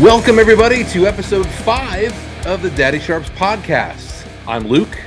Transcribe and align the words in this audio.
Welcome, 0.00 0.38
everybody, 0.38 0.82
to 0.84 1.06
episode 1.06 1.46
five 1.46 2.14
of 2.46 2.62
the 2.62 2.70
Daddy 2.70 2.98
Sharps 2.98 3.28
podcast. 3.28 4.26
I'm 4.48 4.66
Luke. 4.66 4.98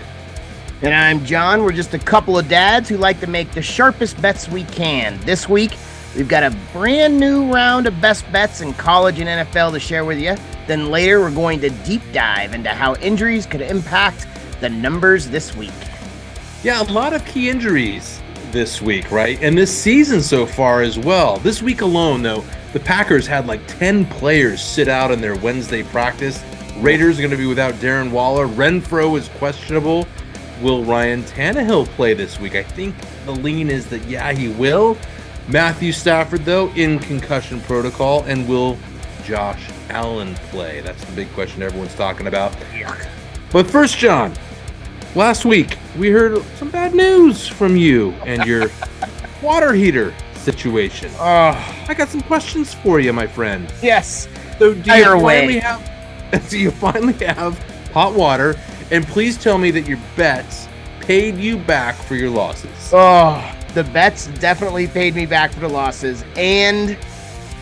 And 0.84 0.94
I'm 0.94 1.26
Jon. 1.26 1.64
We're 1.64 1.72
just 1.72 1.96
a 1.96 2.00
couple 2.00 2.38
of 2.38 2.48
dads 2.48 2.90
who 2.90 2.98
like 2.98 3.20
to 3.22 3.26
make 3.26 3.50
the 3.54 3.62
sharpest 3.64 4.22
bets 4.22 4.48
we 4.48 4.66
can. 4.66 5.20
This 5.22 5.50
week, 5.50 5.78
we've 6.16 6.28
got 6.28 6.44
a 6.44 6.56
brand 6.72 7.20
new 7.20 7.52
round 7.52 7.88
of 7.88 8.00
best 8.02 8.32
bets 8.32 8.62
in 8.62 8.72
college 8.76 9.20
and 9.20 9.28
NFL 9.28 9.72
to 9.72 9.80
share 9.80 10.06
with 10.06 10.20
you. 10.20 10.36
Then 10.68 10.92
later, 10.92 11.22
we're 11.22 11.34
going 11.34 11.60
to 11.62 11.72
deep 11.72 12.04
dive 12.12 12.54
into 12.54 12.70
how 12.70 12.94
injuries 12.98 13.48
could 13.48 13.62
impact 13.62 14.28
the 14.62 14.70
numbers 14.70 15.28
this 15.28 15.56
week. 15.56 15.72
Yeah, 16.62 16.84
a 16.84 16.86
lot 16.92 17.14
of 17.14 17.26
key 17.26 17.50
injuries 17.50 18.22
this 18.54 18.82
week, 18.82 19.12
right? 19.12 19.42
And 19.42 19.58
this 19.58 19.76
season 19.76 20.22
so 20.22 20.46
far 20.46 20.84
as 20.84 20.98
well. 20.98 21.38
This 21.38 21.62
week 21.62 21.82
alone, 21.82 22.22
though, 22.22 22.46
the 22.72 22.80
Packers 22.80 23.28
had 23.28 23.48
like 23.48 23.62
10 23.68 24.06
players 24.06 24.62
sit 24.62 24.88
out 24.88 25.12
in 25.12 25.20
their 25.20 25.36
Wednesday 25.36 25.84
practice. 25.84 26.42
Raiders 26.78 27.18
are 27.18 27.24
going 27.24 27.32
to 27.32 27.38
be 27.38 27.48
without 27.48 27.74
Darren 27.76 28.12
Waller. 28.12 28.48
Renfrow 28.48 29.18
is 29.18 29.28
questionable. 29.30 30.08
Will 30.62 30.84
Ryan 30.86 31.24
Tannehill 31.24 31.88
play 31.88 32.14
this 32.14 32.40
week? 32.40 32.56
I 32.56 32.64
think 32.64 32.96
the 33.26 33.32
lean 33.32 33.70
is 33.70 33.88
that, 33.88 34.06
yeah, 34.06 34.32
he 34.32 34.50
will. 34.50 34.98
Matthew 35.48 35.92
Stafford, 35.92 36.46
though, 36.46 36.70
in 36.70 37.00
concussion 37.00 37.60
protocol. 37.62 38.24
And 38.24 38.48
will 38.48 38.78
Josh 39.26 39.68
Allen 39.90 40.36
play? 40.52 40.82
That's 40.82 41.04
the 41.04 41.12
big 41.14 41.32
question 41.34 41.64
everyone's 41.64 41.96
talking 41.96 42.28
about. 42.28 42.56
But 43.52 43.68
first, 43.70 43.98
Jon, 43.98 44.34
last 45.16 45.46
week 45.46 45.78
we 45.98 46.10
heard 46.10 46.42
some 46.58 46.70
bad 46.70 46.94
news 46.94 47.48
from 47.48 47.76
you 47.76 48.12
and 48.26 48.46
your 48.46 48.70
water 49.42 49.74
heater 49.74 50.14
situation. 50.36 51.12
Oh, 51.16 51.86
I 51.88 51.94
got 51.94 52.10
some 52.10 52.22
questions 52.22 52.74
for 52.74 53.00
you, 53.00 53.14
my 53.14 53.28
friend. 53.28 53.72
yes. 53.82 54.28
So 54.60 54.74
do 54.74 54.92
you 54.96 55.04
finally 55.04 55.60
have 55.60 55.90
do 56.50 56.58
you 56.60 56.72
finally 56.72 57.14
have 57.26 57.58
hot 57.92 58.14
water? 58.14 58.56
And 58.92 59.06
please 59.08 59.38
tell 59.38 59.58
me 59.58 59.72
that 59.72 59.88
your 59.88 60.00
bets 60.16 60.68
paid 61.00 61.36
you 61.38 61.58
back 61.58 61.96
for 61.96 62.16
your 62.16 62.30
losses. 62.30 62.72
Oh, 62.94 63.56
the 63.74 63.84
bets 63.86 64.28
definitely 64.40 64.88
paid 64.88 65.16
me 65.16 65.26
back 65.26 65.52
for 65.52 65.62
the 65.62 65.70
losses. 65.70 66.24
And 66.36 66.98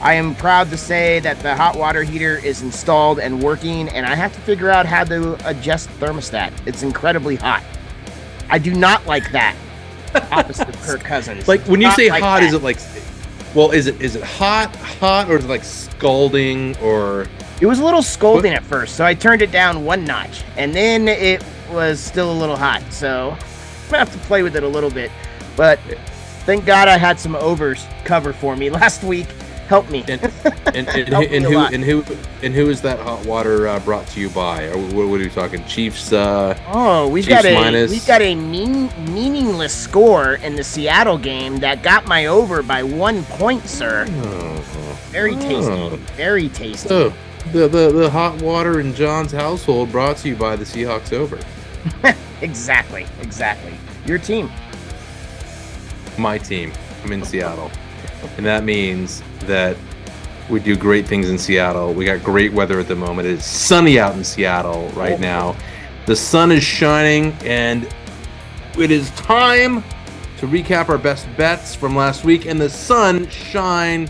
I 0.01 0.13
am 0.15 0.33
proud 0.33 0.71
to 0.71 0.77
say 0.77 1.19
that 1.19 1.39
the 1.41 1.55
hot 1.55 1.77
water 1.77 2.01
heater 2.01 2.37
is 2.43 2.63
installed 2.63 3.19
and 3.19 3.41
working, 3.41 3.87
and 3.89 4.03
I 4.03 4.15
have 4.15 4.33
to 4.33 4.41
figure 4.41 4.71
out 4.71 4.87
how 4.87 5.03
to 5.03 5.37
adjust 5.47 5.89
thermostat. 5.99 6.51
It's 6.65 6.81
incredibly 6.81 7.35
hot. 7.35 7.63
I 8.49 8.57
do 8.57 8.73
not 8.73 9.05
like 9.05 9.31
that. 9.31 9.55
Opposite 10.31 10.69
of 10.69 10.81
Kirk 10.81 11.01
Cousins. 11.01 11.47
Like 11.47 11.61
when 11.67 11.81
you 11.81 11.87
Not 11.87 11.95
say 11.95 12.09
like 12.09 12.23
hot, 12.23 12.39
that. 12.41 12.47
is 12.47 12.53
it 12.53 12.63
like 12.63 12.79
well, 13.53 13.71
is 13.71 13.87
it 13.87 14.01
is 14.01 14.15
it 14.15 14.23
hot, 14.23 14.75
hot, 14.75 15.29
or 15.29 15.37
is 15.37 15.45
it 15.45 15.49
like 15.49 15.63
scalding 15.63 16.75
or 16.77 17.27
It 17.61 17.65
was 17.67 17.79
a 17.79 17.85
little 17.85 18.01
scolding 18.01 18.53
at 18.53 18.63
first, 18.63 18.95
so 18.95 19.05
I 19.05 19.13
turned 19.13 19.41
it 19.43 19.51
down 19.51 19.85
one 19.85 20.03
notch, 20.03 20.43
and 20.57 20.73
then 20.73 21.07
it 21.07 21.43
was 21.71 21.99
still 21.99 22.31
a 22.31 22.33
little 22.33 22.57
hot. 22.57 22.81
So 22.91 23.31
I'm 23.31 23.37
gonna 23.91 23.99
have 23.99 24.11
to 24.13 24.19
play 24.27 24.41
with 24.41 24.55
it 24.55 24.63
a 24.63 24.67
little 24.67 24.89
bit. 24.89 25.11
But 25.55 25.79
thank 26.45 26.65
God 26.65 26.87
I 26.87 26.97
had 26.97 27.19
some 27.19 27.35
overs 27.35 27.85
cover 28.03 28.33
for 28.33 28.55
me 28.55 28.69
last 28.81 29.03
week. 29.03 29.27
Help 29.71 29.89
me. 29.89 30.03
and 30.09 30.21
and, 30.75 30.87
and, 30.89 31.07
Helped 31.07 31.31
me 31.31 31.37
and 31.37 31.45
a 31.45 31.49
who 31.49 31.55
lot. 31.55 31.73
and 31.73 31.81
who 31.81 32.03
and 32.43 32.53
who 32.53 32.69
is 32.69 32.81
that 32.81 32.99
hot 32.99 33.25
water 33.25 33.69
uh, 33.69 33.79
brought 33.79 34.05
to 34.07 34.19
you 34.19 34.29
by? 34.31 34.65
Or 34.67 34.77
what, 34.77 35.07
what 35.07 35.21
are 35.21 35.23
we 35.23 35.29
talking? 35.29 35.63
Chiefs. 35.65 36.11
Uh, 36.11 36.59
Oh, 36.67 37.07
we've 37.07 37.23
Chiefs 37.23 37.41
got 37.43 37.45
a 37.45 37.53
minus- 37.55 37.89
we've 37.89 38.05
got 38.05 38.21
a 38.21 38.35
mean, 38.35 38.89
meaningless 39.13 39.73
score 39.73 40.33
in 40.35 40.57
the 40.57 40.63
Seattle 40.63 41.17
game 41.17 41.55
that 41.59 41.83
got 41.83 42.05
my 42.05 42.25
over 42.25 42.61
by 42.61 42.83
one 42.83 43.23
point, 43.23 43.63
sir. 43.65 44.05
Very 45.11 45.35
tasty. 45.35 45.71
Oh. 45.71 45.95
Very 46.17 46.49
tasty. 46.49 46.89
So 46.89 47.13
the, 47.53 47.69
the 47.69 47.91
the 47.93 48.09
hot 48.09 48.41
water 48.41 48.81
in 48.81 48.93
Jon's 48.93 49.31
household 49.31 49.89
brought 49.89 50.17
to 50.17 50.27
you 50.27 50.35
by 50.35 50.57
the 50.57 50.65
Seahawks 50.65 51.13
over. 51.13 51.39
Exactly. 52.41 53.05
Exactly. 53.21 53.73
Your 54.05 54.17
team. 54.17 54.49
My 56.17 56.37
team. 56.39 56.71
I'm 57.03 57.11
in 57.11 57.23
Seattle, 57.23 57.71
and 58.37 58.45
that 58.45 58.63
means 58.63 59.21
that 59.41 59.77
we 60.49 60.59
do 60.59 60.75
great 60.75 61.07
things 61.07 61.29
in 61.29 61.37
Seattle. 61.37 61.93
We 61.93 62.05
got 62.05 62.23
great 62.23 62.51
weather 62.53 62.79
at 62.79 62.87
the 62.87 62.95
moment. 62.95 63.27
It's 63.27 63.45
sunny 63.45 63.99
out 63.99 64.15
in 64.15 64.23
Seattle 64.23 64.89
right 64.89 65.19
now. 65.19 65.55
The 66.07 66.15
sun 66.15 66.51
is 66.51 66.63
shining, 66.63 67.33
and 67.43 67.87
it 68.77 68.91
is 68.91 69.09
time 69.11 69.83
to 70.37 70.47
recap 70.47 70.89
our 70.89 70.97
best 70.97 71.27
bets 71.37 71.75
from 71.75 71.95
last 71.95 72.23
week. 72.23 72.45
And 72.45 72.59
the 72.59 72.69
sun 72.69 73.29
shine 73.29 74.09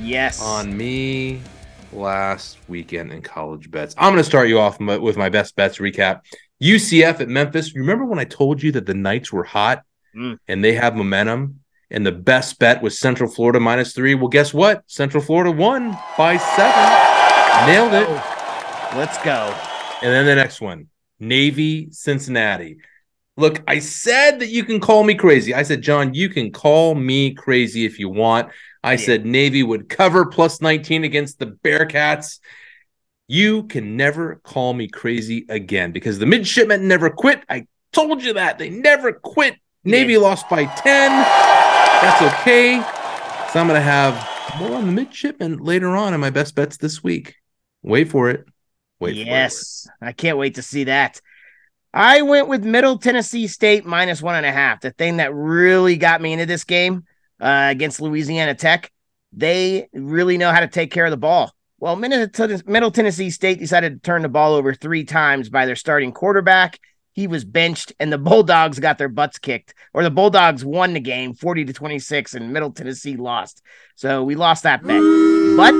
Yes. 0.00 0.40
on 0.40 0.76
me 0.76 1.40
last 1.92 2.58
weekend 2.68 3.12
in 3.12 3.22
college 3.22 3.70
bets. 3.70 3.94
I'm 3.98 4.12
going 4.12 4.22
to 4.22 4.28
start 4.28 4.48
you 4.48 4.60
off 4.60 4.78
with 4.78 5.16
my 5.16 5.28
best 5.28 5.56
bets 5.56 5.78
recap. 5.78 6.20
UCF 6.62 7.20
at 7.20 7.28
Memphis. 7.28 7.74
Remember 7.74 8.04
when 8.04 8.18
I 8.18 8.24
told 8.24 8.62
you 8.62 8.70
that 8.72 8.86
the 8.86 8.94
Knights 8.94 9.32
were 9.32 9.44
hot 9.44 9.82
Mm. 10.14 10.38
and 10.48 10.64
they 10.64 10.72
have 10.74 10.96
momentum? 10.96 11.59
And 11.90 12.06
the 12.06 12.12
best 12.12 12.58
bet 12.58 12.82
was 12.82 12.98
Central 12.98 13.28
Florida 13.28 13.58
minus 13.58 13.92
three. 13.92 14.14
Well, 14.14 14.28
guess 14.28 14.54
what? 14.54 14.84
Central 14.86 15.22
Florida 15.22 15.50
won 15.50 15.96
by 16.16 16.36
seven. 16.36 17.66
Nailed 17.66 17.92
it. 17.94 18.08
Let's 18.96 19.18
go. 19.18 19.54
And 20.02 20.12
then 20.12 20.26
the 20.26 20.34
next 20.34 20.60
one 20.60 20.88
Navy, 21.18 21.88
Cincinnati. 21.90 22.78
Look, 23.36 23.62
I 23.66 23.78
said 23.78 24.40
that 24.40 24.48
you 24.48 24.64
can 24.64 24.80
call 24.80 25.02
me 25.02 25.14
crazy. 25.14 25.54
I 25.54 25.62
said, 25.62 25.82
Jon, 25.82 26.14
you 26.14 26.28
can 26.28 26.52
call 26.52 26.94
me 26.94 27.32
crazy 27.34 27.84
if 27.86 27.98
you 27.98 28.08
want. 28.08 28.50
I 28.84 28.92
Yeah. 28.92 28.98
said 28.98 29.26
Navy 29.26 29.62
would 29.62 29.88
cover 29.88 30.26
plus 30.26 30.60
19 30.60 31.04
against 31.04 31.38
the 31.38 31.46
Bearcats. 31.46 32.38
You 33.28 33.64
can 33.64 33.96
never 33.96 34.40
call 34.42 34.74
me 34.74 34.88
crazy 34.88 35.46
again 35.48 35.92
because 35.92 36.18
the 36.18 36.26
midshipmen 36.26 36.88
never 36.88 37.10
quit. 37.10 37.42
I 37.48 37.66
told 37.92 38.22
you 38.22 38.34
that. 38.34 38.58
They 38.58 38.70
never 38.70 39.12
quit. 39.12 39.56
Navy 39.84 40.14
did. 40.14 40.20
lost 40.20 40.48
by 40.48 40.64
10. 40.66 41.49
That's 42.00 42.22
okay. 42.40 42.82
So 43.52 43.60
I'm 43.60 43.66
going 43.66 43.78
to 43.78 43.80
have 43.80 44.14
more 44.58 44.76
on 44.76 44.86
the 44.86 44.92
midshipmen 44.92 45.58
later 45.58 45.96
on 45.96 46.14
in 46.14 46.20
my 46.20 46.30
best 46.30 46.54
bets 46.54 46.76
this 46.76 47.02
week. 47.02 47.36
Wait 47.82 48.08
for 48.08 48.30
it. 48.30 48.46
Wait 48.98 49.14
for 49.14 49.20
it. 49.20 49.26
yes. 49.26 49.88
I 50.00 50.12
can't 50.12 50.38
wait 50.38 50.56
to 50.56 50.62
see 50.62 50.84
that. 50.84 51.20
I 51.92 52.22
went 52.22 52.48
with 52.48 52.64
Middle 52.64 52.98
Tennessee 52.98 53.48
State 53.48 53.84
minus 53.84 54.22
one 54.22 54.36
and 54.36 54.46
a 54.46 54.52
half. 54.52 54.80
The 54.80 54.92
thing 54.92 55.16
that 55.16 55.34
really 55.34 55.96
got 55.96 56.20
me 56.20 56.32
into 56.32 56.46
this 56.46 56.64
game 56.64 57.04
uh, 57.40 57.68
against 57.70 58.00
Louisiana 58.00 58.54
Tech, 58.54 58.92
they 59.32 59.88
really 59.92 60.38
know 60.38 60.52
how 60.52 60.60
to 60.60 60.68
take 60.68 60.92
care 60.92 61.04
of 61.04 61.10
the 61.10 61.16
ball. 61.16 61.52
Well, 61.78 61.96
Middle 61.96 62.90
Tennessee 62.90 63.30
State 63.30 63.58
decided 63.58 63.94
to 63.94 64.00
turn 64.00 64.22
the 64.22 64.28
ball 64.28 64.54
over 64.54 64.74
three 64.74 65.04
times 65.04 65.48
by 65.48 65.64
their 65.66 65.76
starting 65.76 66.12
quarterback. 66.12 66.78
He 67.20 67.26
was 67.26 67.44
benched, 67.44 67.92
and 68.00 68.10
the 68.10 68.16
Bulldogs 68.16 68.78
got 68.78 68.96
their 68.96 69.10
butts 69.10 69.38
kicked, 69.38 69.74
or 69.92 70.02
the 70.02 70.10
Bulldogs 70.10 70.64
won 70.64 70.94
the 70.94 71.00
game 71.00 71.34
40 71.34 71.66
to 71.66 71.72
26, 71.74 72.32
and 72.32 72.50
Middle 72.50 72.72
Tennessee 72.72 73.18
lost. 73.18 73.60
So 73.94 74.24
we 74.24 74.36
lost 74.36 74.62
that 74.62 74.82
bet. 74.82 75.02
But 75.54 75.74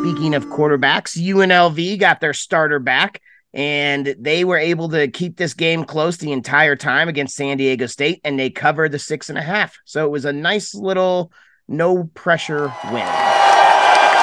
speaking 0.00 0.34
of 0.34 0.46
quarterbacks, 0.46 1.16
UNLV 1.16 2.00
got 2.00 2.20
their 2.20 2.32
starter 2.32 2.80
back, 2.80 3.22
and 3.52 4.16
they 4.18 4.42
were 4.44 4.58
able 4.58 4.88
to 4.88 5.06
keep 5.06 5.36
this 5.36 5.54
game 5.54 5.84
close 5.84 6.16
the 6.16 6.32
entire 6.32 6.74
time 6.74 7.08
against 7.08 7.36
San 7.36 7.56
Diego 7.56 7.86
State, 7.86 8.20
and 8.24 8.36
they 8.36 8.50
covered 8.50 8.90
the 8.90 8.98
six 8.98 9.28
and 9.28 9.38
a 9.38 9.42
half. 9.42 9.78
So 9.84 10.04
it 10.04 10.10
was 10.10 10.24
a 10.24 10.32
nice 10.32 10.74
little 10.74 11.30
no 11.68 12.10
pressure 12.14 12.74
win. 12.90 13.33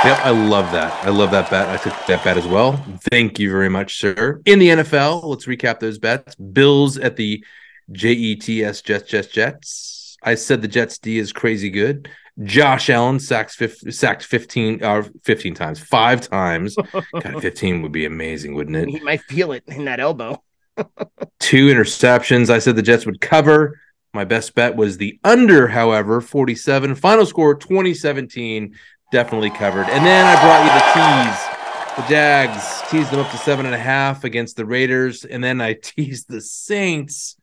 Yep, 0.04 0.26
I 0.26 0.32
love 0.32 0.72
that. 0.72 1.06
I 1.06 1.10
love 1.12 1.30
that 1.30 1.52
bet. 1.52 1.70
I 1.70 1.78
took 1.78 1.94
that 2.08 2.24
bet 2.24 2.36
as 2.36 2.48
well. 2.48 2.74
Thank 3.12 3.38
you 3.38 3.52
very 3.52 3.70
much, 3.70 4.00
sir. 4.00 4.42
In 4.46 4.58
the 4.58 4.70
NFL, 4.70 5.24
let's 5.26 5.46
recap 5.46 5.80
those 5.80 6.00
bets. 6.00 6.34
Bills 6.34 6.98
at 6.98 7.18
the 7.18 7.46
Jets, 7.92 8.82
Jets, 8.82 9.08
Jets, 9.08 9.28
Jets. 9.28 10.18
I 10.24 10.34
said 10.34 10.64
the 10.64 10.68
Jets 10.68 10.98
D 10.98 11.20
is 11.20 11.32
crazy 11.32 11.70
good. 11.70 12.10
Josh 12.44 12.90
Allen 12.90 13.20
sacks 13.20 13.56
fif- 13.56 13.94
sacked 13.94 14.24
15 14.24 14.84
uh 14.84 15.04
15 15.24 15.54
times, 15.54 15.80
five 15.80 16.28
times. 16.28 16.76
God, 17.22 17.40
15 17.40 17.84
would 17.84 17.92
be 17.92 18.06
amazing, 18.06 18.56
wouldn't 18.56 18.78
it? 18.78 18.90
He 18.90 19.00
might 19.02 19.22
feel 19.22 19.52
it 19.52 19.64
in 19.68 19.86
that 19.86 20.00
elbow. 20.00 20.42
Two 21.40 21.68
interceptions. 21.68 22.50
I 22.50 22.58
said 22.58 22.76
the 22.76 22.82
Jets 22.82 23.06
would 23.06 23.22
cover. 23.22 23.80
My 24.16 24.26
best 24.26 24.56
bet 24.56 24.76
was 24.76 24.98
the 24.98 25.20
under, 25.24 25.68
however, 25.68 26.22
47. 26.22 26.96
Final 26.96 27.26
score 27.26 27.54
2017. 27.54 28.76
Definitely 29.12 29.50
covered. 29.52 29.88
And 29.90 30.06
then 30.06 30.26
I 30.26 30.42
brought 30.42 30.64
you 30.66 30.72
the 30.80 31.30
tease. 31.30 31.58
The 31.98 32.08
Jags 32.14 32.90
teased 32.90 33.12
them 33.12 33.20
up 33.20 33.30
to 33.32 33.38
seven 33.38 33.66
and 33.66 33.76
a 33.76 33.80
half 33.80 34.24
against 34.24 34.56
the 34.56 34.66
Raiders. 34.66 35.26
And 35.26 35.44
then 35.44 35.60
I 35.60 35.74
teased 35.82 36.30
the 36.30 36.40
Saints 36.42 37.36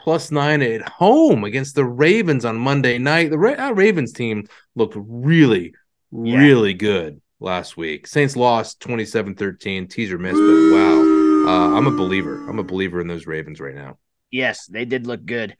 plus 0.00 0.30
nine 0.30 0.62
at 0.62 0.88
home 0.88 1.42
against 1.44 1.74
the 1.74 1.84
Ravens 1.84 2.44
on 2.44 2.56
Monday 2.56 2.98
night. 2.98 3.30
The 3.30 3.38
Ra- 3.38 3.70
Ravens 3.70 4.12
team 4.12 4.46
looked 4.76 4.94
really, 4.96 5.74
Yeah. 6.12 6.38
really 6.38 6.74
good 6.74 7.20
last 7.40 7.76
week. 7.76 8.06
Saints 8.06 8.36
lost 8.36 8.80
27 8.80 9.34
13. 9.34 9.88
Teaser 9.88 10.18
missed, 10.18 10.36
but 10.36 10.72
wow. 10.72 11.04
Uh, 11.48 11.76
I'm 11.76 11.86
a 11.86 11.90
believer. 11.96 12.48
I'm 12.48 12.58
a 12.58 12.64
believer 12.64 13.00
in 13.00 13.08
those 13.08 13.26
Ravens 13.26 13.58
right 13.60 13.74
now. 13.74 13.98
Yes, 14.30 14.66
they 14.66 14.84
did 14.84 15.06
look 15.06 15.24
good. 15.24 15.56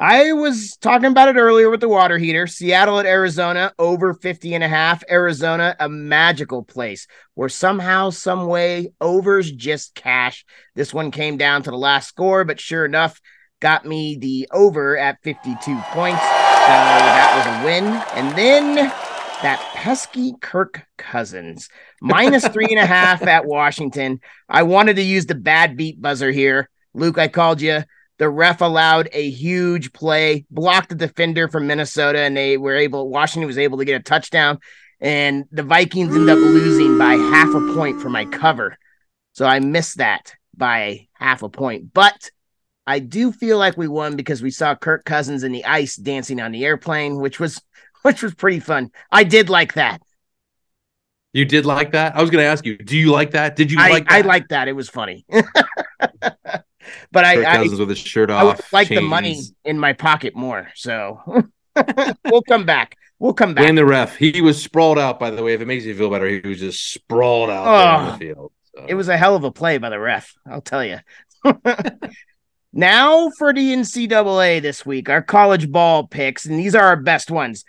I 0.00 0.32
was 0.32 0.76
talking 0.76 1.10
about 1.10 1.28
it 1.28 1.40
earlier 1.40 1.70
with 1.70 1.80
the 1.80 1.88
water 1.88 2.18
heater. 2.18 2.46
Seattle 2.46 3.00
at 3.00 3.06
Arizona 3.06 3.72
over 3.80 4.14
50 4.14 4.54
and 4.54 4.62
a 4.62 4.68
half. 4.68 5.02
Arizona, 5.10 5.74
a 5.80 5.88
magical 5.88 6.62
place 6.62 7.08
where 7.34 7.48
somehow, 7.48 8.10
some 8.10 8.46
way, 8.46 8.92
overs 9.00 9.50
just 9.50 9.96
cash. 9.96 10.44
This 10.76 10.94
one 10.94 11.10
came 11.10 11.36
down 11.36 11.64
to 11.64 11.72
the 11.72 11.76
last 11.76 12.06
score, 12.06 12.44
but 12.44 12.60
sure 12.60 12.84
enough, 12.84 13.20
got 13.58 13.84
me 13.84 14.16
the 14.16 14.46
over 14.52 14.96
at 14.96 15.20
52 15.24 15.56
points. 15.90 16.20
So 16.20 16.68
that 16.68 17.34
was 17.34 17.46
a 17.46 17.66
win. 17.66 17.84
And 18.14 18.38
then 18.38 18.76
that 19.42 19.60
pesky 19.74 20.34
Kirk 20.40 20.86
Cousins 20.96 21.68
minus 22.00 22.46
three 22.52 22.68
and 22.70 22.78
a 22.78 22.86
half 22.86 23.26
at 23.26 23.46
Washington. 23.46 24.20
I 24.48 24.62
wanted 24.62 24.94
to 24.94 25.02
use 25.02 25.26
the 25.26 25.34
bad 25.34 25.76
beat 25.76 26.00
buzzer 26.00 26.30
here. 26.30 26.70
Luke, 26.94 27.18
I 27.18 27.26
called 27.26 27.60
you 27.60 27.82
the 28.18 28.28
ref 28.28 28.60
allowed 28.60 29.08
a 29.12 29.30
huge 29.30 29.92
play, 29.92 30.44
blocked 30.50 30.90
the 30.90 30.94
defender 30.94 31.48
from 31.48 31.66
Minnesota, 31.66 32.20
and 32.20 32.36
they 32.36 32.56
were 32.56 32.76
able, 32.76 33.08
Washington 33.08 33.46
was 33.46 33.58
able 33.58 33.78
to 33.78 33.84
get 33.84 34.00
a 34.00 34.02
touchdown. 34.02 34.58
And 35.00 35.44
the 35.52 35.62
Vikings 35.62 36.14
end 36.14 36.28
up 36.28 36.38
losing 36.38 36.98
by 36.98 37.14
half 37.14 37.54
a 37.54 37.74
point 37.74 38.00
for 38.00 38.10
my 38.10 38.24
cover. 38.24 38.76
So 39.32 39.46
I 39.46 39.60
missed 39.60 39.98
that 39.98 40.34
by 40.56 41.06
half 41.14 41.44
a 41.44 41.48
point. 41.48 41.92
But 41.94 42.30
I 42.84 42.98
do 42.98 43.30
feel 43.30 43.58
like 43.58 43.76
we 43.76 43.86
won 43.86 44.16
because 44.16 44.42
we 44.42 44.50
saw 44.50 44.74
Kirk 44.74 45.04
Cousins 45.04 45.44
in 45.44 45.52
the 45.52 45.64
ice 45.64 45.94
dancing 45.94 46.40
on 46.40 46.50
the 46.50 46.64
airplane, 46.64 47.20
which 47.20 47.38
was 47.38 47.62
which 48.02 48.22
was 48.22 48.34
pretty 48.34 48.60
fun. 48.60 48.90
I 49.12 49.22
did 49.24 49.48
like 49.48 49.74
that. 49.74 50.02
You 51.32 51.44
did 51.44 51.66
like 51.66 51.92
that? 51.92 52.16
I 52.16 52.20
was 52.20 52.30
going 52.30 52.42
to 52.42 52.48
ask 52.48 52.64
you, 52.64 52.78
do 52.78 52.96
you 52.96 53.12
like 53.12 53.32
that? 53.32 53.54
Did 53.54 53.70
you 53.70 53.78
I, 53.78 53.90
like 53.90 54.08
that? 54.08 54.12
I 54.12 54.20
like 54.22 54.48
that. 54.48 54.66
It 54.66 54.72
was 54.72 54.88
funny. 54.88 55.26
but 57.12 57.24
I, 57.24 57.42
Cousins 57.42 57.78
I 57.78 57.82
with 57.82 57.88
his 57.90 57.98
shirt 57.98 58.30
I 58.30 58.44
would 58.44 58.50
off. 58.58 58.72
like 58.72 58.88
the 58.88 58.96
chains. 58.96 59.08
money 59.08 59.40
in 59.64 59.78
my 59.78 59.92
pocket 59.92 60.34
more. 60.36 60.68
So 60.74 61.20
we'll 62.24 62.42
come 62.42 62.64
back. 62.66 62.96
We'll 63.18 63.34
come 63.34 63.54
back. 63.54 63.64
Blame 63.64 63.74
the 63.74 63.84
ref. 63.86 64.16
He 64.16 64.40
was 64.40 64.62
sprawled 64.62 64.98
out, 64.98 65.18
by 65.18 65.30
the 65.30 65.42
way. 65.42 65.54
If 65.54 65.60
it 65.60 65.66
makes 65.66 65.84
you 65.84 65.94
feel 65.96 66.10
better, 66.10 66.28
he 66.28 66.40
was 66.46 66.60
just 66.60 66.92
sprawled 66.92 67.50
out 67.50 67.64
there 67.64 67.72
on 67.74 68.08
Oh, 68.08 68.12
the 68.12 68.18
field. 68.18 68.52
So. 68.76 68.86
It 68.88 68.94
was 68.94 69.08
a 69.08 69.16
hell 69.16 69.34
of 69.34 69.42
a 69.44 69.50
play 69.50 69.78
by 69.78 69.90
the 69.90 69.98
ref, 69.98 70.34
I'll 70.48 70.60
tell 70.60 70.84
you. 70.84 70.98
now 72.72 73.30
for 73.30 73.52
the 73.52 73.74
NCAA 73.74 74.62
this 74.62 74.84
week, 74.84 75.08
our 75.08 75.22
college 75.22 75.70
ball 75.70 76.06
picks, 76.06 76.46
and 76.46 76.58
these 76.58 76.74
are 76.74 76.84
our 76.84 76.96
best 76.96 77.30
ones. 77.30 77.64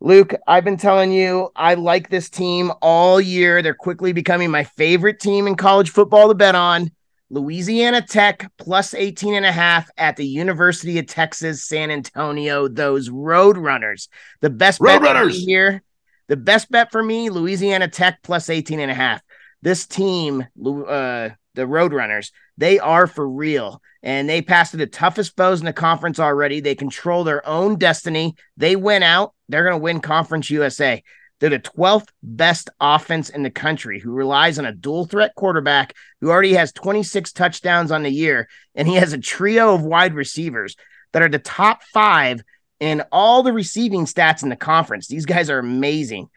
Luke, 0.00 0.34
I've 0.48 0.64
been 0.64 0.76
telling 0.78 1.12
you, 1.12 1.50
I 1.54 1.74
like 1.74 2.08
this 2.10 2.28
team 2.28 2.72
all 2.82 3.20
year. 3.20 3.62
They're 3.62 3.72
quickly 3.74 4.12
becoming 4.12 4.50
my 4.50 4.64
favorite 4.64 5.20
team 5.20 5.46
in 5.46 5.54
college 5.54 5.90
football 5.90 6.28
to 6.28 6.34
bet 6.34 6.56
on. 6.56 6.90
Louisiana 7.32 8.02
Tech 8.02 8.52
plus 8.58 8.92
18 8.92 9.32
and 9.32 9.46
a 9.46 9.52
half 9.52 9.88
at 9.96 10.16
the 10.16 10.26
University 10.26 10.98
of 10.98 11.06
Texas, 11.06 11.64
San 11.64 11.90
Antonio. 11.90 12.68
Those 12.68 13.08
Roadrunners. 13.08 14.08
The 14.42 14.50
best 14.50 14.82
bet 14.82 14.98
for 14.98 15.02
me 15.02 15.08
Roadrunners! 15.08 15.44
here. 15.46 15.82
The 16.28 16.36
best 16.36 16.70
bet 16.70 16.92
for 16.92 17.02
me, 17.02 17.30
Louisiana 17.30 17.88
Tech 17.88 18.18
plus 18.22 18.50
18 18.50 18.80
and 18.80 18.90
a 18.90 18.94
half. 18.94 19.22
This 19.62 19.86
team, 19.86 20.42
uh, 20.42 21.30
the 21.54 21.62
Roadrunners, 21.62 22.32
they 22.58 22.78
are 22.78 23.06
for 23.06 23.26
real. 23.26 23.80
And 24.02 24.28
they 24.28 24.42
passed 24.42 24.76
the 24.76 24.86
toughest 24.86 25.34
foes 25.34 25.60
in 25.60 25.64
the 25.64 25.72
conference 25.72 26.20
already. 26.20 26.60
They 26.60 26.74
control 26.74 27.24
their 27.24 27.46
own 27.48 27.76
destiny. 27.76 28.34
They 28.58 28.76
win 28.76 29.02
out. 29.02 29.32
They're 29.48 29.64
going 29.64 29.78
to 29.78 29.82
win 29.82 30.00
Conference 30.00 30.50
USA. 30.50 31.02
They're 31.42 31.50
the 31.50 31.58
12th 31.58 32.06
best 32.22 32.70
offense 32.80 33.28
in 33.28 33.42
the 33.42 33.50
country 33.50 33.98
who 33.98 34.12
relies 34.12 34.60
on 34.60 34.64
a 34.64 34.72
dual 34.72 35.06
threat 35.06 35.34
quarterback 35.34 35.96
who 36.20 36.30
already 36.30 36.52
has 36.52 36.70
26 36.70 37.32
touchdowns 37.32 37.90
on 37.90 38.04
the 38.04 38.12
year. 38.12 38.48
And 38.76 38.86
he 38.86 38.94
has 38.94 39.12
a 39.12 39.18
trio 39.18 39.74
of 39.74 39.82
wide 39.82 40.14
receivers 40.14 40.76
that 41.10 41.20
are 41.20 41.28
the 41.28 41.40
top 41.40 41.82
five 41.82 42.44
in 42.78 43.02
all 43.10 43.42
the 43.42 43.52
receiving 43.52 44.04
stats 44.04 44.44
in 44.44 44.50
the 44.50 44.56
conference. 44.56 45.08
These 45.08 45.26
guys 45.26 45.50
are 45.50 45.58
amazing. 45.58 46.28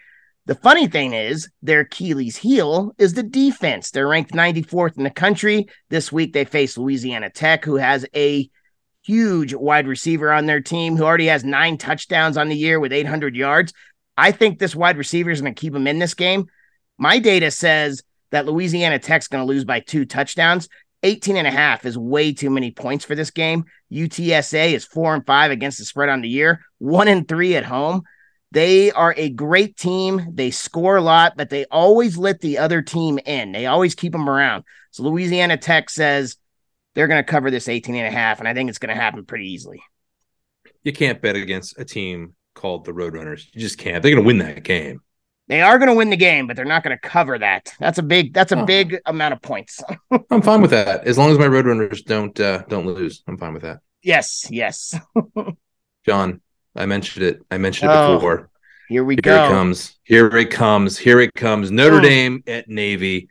The 0.47 0.55
funny 0.55 0.87
thing 0.87 1.13
is, 1.13 1.51
their 1.61 1.81
Achilles 1.81 2.37
heel 2.37 2.95
is 2.97 3.13
the 3.13 3.21
defense. 3.21 3.91
They're 3.91 4.07
ranked 4.07 4.33
94th 4.33 4.97
in 4.97 5.03
the 5.03 5.11
country. 5.11 5.67
This 5.91 6.11
week 6.11 6.33
they 6.33 6.45
face 6.45 6.79
Louisiana 6.79 7.29
Tech, 7.29 7.63
who 7.63 7.75
has 7.75 8.07
a 8.15 8.49
huge 9.03 9.53
wide 9.53 9.87
receiver 9.87 10.31
on 10.31 10.47
their 10.47 10.61
team 10.61 10.97
who 10.97 11.03
already 11.03 11.27
has 11.27 11.43
nine 11.43 11.77
touchdowns 11.77 12.37
on 12.37 12.49
the 12.49 12.55
year 12.55 12.79
with 12.79 12.91
800 12.91 13.35
yards. 13.35 13.71
I 14.17 14.31
think 14.31 14.59
this 14.59 14.75
wide 14.75 14.97
receiver 14.97 15.29
is 15.29 15.41
going 15.41 15.53
to 15.53 15.59
keep 15.59 15.75
him 15.75 15.87
in 15.87 15.99
this 15.99 16.13
game. 16.13 16.47
My 16.97 17.19
data 17.19 17.51
says 17.51 18.03
that 18.31 18.45
Louisiana 18.45 18.99
Tech's 18.99 19.27
going 19.27 19.45
to 19.45 19.47
lose 19.47 19.65
by 19.65 19.79
two 19.79 20.05
touchdowns. 20.05 20.69
18 21.03 21.37
and 21.37 21.47
a 21.47 21.51
half 21.51 21.85
is 21.85 21.97
way 21.97 22.33
too 22.33 22.49
many 22.49 22.71
points 22.71 23.05
for 23.05 23.13
this 23.13 23.29
game. 23.29 23.65
UTSA 23.91 24.73
is 24.73 24.85
four 24.85 25.13
and 25.13 25.25
five 25.25 25.51
against 25.51 25.77
the 25.77 25.85
spread 25.85 26.09
on 26.09 26.21
the 26.21 26.29
year, 26.29 26.61
one 26.79 27.07
and 27.07 27.27
three 27.27 27.55
at 27.55 27.65
home. 27.65 28.01
They 28.51 28.91
are 28.91 29.13
a 29.17 29.29
great 29.29 29.75
team. 29.77 30.29
They 30.33 30.49
score 30.49 30.95
a 30.95 31.01
lot, 31.01 31.33
but 31.35 31.49
they 31.49 31.65
always 31.65 32.17
let 32.17 32.39
the 32.39 32.57
other 32.57 32.81
team 32.81 33.19
in. 33.25 33.51
They 33.51 33.65
always 33.65 33.95
keep 33.95 34.13
them 34.13 34.29
around. 34.29 34.63
So 34.91 35.03
Louisiana 35.03 35.57
Tech 35.57 35.89
says 35.89 36.37
they're 36.93 37.07
going 37.07 37.23
to 37.23 37.29
cover 37.29 37.51
this 37.51 37.67
18 37.67 37.95
and 37.95 38.07
a 38.07 38.17
half, 38.17 38.39
and 38.39 38.47
I 38.47 38.53
think 38.53 38.69
it's 38.69 38.79
going 38.79 38.95
to 38.95 39.01
happen 39.01 39.25
pretty 39.25 39.51
easily. 39.51 39.83
you 40.83 40.93
can't 40.93 41.21
bet 41.21 41.35
against 41.35 41.77
a 41.77 41.85
team 41.85 42.35
called 42.55 42.85
the 42.85 42.91
Roadrunners. 42.93 43.45
You 43.53 43.61
just 43.61 43.77
can't. 43.77 44.01
They're 44.01 44.11
going 44.11 44.23
to 44.23 44.27
win 44.27 44.39
that 44.39 44.63
game. 44.63 45.01
They 45.47 45.61
are 45.61 45.77
going 45.77 45.89
to 45.89 45.95
win 45.95 46.09
the 46.09 46.17
game, 46.17 46.47
but 46.47 46.55
they're 46.55 46.65
not 46.65 46.83
going 46.83 46.97
to 46.97 47.07
cover 47.07 47.37
that. 47.37 47.71
That's 47.79 47.99
a 47.99 48.03
big 48.03 48.33
that's 48.33 48.51
a 48.51 48.59
Oh. 48.59 48.65
big 48.65 48.97
amount 49.05 49.35
of 49.35 49.43
points. 49.43 49.83
I'm 50.31 50.41
fine 50.41 50.61
with 50.61 50.71
that. 50.71 51.05
As 51.05 51.19
long 51.19 51.29
as 51.29 51.37
my 51.37 51.45
Roadrunners 51.45 52.03
don't 52.03 52.37
uh, 52.39 52.63
don't 52.67 52.87
lose, 52.87 53.21
I'm 53.27 53.37
fine 53.37 53.53
with 53.53 53.61
that. 53.61 53.81
yes, 54.01 54.47
yes. 54.49 54.99
Jon, 56.05 56.41
I 56.75 56.85
mentioned 56.87 57.25
it. 57.25 57.41
I 57.51 57.57
mentioned 57.59 57.91
it 57.91 57.95
Oh, 57.95 58.15
before. 58.15 58.49
Here 58.89 59.03
we 59.03 59.15
Here 59.15 59.21
go. 59.21 59.35
Here 59.37 59.45
it 59.45 59.49
comes. 59.49 59.95
Here 60.03 60.27
it 60.37 60.49
comes. 60.51 60.97
Here 60.97 61.19
it 61.19 61.33
comes. 61.33 61.71
Notre 61.71 61.99
Mm. 61.99 62.03
Dame 62.03 62.43
at 62.47 62.67
Navy. 62.69 63.29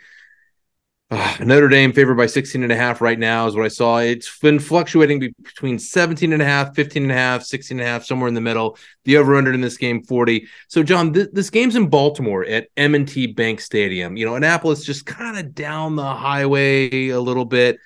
Notre 1.40 1.68
Dame 1.68 1.92
favored 1.92 2.14
by 2.16 2.26
16 2.26 2.62
and 2.62 2.72
a 2.72 2.76
half 2.76 3.00
right 3.00 3.18
now 3.18 3.46
is 3.46 3.54
what 3.54 3.64
I 3.64 3.68
saw. 3.68 3.98
It's 3.98 4.38
been 4.38 4.58
fluctuating 4.58 5.34
between 5.42 5.78
17 5.78 6.32
and 6.32 6.40
a 6.40 6.44
half, 6.44 6.74
15 6.74 7.02
and 7.04 7.12
a 7.12 7.14
half, 7.14 7.44
16 7.44 7.78
and 7.78 7.86
a 7.86 7.90
half, 7.90 8.04
somewhere 8.04 8.28
in 8.28 8.34
the 8.34 8.40
middle. 8.40 8.78
The 9.04 9.18
over 9.18 9.36
under 9.36 9.52
in 9.52 9.60
this 9.60 9.76
game 9.76 10.02
40. 10.02 10.48
So 10.68 10.82
Jon, 10.82 11.12
th- 11.12 11.28
this 11.32 11.50
game's 11.50 11.76
in 11.76 11.88
Baltimore 11.88 12.44
at 12.44 12.68
M&T 12.76 13.28
Bank 13.28 13.60
Stadium. 13.60 14.16
You 14.16 14.26
know, 14.26 14.34
Annapolis 14.36 14.84
just 14.84 15.04
kind 15.04 15.38
of 15.38 15.54
down 15.54 15.94
the 15.94 16.04
highway 16.14 17.08
a 17.08 17.20
little 17.20 17.44
bit. 17.44 17.78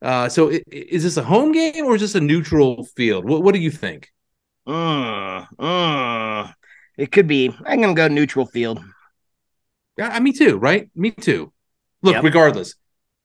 Uh, 0.00 0.28
so 0.28 0.50
i- 0.50 0.54
i- 0.54 0.62
is 0.70 1.02
this 1.02 1.16
a 1.16 1.24
home 1.24 1.52
game 1.52 1.84
or 1.84 1.96
is 1.96 2.00
this 2.00 2.14
a 2.14 2.20
neutral 2.20 2.84
field? 2.96 3.24
What, 3.28 3.42
what 3.42 3.52
do 3.54 3.60
you 3.60 3.70
think? 3.70 4.10
Mm, 4.66 5.48
mm. 5.58 6.54
It 6.96 7.10
could 7.12 7.26
be. 7.26 7.48
I'm 7.66 7.80
going 7.80 7.94
to 7.94 8.00
go 8.00 8.08
neutral 8.08 8.46
field. 8.46 8.80
Yeah, 9.98 10.18
me 10.20 10.32
too, 10.32 10.56
right? 10.56 10.88
Me 10.94 11.10
too. 11.10 11.52
Look, 12.02 12.14
Yep. 12.14 12.24
regardless, 12.24 12.74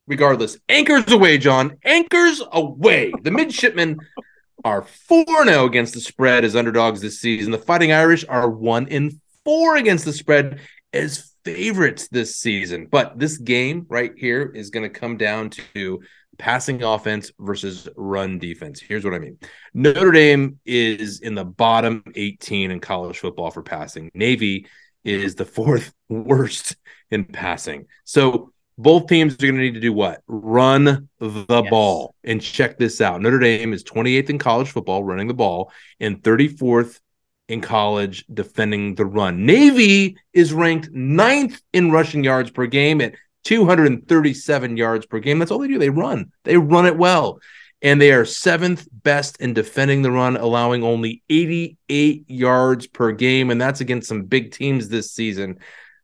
regardless, 0.06 0.58
anchors 0.68 1.10
away, 1.10 1.38
Jon. 1.38 1.76
Anchors 1.84 2.42
away. 2.52 3.12
The 3.22 3.30
midshipmen 3.30 3.98
are 4.64 4.82
4 4.82 5.24
0 5.44 5.64
against 5.66 5.94
the 5.94 6.00
spread 6.00 6.44
as 6.44 6.56
underdogs 6.56 7.00
this 7.00 7.20
season. 7.20 7.52
The 7.52 7.58
Fighting 7.58 7.92
Irish 7.92 8.24
are 8.28 8.48
1 8.50 8.88
in 8.88 9.20
4 9.44 9.76
against 9.76 10.04
the 10.04 10.12
spread 10.12 10.60
as 10.92 11.32
favorites 11.44 12.08
this 12.08 12.36
season. 12.36 12.86
But 12.90 13.18
this 13.18 13.38
game 13.38 13.86
right 13.88 14.12
here 14.16 14.42
is 14.42 14.70
going 14.70 14.82
to 14.90 14.98
come 15.00 15.16
down 15.16 15.50
to 15.74 16.00
passing 16.38 16.82
offense 16.82 17.30
versus 17.38 17.88
run 17.96 18.38
defense. 18.38 18.80
Here's 18.80 19.04
what 19.04 19.14
I 19.14 19.18
mean 19.18 19.38
Notre 19.72 20.10
Dame 20.10 20.58
is 20.66 21.20
in 21.20 21.34
the 21.34 21.44
bottom 21.44 22.02
18 22.14 22.70
in 22.70 22.80
college 22.80 23.18
football 23.18 23.50
for 23.50 23.62
passing, 23.62 24.10
Navy 24.14 24.66
is 25.04 25.36
the 25.36 25.44
fourth 25.44 25.94
worst 26.08 26.76
in 27.10 27.24
passing. 27.24 27.86
So 28.04 28.52
both 28.78 29.06
teams 29.06 29.34
are 29.34 29.38
going 29.38 29.54
to 29.54 29.60
need 29.60 29.74
to 29.74 29.80
do 29.80 29.92
what? 29.92 30.22
Run 30.26 31.08
the 31.18 31.44
Yes. 31.48 31.70
ball. 31.70 32.14
And 32.24 32.42
check 32.42 32.78
this 32.78 33.00
out. 33.00 33.22
Notre 33.22 33.38
Dame 33.38 33.72
is 33.72 33.82
28th 33.82 34.30
in 34.30 34.38
college 34.38 34.70
football 34.70 35.02
running 35.02 35.28
the 35.28 35.34
ball 35.34 35.72
and 35.98 36.22
34th 36.22 37.00
in 37.48 37.60
college 37.60 38.24
defending 38.32 38.94
the 38.96 39.06
run. 39.06 39.46
Navy 39.46 40.16
is 40.32 40.52
ranked 40.52 40.90
ninth 40.92 41.60
in 41.72 41.90
rushing 41.90 42.24
yards 42.24 42.50
per 42.50 42.66
game 42.66 43.00
at 43.00 43.14
237 43.44 44.76
yards 44.76 45.06
per 45.06 45.20
game. 45.20 45.38
That's 45.38 45.50
all 45.50 45.60
they 45.60 45.68
do. 45.68 45.78
They 45.78 45.90
run. 45.90 46.32
They 46.44 46.56
run 46.56 46.86
it 46.86 46.98
well. 46.98 47.38
And 47.82 48.00
they 48.00 48.12
are 48.12 48.24
seventh 48.24 48.88
best 48.90 49.40
in 49.40 49.52
defending 49.52 50.02
the 50.02 50.10
run, 50.10 50.36
allowing 50.36 50.82
only 50.82 51.22
88 51.30 52.24
yards 52.28 52.86
per 52.88 53.12
game. 53.12 53.50
And 53.50 53.60
that's 53.60 53.80
against 53.80 54.08
some 54.08 54.22
big 54.24 54.50
teams 54.50 54.88
this 54.88 55.12
season. 55.12 55.58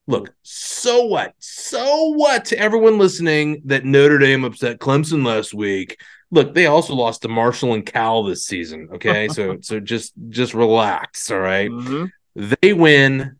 Look, 0.06 0.34
so 0.42 1.04
what? 1.04 1.34
So 1.38 2.08
what 2.16 2.44
to 2.46 2.58
everyone 2.58 2.98
listening 2.98 3.62
that 3.66 3.84
Notre 3.84 4.18
Dame 4.18 4.44
upset 4.44 4.78
Clemson 4.80 5.24
last 5.24 5.54
week? 5.54 6.00
Look, 6.30 6.54
they 6.54 6.66
also 6.66 6.94
lost 6.94 7.22
to 7.22 7.28
Marshall 7.28 7.74
and 7.74 7.86
Cal 7.86 8.24
this 8.24 8.44
season. 8.46 8.88
Okay, 8.94 9.28
so 9.32 9.58
so 9.60 9.78
just 9.80 10.12
just 10.28 10.54
relax. 10.54 11.30
All 11.30 11.38
right, 11.38 11.70
Mhm. 11.70 12.10
they 12.34 12.72
win 12.72 13.36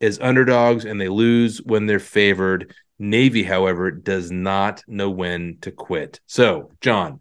as 0.00 0.20
underdogs 0.20 0.84
and 0.84 1.00
they 1.00 1.08
lose 1.08 1.58
when 1.62 1.86
they're 1.86 1.98
favored. 1.98 2.74
Navy, 3.00 3.42
however, 3.42 3.90
does 3.90 4.30
not 4.30 4.84
know 4.86 5.10
when 5.10 5.58
to 5.62 5.72
quit. 5.72 6.20
So, 6.26 6.70
Jon, 6.80 7.18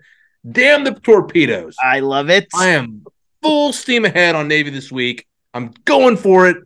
damn 0.50 0.84
the 0.84 0.92
torpedoes. 0.94 1.76
I 1.84 2.00
love 2.02 2.30
it. 2.30 2.48
I 2.54 2.70
am 2.70 3.04
full 3.42 3.74
steam 3.74 4.06
ahead 4.06 4.36
on 4.36 4.48
Navy 4.48 4.70
this 4.70 4.92
week. 4.92 5.26
I'm 5.52 5.74
going 5.86 6.16
for 6.18 6.48
it. 6.48 6.58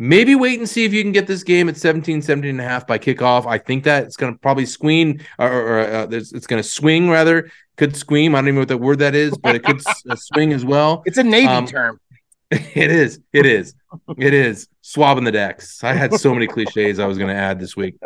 Maybe 0.00 0.36
wait 0.36 0.60
and 0.60 0.68
see 0.68 0.84
if 0.84 0.92
you 0.92 1.02
can 1.02 1.10
get 1.10 1.26
this 1.26 1.42
game 1.42 1.68
at 1.68 1.76
17, 1.76 2.22
17 2.22 2.48
and 2.48 2.60
a 2.60 2.62
half 2.62 2.86
by 2.86 3.00
kickoff. 3.00 3.46
I 3.46 3.58
think 3.58 3.82
that 3.82 4.04
it's 4.04 4.16
going 4.16 4.32
to 4.32 4.38
probably 4.38 4.64
swing 4.64 5.20
or, 5.40 5.50
or 5.50 5.80
uh, 5.80 6.06
it's 6.08 6.46
going 6.46 6.62
to 6.62 6.68
swing 6.68 7.10
rather. 7.10 7.50
Could 7.76 7.96
scream. 7.96 8.36
I 8.36 8.38
don't 8.38 8.46
even 8.46 8.54
know 8.54 8.60
what 8.60 8.68
that 8.68 8.78
word 8.78 9.00
that 9.00 9.16
is, 9.16 9.36
but 9.36 9.56
it 9.56 9.64
could 9.64 9.82
uh, 10.08 10.14
swing 10.14 10.52
as 10.52 10.64
well. 10.64 11.02
It's 11.04 11.18
a 11.18 11.24
Navy 11.24 11.48
um, 11.48 11.66
term. 11.66 12.00
It 12.50 12.90
is. 12.90 13.20
It 13.32 13.44
is. 13.44 13.74
It 14.16 14.32
is. 14.32 14.68
Swabbing 14.80 15.24
the 15.24 15.32
decks. 15.32 15.84
I 15.84 15.92
had 15.92 16.14
so 16.14 16.32
many 16.32 16.46
cliches 16.46 16.98
I 16.98 17.04
was 17.04 17.18
going 17.18 17.28
to 17.28 17.36
add 17.36 17.58
this 17.58 17.76
week. 17.76 17.96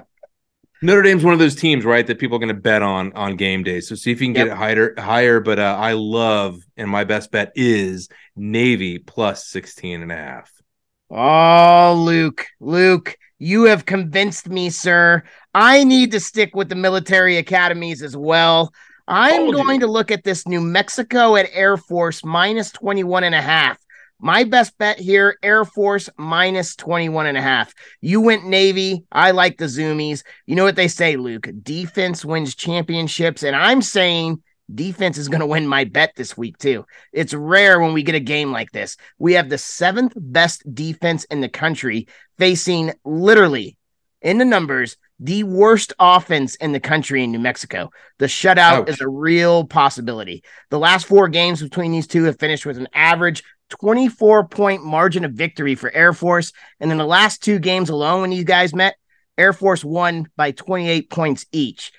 Notre 0.82 1.02
Dame's 1.02 1.24
one 1.24 1.34
of 1.34 1.38
those 1.38 1.56
teams, 1.56 1.84
right, 1.84 2.06
that 2.06 2.18
people 2.18 2.36
are 2.36 2.38
going 2.38 2.54
to 2.54 2.54
bet 2.54 2.82
on 2.82 3.12
on 3.14 3.36
game 3.36 3.64
day. 3.64 3.80
So 3.80 3.94
see 3.94 4.12
if 4.12 4.20
you 4.20 4.28
can 4.28 4.32
get 4.32 4.46
it 4.46 4.54
higher. 4.54 4.94
Higher, 4.96 5.40
but 5.40 5.58
uh, 5.58 5.76
I 5.78 5.92
love 5.92 6.62
and 6.76 6.88
my 6.88 7.04
best 7.04 7.30
bet 7.32 7.52
is 7.54 8.08
Navy 8.34 8.98
plus 8.98 9.46
16 9.48 10.02
and 10.02 10.12
a 10.12 10.16
half. 10.16 10.55
Oh, 11.10 12.02
Luke, 12.04 12.46
Luke, 12.58 13.16
you 13.38 13.64
have 13.64 13.86
convinced 13.86 14.48
me, 14.48 14.70
sir. 14.70 15.22
I 15.54 15.84
need 15.84 16.10
to 16.12 16.20
stick 16.20 16.54
with 16.54 16.68
the 16.68 16.74
military 16.74 17.36
academies 17.36 18.02
as 18.02 18.16
well. 18.16 18.72
I'm 19.08 19.52
going 19.52 19.80
to 19.80 19.86
look 19.86 20.10
at 20.10 20.24
this 20.24 20.48
New 20.48 20.60
Mexico 20.60 21.36
at 21.36 21.48
Air 21.52 21.76
Force 21.76 22.24
minus 22.24 22.72
21 22.72 23.22
and 23.24 23.34
a 23.34 23.40
half. 23.40 23.78
My 24.18 24.44
best 24.44 24.76
bet 24.78 24.98
here, 24.98 25.38
Air 25.42 25.64
Force 25.64 26.08
minus 26.16 26.74
21 26.74 27.26
and 27.26 27.38
a 27.38 27.42
half. 27.42 27.72
You 28.00 28.20
went 28.20 28.46
Navy. 28.46 29.04
I 29.12 29.30
like 29.30 29.58
the 29.58 29.66
Zoomies. 29.66 30.24
You 30.46 30.56
know 30.56 30.64
what 30.64 30.76
they 30.76 30.88
say, 30.88 31.16
Luke? 31.16 31.48
Defense 31.62 32.24
wins 32.24 32.54
championships. 32.54 33.42
And 33.44 33.54
I'm 33.54 33.82
saying 33.82 34.42
defense 34.74 35.18
is 35.18 35.28
going 35.28 35.40
to 35.40 35.46
win 35.46 35.66
my 35.66 35.84
bet 35.84 36.12
this 36.16 36.36
week, 36.36 36.58
too. 36.58 36.86
It's 37.12 37.34
rare 37.34 37.80
when 37.80 37.92
we 37.92 38.02
get 38.02 38.14
a 38.14 38.20
game 38.20 38.52
like 38.52 38.72
this. 38.72 38.96
We 39.18 39.34
have 39.34 39.48
the 39.48 39.58
seventh 39.58 40.12
best 40.16 40.62
defense 40.74 41.24
in 41.24 41.40
the 41.40 41.48
country 41.48 42.08
facing 42.38 42.92
literally 43.04 43.76
in 44.22 44.38
the 44.38 44.44
numbers 44.44 44.96
the 45.18 45.44
worst 45.44 45.92
offense 45.98 46.56
in 46.56 46.72
the 46.72 46.80
country 46.80 47.24
in 47.24 47.32
New 47.32 47.38
Mexico. 47.38 47.90
The 48.18 48.26
shutout 48.26 48.58
Ouch. 48.58 48.88
is 48.88 49.00
a 49.00 49.08
real 49.08 49.64
possibility. 49.64 50.44
The 50.70 50.78
last 50.78 51.06
four 51.06 51.28
games 51.28 51.62
between 51.62 51.92
these 51.92 52.06
two 52.06 52.24
have 52.24 52.38
finished 52.38 52.66
with 52.66 52.76
an 52.76 52.88
average 52.92 53.42
24 53.70 54.48
point 54.48 54.84
margin 54.84 55.24
of 55.24 55.32
victory 55.32 55.74
for 55.74 55.90
Air 55.92 56.12
Force. 56.12 56.52
And 56.80 56.92
in 56.92 56.98
the 56.98 57.06
last 57.06 57.42
two 57.42 57.58
games 57.58 57.88
alone, 57.88 58.20
when 58.22 58.30
these 58.30 58.44
guys 58.44 58.74
met, 58.74 58.96
Air 59.38 59.52
Force 59.52 59.84
won 59.84 60.28
by 60.36 60.50
28 60.50 61.10
points 61.10 61.46
each. 61.52 61.92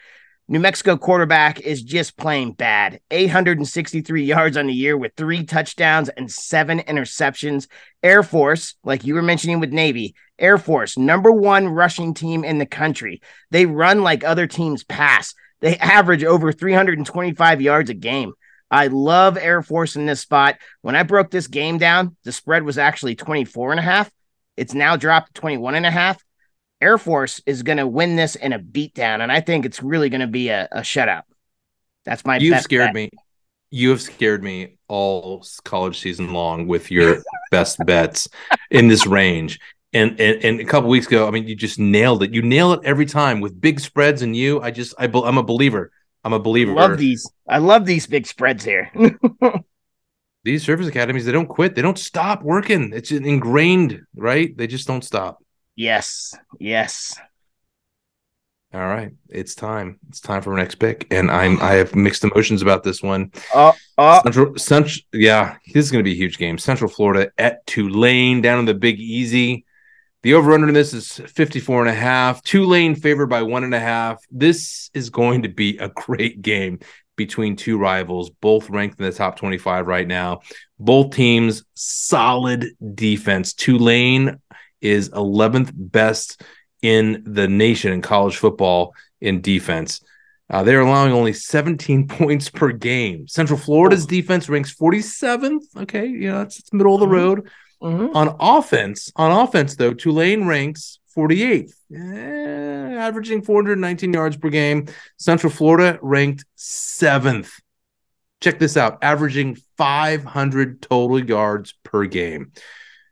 New 0.50 0.62
Mexico 0.62 0.96
quarterback 0.96 1.60
is 1.60 1.84
just 1.84 2.16
playing 2.16 2.54
bad. 2.54 3.02
863 3.12 4.24
yards 4.24 4.56
on 4.56 4.68
the 4.68 4.74
year 4.74 4.96
with 4.96 5.12
three 5.18 5.44
touchdowns 5.44 6.08
and 6.08 6.32
seven 6.32 6.80
interceptions. 6.80 7.68
Air 8.02 8.24
Force, 8.24 8.76
like 8.82 9.04
you 9.04 9.14
were 9.16 9.22
mentioning 9.22 9.60
with 9.60 9.74
Navy, 9.74 10.16
Air 10.40 10.58
Force, 10.58 10.98
number 10.98 11.34
one 11.34 11.68
rushing 11.68 12.14
team 12.14 12.46
in 12.46 12.60
the 12.60 12.66
country. 12.66 13.22
They 13.52 13.66
run 13.66 14.04
like 14.04 14.24
other 14.24 14.48
teams 14.48 14.86
pass. 14.86 15.34
They 15.60 15.76
average 15.80 16.24
over 16.24 16.54
325 16.54 17.62
yards 17.62 17.90
a 17.90 17.94
game. 17.94 18.32
I 18.72 18.88
love 18.88 19.38
Air 19.38 19.62
Force 19.62 19.98
in 19.98 20.06
this 20.06 20.22
spot. 20.22 20.56
When 20.82 20.96
I 20.96 21.04
broke 21.04 21.30
this 21.30 21.48
game 21.48 21.78
down, 21.78 22.16
the 22.24 22.32
spread 22.32 22.64
was 22.64 22.78
actually 22.78 23.16
24 23.16 23.72
and 23.72 23.82
a 23.82 23.84
half. 23.84 24.10
It's 24.56 24.74
now 24.74 24.96
dropped 24.96 25.36
to 25.36 25.42
21 25.42 25.76
and 25.76 25.86
a 25.86 25.92
half. 25.92 26.24
Air 26.82 26.98
Force 26.98 27.42
is 27.46 27.64
going 27.64 27.78
to 27.78 27.88
win 27.88 28.16
this 28.16 28.36
in 28.36 28.54
a 28.54 28.60
beatdown, 28.60 29.22
and 29.22 29.32
I 29.32 29.42
think 29.42 29.66
it's 29.66 29.82
really 29.82 30.10
going 30.10 30.22
to 30.22 30.28
be 30.28 30.50
a, 30.50 30.68
a 30.72 30.82
shutout. 30.82 31.24
That's 32.06 32.26
my. 32.26 32.38
You've 32.38 32.62
scared 32.62 32.90
bet. 32.90 32.96
me. 32.96 33.10
You 33.70 33.90
have 33.90 34.02
scared 34.02 34.44
me 34.44 34.78
all 34.88 35.46
college 35.66 36.00
season 36.00 36.32
long 36.32 36.68
with 36.68 36.90
your 36.90 37.22
best 37.52 37.78
bets 37.86 38.30
in 38.72 38.88
this 38.88 39.06
range. 39.06 39.60
And, 39.94 40.20
and, 40.20 40.44
and 40.44 40.60
a 40.60 40.66
couple 40.66 40.90
weeks 40.90 41.08
ago, 41.08 41.28
I 41.28 41.32
mean, 41.32 41.48
you 41.48 41.56
just 41.56 41.80
nailed 41.80 42.24
it. 42.24 42.34
You 42.34 42.42
nail 42.42 42.74
it 42.74 42.82
every 42.84 43.06
time 43.06 43.42
with 43.42 43.60
big 43.60 43.80
spreads 43.80 44.22
and 44.22 44.36
you. 44.36 44.62
I 44.62 44.72
just, 44.72 44.94
I, 45.00 45.06
I'm 45.06 45.38
a 45.38 45.44
believer. 45.44 45.92
I'm 46.24 46.34
a 46.34 46.40
believer. 46.40 46.72
I 46.72 46.76
love 46.76 46.98
these. 46.98 47.30
I 47.48 47.58
love 47.58 47.86
these 47.86 48.06
big 48.06 48.28
spreads 48.28 48.64
here. 48.64 48.92
these 50.44 50.64
service 50.64 50.88
academies, 50.88 51.26
they 51.26 51.32
don't 51.32 51.48
quit. 51.48 51.76
They 51.76 51.82
don't 51.82 51.98
stop 51.98 52.44
working. 52.44 52.92
It's 52.94 53.12
ingrained, 53.12 54.02
right? 54.16 54.56
They 54.56 54.68
just 54.68 54.88
don't 54.88 55.04
stop. 55.04 55.42
Yes. 55.78 56.36
Yes. 56.60 57.18
All 58.74 58.86
right, 58.86 59.14
it's 59.30 59.56
time. 59.56 59.98
It's 60.10 60.20
time 60.20 60.42
for 60.42 60.52
our 60.52 60.58
next 60.58 60.76
pick, 60.76 61.08
and 61.10 61.32
I'm 61.32 61.62
I 61.62 61.74
have 61.74 61.96
mixed 61.96 62.26
emotions 62.26 62.62
about 62.62 62.84
this 62.84 63.02
one. 63.02 63.32
Uh, 63.56 63.72
uh 63.98 64.22
Central, 64.24 64.58
Central, 64.58 64.98
yeah, 65.14 65.56
this 65.74 65.86
is 65.86 65.92
going 65.92 66.04
to 66.04 66.08
be 66.08 66.12
a 66.12 66.18
huge 66.18 66.38
game. 66.38 66.58
Central 66.58 66.90
Florida 66.90 67.32
at 67.38 67.66
Tulane 67.66 68.42
down 68.42 68.60
in 68.60 68.66
the 68.66 68.74
Big 68.74 69.00
Easy. 69.00 69.66
The 70.24 70.34
over 70.34 70.52
under 70.52 70.68
in 70.68 70.74
this 70.74 70.94
is 70.94 71.14
54 71.14 71.82
and 71.82 71.90
a 71.90 71.94
half. 71.94 72.44
Tulane 72.44 72.96
favored 72.96 73.28
by 73.28 73.44
one 73.44 73.64
and 73.64 73.74
a 73.74 73.80
half. 73.80 74.22
This 74.30 74.90
is 74.94 75.10
going 75.10 75.44
to 75.44 75.50
be 75.50 75.78
a 75.78 75.88
great 75.88 76.42
game 76.42 76.80
between 77.16 77.56
two 77.56 77.78
rivals, 77.78 78.30
both 78.30 78.70
ranked 78.70 79.00
in 79.00 79.06
the 79.06 79.14
top 79.14 79.38
25 79.38 79.88
right 79.88 80.08
now. 80.08 80.42
Both 80.78 81.16
teams 81.16 81.64
solid 81.74 82.68
defense. 82.94 83.54
Tulane 83.54 84.42
is 84.82 85.10
11th 85.10 85.72
best 85.74 86.42
in 86.82 87.24
the 87.26 87.48
nation 87.48 87.92
in 87.92 88.02
college 88.02 88.38
football 88.38 88.94
in 89.20 89.42
defense. 89.42 90.02
Uh, 90.50 90.64
they're 90.64 90.82
allowing 90.82 91.12
only 91.12 91.34
17 91.34 92.08
points 92.08 92.50
per 92.50 92.72
game. 92.72 93.28
Central 93.28 93.60
Florida's 93.60 94.06
defense 94.06 94.48
ranks 94.50 94.74
47th. 94.74 95.64
Okay, 95.76 96.06
you 96.08 96.32
know, 96.32 96.42
it's, 96.42 96.60
it's 96.60 96.74
middle 96.74 96.94
of 96.94 97.00
the 97.00 97.06
mm-hmm. 97.06 97.16
road. 97.16 97.50
Mm-hmm. 97.82 98.16
On 98.16 98.36
offense, 98.40 99.12
on 99.16 99.32
offense 99.32 99.76
though, 99.76 99.94
Tulane 99.94 100.48
ranks 100.48 101.00
48th, 101.16 101.74
eh, 101.94 102.96
averaging 102.98 103.44
419 103.44 104.14
yards 104.14 104.38
per 104.38 104.50
game. 104.50 104.88
Central 105.18 105.52
Florida 105.52 106.00
ranked 106.02 106.46
seventh. 106.56 107.52
Check 108.42 108.58
this 108.58 108.78
out, 108.78 109.00
averaging 109.04 109.58
500 109.78 110.82
total 110.82 111.24
yards 111.24 111.74
per 111.84 112.06
game. 112.06 112.52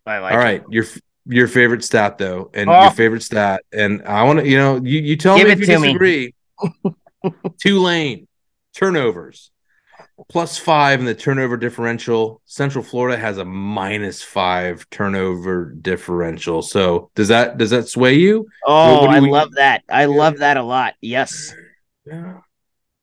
I 0.05 0.19
like 0.19 0.33
All 0.33 0.39
right, 0.39 0.61
it. 0.61 0.67
your 0.69 0.85
your 1.25 1.47
favorite 1.47 1.83
stat 1.83 2.17
though, 2.17 2.51
and 2.53 2.69
oh. 2.69 2.73
your 2.73 2.81
ah. 2.83 2.89
favorite 2.91 3.23
stat, 3.23 3.63
and 3.71 4.03
I 4.03 4.23
want 4.23 4.39
to, 4.39 4.47
you 4.47 4.57
know, 4.57 4.77
you, 4.77 5.01
you 5.01 5.17
tell 5.17 5.37
Give 5.37 5.47
me 5.47 5.53
if 5.53 5.59
you 5.59 5.65
disagree. 5.65 6.33
Tulane 7.59 8.27
turnovers 8.75 9.51
plus 10.29 10.57
five 10.57 10.99
in 10.99 11.05
the 11.05 11.15
turnover 11.15 11.57
differential. 11.57 12.41
Central 12.45 12.83
Florida 12.83 13.17
has 13.17 13.37
a 13.37 13.45
minus 13.45 14.21
five 14.21 14.89
turnover 14.89 15.65
differential. 15.65 16.61
So 16.61 17.09
does 17.15 17.27
that 17.29 17.57
does 17.57 17.71
that 17.71 17.87
sway 17.87 18.15
you? 18.15 18.47
Oh, 18.65 18.93
what, 18.93 19.01
what 19.01 19.15
I 19.15 19.19
we... 19.19 19.29
love 19.29 19.51
that. 19.53 19.83
I 19.89 20.05
love 20.05 20.37
that 20.39 20.57
a 20.57 20.63
lot. 20.63 20.93
Yes. 21.01 21.53
Yeah. 22.05 22.39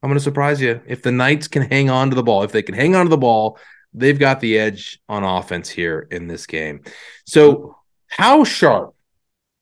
I'm 0.02 0.09
going 0.09 0.19
to 0.19 0.25
surprise 0.25 0.61
you. 0.61 0.81
If 0.87 1.02
the 1.02 1.12
Knights 1.12 1.47
can 1.47 1.62
hang 1.62 1.88
on 1.88 2.11
to 2.11 2.17
the 2.17 2.25
ball, 2.25 2.43
if 2.43 2.50
they 2.50 2.62
can 2.62 2.75
hang 2.75 2.97
on 2.97 3.07
to 3.07 3.11
the 3.11 3.17
ball, 3.17 3.59
they've 3.95 4.19
got 4.19 4.41
the 4.41 4.59
edge 4.59 4.99
on 5.09 5.23
offense 5.23 5.69
here 5.69 6.09
in 6.11 6.26
this 6.26 6.47
game. 6.47 6.83
So, 7.25 7.76
how 8.12 8.45
sharp 8.45 8.95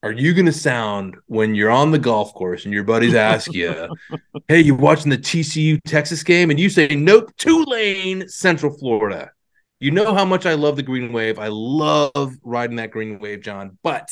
are 0.03 0.11
you 0.11 0.35
going 0.35 0.47
to 0.47 0.53
sound 0.53 1.17
when 1.27 1.55
you're 1.55 1.71
on 1.71 1.93
the 1.93 1.99
golf 1.99 2.35
course 2.35 2.65
and 2.65 2.75
your 2.75 2.83
buddies 2.83 3.15
ask 3.15 3.53
you, 3.55 3.89
"Hey, 4.49 4.61
you 4.61 4.75
watching 4.75 5.11
the 5.11 5.19
TCU 5.19 5.79
Texas 5.87 6.25
game?" 6.25 6.51
and 6.51 6.59
you 6.59 6.69
say, 6.69 6.89
"Nope, 6.89 7.31
Tulane, 7.37 8.29
Central 8.29 8.77
Florida." 8.77 9.31
You 9.79 9.93
know 9.93 10.13
how 10.13 10.25
much 10.25 10.47
I 10.47 10.55
love 10.55 10.75
the 10.75 10.83
green 10.83 11.13
wave. 11.13 11.39
I 11.39 11.47
love 11.49 12.35
riding 12.43 12.77
that 12.77 12.91
green 12.91 13.21
wave, 13.21 13.41
Jon. 13.41 13.79
But 13.85 14.09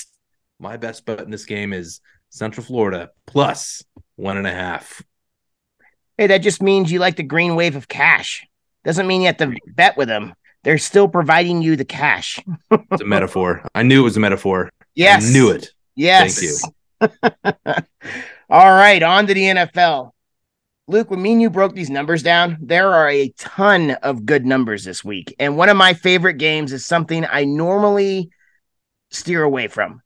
my 0.61 0.77
best 0.77 1.05
bet 1.05 1.21
in 1.21 1.31
this 1.31 1.45
game 1.45 1.73
is 1.73 2.01
Central 2.31 2.65
Florida 2.65 3.11
plus 3.27 3.83
one 4.15 4.37
and 4.37 4.47
a 4.47 4.53
half. 4.53 5.03
Hey, 6.17 6.29
that 6.29 6.39
just 6.39 6.63
means 6.63 6.93
you 6.93 7.01
like 7.01 7.17
the 7.17 7.25
green 7.25 7.57
wave 7.57 7.75
of 7.75 7.89
cash. 7.89 8.47
Doesn't 8.85 9.07
mean 9.09 9.23
you 9.23 9.27
have 9.27 9.39
to 9.39 9.57
bet 9.67 9.97
with 9.97 10.07
them. 10.09 10.35
They're 10.69 10.77
still 10.77 11.09
providing 11.09 11.63
you 11.63 11.77
the 11.77 11.87
cash. 11.87 12.39
it's 12.71 13.01
a 13.01 13.07
metaphor. 13.07 13.67
I 13.75 13.83
knew 13.83 14.01
it 14.01 14.05
was 14.05 14.19
a 14.19 14.21
metaphor. 14.21 14.69
Yes. 14.95 15.27
I 15.27 15.33
knew 15.33 15.49
it. 15.49 15.71
Yes. 15.97 16.61
Thank 17.01 17.15
you. 17.25 17.83
All 18.51 18.69
right, 18.69 19.03
on 19.03 19.27
to 19.29 19.33
the 19.33 19.45
NFL. 19.45 20.11
Luke, 20.87 21.11
when 21.11 21.23
me 21.23 21.33
and 21.33 21.41
you 21.41 21.49
broke 21.49 21.75
these 21.75 21.89
numbers 21.89 22.23
down, 22.23 22.59
there 22.61 22.93
are 22.93 23.09
a 23.09 23.33
ton 23.39 23.93
of 24.03 24.27
good 24.27 24.45
numbers 24.45 24.85
this 24.85 25.03
week. 25.03 25.35
And 25.39 25.57
one 25.57 25.71
of 25.71 25.79
my 25.79 25.95
favorite 25.95 26.35
games 26.37 26.75
is 26.75 26.85
something 26.85 27.25
I 27.25 27.47
normally 27.47 28.29
steer 29.11 29.43
away 29.43 29.69
from. 29.69 30.03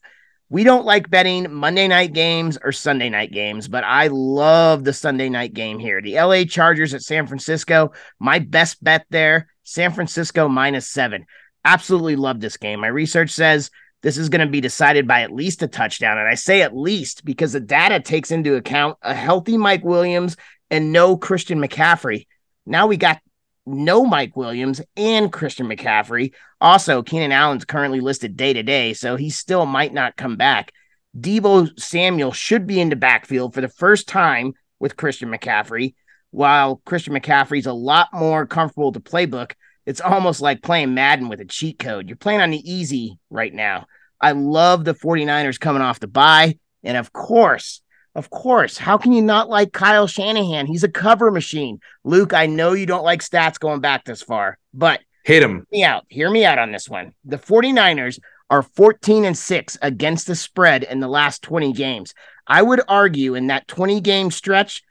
We 0.48 0.62
don't 0.62 0.86
like 0.86 1.10
betting 1.10 1.52
Monday 1.52 1.88
night 1.88 2.12
games 2.12 2.56
or 2.62 2.70
Sunday 2.70 3.08
night 3.08 3.32
games, 3.32 3.66
but 3.66 3.82
I 3.82 4.06
love 4.06 4.84
the 4.84 4.92
Sunday 4.92 5.28
night 5.28 5.54
game 5.54 5.80
here. 5.80 6.00
The 6.00 6.20
LA 6.20 6.44
Chargers 6.44 6.94
at 6.94 7.02
San 7.02 7.26
Francisco, 7.26 7.90
my 8.20 8.38
best 8.38 8.84
bet 8.84 9.06
there, 9.10 9.48
San 9.64 9.92
Francisco 9.92 10.48
minus 10.48 10.88
seven. 10.88 11.26
Absolutely 11.64 12.16
love 12.16 12.40
this 12.40 12.56
game. 12.56 12.80
My 12.80 12.88
research 12.88 13.30
says 13.30 13.70
this 14.02 14.18
is 14.18 14.28
going 14.28 14.44
to 14.44 14.50
be 14.50 14.60
decided 14.60 15.06
by 15.06 15.22
at 15.22 15.32
least 15.32 15.62
a 15.62 15.68
touchdown. 15.68 16.18
And 16.18 16.28
I 16.28 16.34
say 16.34 16.62
at 16.62 16.76
least 16.76 17.24
because 17.24 17.52
the 17.52 17.60
data 17.60 18.00
takes 18.00 18.30
into 18.30 18.56
account 18.56 18.98
a 19.02 19.14
healthy 19.14 19.56
Mike 19.56 19.84
Williams 19.84 20.36
and 20.70 20.92
no 20.92 21.16
Christian 21.16 21.60
McCaffrey. 21.60 22.26
Now 22.66 22.86
we 22.86 22.96
got 22.96 23.20
no 23.64 24.04
Mike 24.04 24.36
Williams 24.36 24.80
and 24.96 25.32
Christian 25.32 25.68
McCaffrey. 25.68 26.32
Also, 26.60 27.02
Keenan 27.02 27.32
Allen's 27.32 27.64
currently 27.64 28.00
listed 28.00 28.36
day 28.36 28.52
to 28.52 28.62
day, 28.62 28.92
so 28.92 29.16
he 29.16 29.30
still 29.30 29.66
might 29.66 29.92
not 29.92 30.16
come 30.16 30.36
back. 30.36 30.72
Deebo 31.18 31.78
Samuel 31.78 32.32
should 32.32 32.66
be 32.66 32.80
in 32.80 32.88
the 32.88 32.96
backfield 32.96 33.54
for 33.54 33.60
the 33.60 33.68
first 33.68 34.08
time 34.08 34.54
with 34.80 34.96
Christian 34.96 35.30
McCaffrey. 35.30 35.94
While 36.32 36.82
Christian 36.84 37.14
McCaffrey's 37.14 37.66
a 37.66 37.72
lot 37.72 38.08
more 38.12 38.46
comfortable 38.46 38.90
with 38.90 39.02
the 39.02 39.10
playbook, 39.10 39.52
it's 39.86 40.00
almost 40.00 40.40
like 40.40 40.62
playing 40.62 40.94
Madden 40.94 41.28
with 41.28 41.40
a 41.40 41.44
cheat 41.44 41.78
code. 41.78 42.08
You're 42.08 42.16
playing 42.16 42.40
on 42.40 42.50
the 42.50 42.70
easy 42.70 43.18
right 43.30 43.52
now. 43.52 43.86
I 44.20 44.32
love 44.32 44.84
the 44.84 44.94
49ers 44.94 45.60
coming 45.60 45.82
off 45.82 46.00
the 46.00 46.06
bye. 46.06 46.58
And 46.82 46.96
of 46.96 47.12
course, 47.12 47.82
of 48.14 48.30
course, 48.30 48.78
how 48.78 48.98
can 48.98 49.12
you 49.12 49.22
not 49.22 49.48
like 49.48 49.72
Kyle 49.72 50.06
Shanahan? 50.06 50.66
He's 50.66 50.84
a 50.84 50.88
cover 50.88 51.30
machine. 51.30 51.80
Luke, 52.04 52.34
I 52.34 52.46
know 52.46 52.72
you 52.72 52.86
don't 52.86 53.04
like 53.04 53.22
stats 53.22 53.58
going 53.58 53.80
back 53.80 54.04
this 54.04 54.22
far, 54.22 54.58
but 54.72 55.00
hit 55.24 55.42
him. 55.42 55.66
Hear 55.70 55.78
me 55.78 55.84
out. 55.84 56.04
Hear 56.08 56.30
me 56.30 56.44
out 56.44 56.58
on 56.58 56.72
this 56.72 56.88
one. 56.88 57.12
The 57.24 57.38
49ers 57.38 58.18
are 58.50 58.62
14 58.62 59.24
and 59.24 59.36
6 59.36 59.78
against 59.80 60.26
the 60.26 60.34
spread 60.34 60.82
in 60.84 61.00
the 61.00 61.08
last 61.08 61.42
20 61.42 61.72
games. 61.72 62.14
I 62.46 62.62
would 62.62 62.82
argue 62.86 63.34
in 63.34 63.46
that 63.48 63.68
20 63.68 64.00
game 64.00 64.30
stretch, 64.30 64.82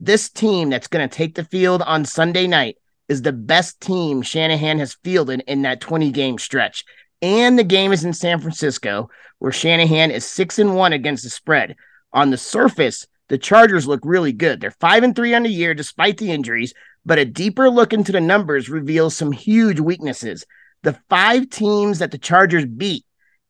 this 0.00 0.28
team 0.28 0.70
that's 0.70 0.86
going 0.86 1.08
to 1.08 1.14
take 1.14 1.34
the 1.34 1.44
field 1.44 1.82
on 1.82 2.04
Sunday 2.04 2.46
night 2.46 2.76
is 3.08 3.22
the 3.22 3.32
best 3.32 3.80
team 3.80 4.22
Shanahan 4.22 4.78
has 4.78 4.96
fielded 5.02 5.42
in 5.46 5.62
that 5.62 5.80
20 5.80 6.10
game 6.10 6.38
stretch. 6.38 6.84
And 7.20 7.58
the 7.58 7.64
game 7.64 7.92
is 7.92 8.04
in 8.04 8.12
San 8.12 8.40
Francisco, 8.40 9.10
where 9.38 9.50
Shanahan 9.50 10.10
is 10.10 10.24
6 10.24 10.58
and 10.58 10.76
1 10.76 10.92
against 10.92 11.24
the 11.24 11.30
spread. 11.30 11.76
On 12.12 12.30
the 12.30 12.36
surface, 12.36 13.06
the 13.28 13.38
Chargers 13.38 13.86
look 13.88 14.00
really 14.04 14.32
good. 14.32 14.60
They're 14.60 14.70
5 14.70 15.02
and 15.02 15.16
3 15.16 15.34
on 15.34 15.42
the 15.42 15.50
year 15.50 15.74
despite 15.74 16.18
the 16.18 16.30
injuries, 16.30 16.74
but 17.04 17.18
a 17.18 17.24
deeper 17.24 17.68
look 17.70 17.92
into 17.92 18.12
the 18.12 18.20
numbers 18.20 18.68
reveals 18.68 19.16
some 19.16 19.32
huge 19.32 19.80
weaknesses. 19.80 20.44
The 20.82 20.98
five 21.08 21.50
teams 21.50 21.98
that 21.98 22.12
the 22.12 22.18
Chargers 22.18 22.66
beat 22.66 23.04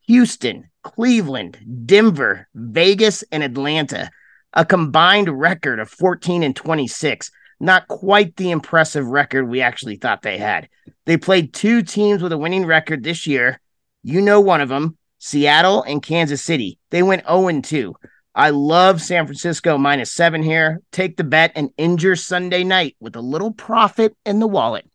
Houston, 0.06 0.70
Cleveland, 0.82 1.58
Denver, 1.84 2.48
Vegas, 2.54 3.22
and 3.30 3.42
Atlanta 3.42 4.10
a 4.52 4.64
combined 4.64 5.28
record 5.28 5.78
of 5.78 5.90
14 5.90 6.42
and 6.42 6.54
26. 6.54 7.30
Not 7.60 7.88
quite 7.88 8.36
the 8.36 8.50
impressive 8.50 9.06
record 9.06 9.48
we 9.48 9.60
actually 9.60 9.96
thought 9.96 10.22
they 10.22 10.38
had. 10.38 10.68
They 11.06 11.16
played 11.16 11.52
two 11.52 11.82
teams 11.82 12.22
with 12.22 12.32
a 12.32 12.38
winning 12.38 12.66
record 12.66 13.02
this 13.02 13.26
year. 13.26 13.60
You 14.02 14.20
know 14.20 14.40
one 14.40 14.60
of 14.60 14.68
them, 14.68 14.96
Seattle 15.18 15.82
and 15.82 16.02
Kansas 16.02 16.44
City. 16.44 16.78
They 16.90 17.02
went 17.02 17.26
0 17.26 17.60
2. 17.60 17.94
I 18.34 18.50
love 18.50 19.02
San 19.02 19.26
Francisco 19.26 19.76
minus 19.78 20.12
seven 20.12 20.44
here. 20.44 20.80
Take 20.92 21.16
the 21.16 21.24
bet 21.24 21.50
and 21.56 21.70
injure 21.76 22.14
Sunday 22.14 22.62
night 22.62 22.94
with 23.00 23.16
a 23.16 23.20
little 23.20 23.52
profit 23.52 24.16
in 24.24 24.38
the 24.38 24.46
wallet. 24.46 24.88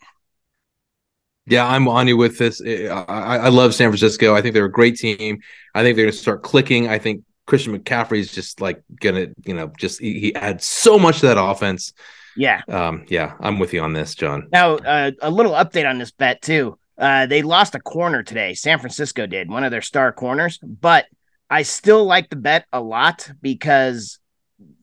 Yeah, 1.45 1.67
I'm 1.67 1.89
on 1.89 2.07
you 2.07 2.15
with 2.15 2.37
this. 2.37 2.61
I, 2.61 3.03
I, 3.09 3.49
love 3.49 3.73
San 3.73 3.89
Francisco. 3.89 4.33
I 4.33 4.41
think 4.41 4.53
they're 4.53 4.63
a 4.63 4.71
great 4.71 4.95
team. 4.95 5.39
I 5.75 5.83
think 5.83 5.97
they're 5.97 6.05
going 6.05 6.13
to 6.13 6.17
start 6.17 6.41
clicking. 6.41 6.87
I 6.87 6.99
think 6.99 7.23
Christian 7.45 7.77
McCaffrey 7.77 8.19
is 8.19 8.31
just 8.31 8.61
like 8.61 8.81
gonna, 8.99 9.27
you 9.45 9.53
know, 9.53 9.71
just 9.77 9.99
he, 9.99 10.19
he 10.19 10.35
adds 10.35 10.65
so 10.65 10.97
much 10.97 11.19
to 11.19 11.27
that 11.27 11.41
offense. 11.41 11.93
Yeah. 12.35 12.61
Um. 12.67 13.05
Yeah, 13.09 13.33
I'm 13.39 13.59
with 13.59 13.73
you 13.73 13.81
on 13.81 13.93
this, 13.93 14.15
Jon. 14.15 14.47
Now, 14.51 14.75
uh, 14.75 15.11
a 15.21 15.29
little 15.29 15.51
update 15.51 15.87
on 15.89 15.97
this 15.97 16.11
bet 16.11 16.41
too. 16.41 16.77
Uh, 16.97 17.25
they 17.25 17.41
lost 17.41 17.75
a 17.75 17.79
corner 17.79 18.23
today. 18.23 18.53
San 18.53 18.79
Francisco 18.79 19.25
did 19.25 19.49
one 19.49 19.63
of 19.63 19.71
their 19.71 19.81
star 19.81 20.11
corners, 20.11 20.59
but 20.61 21.05
I 21.49 21.63
still 21.63 22.05
like 22.05 22.29
the 22.29 22.35
bet 22.35 22.65
a 22.71 22.81
lot 22.81 23.29
because 23.41 24.19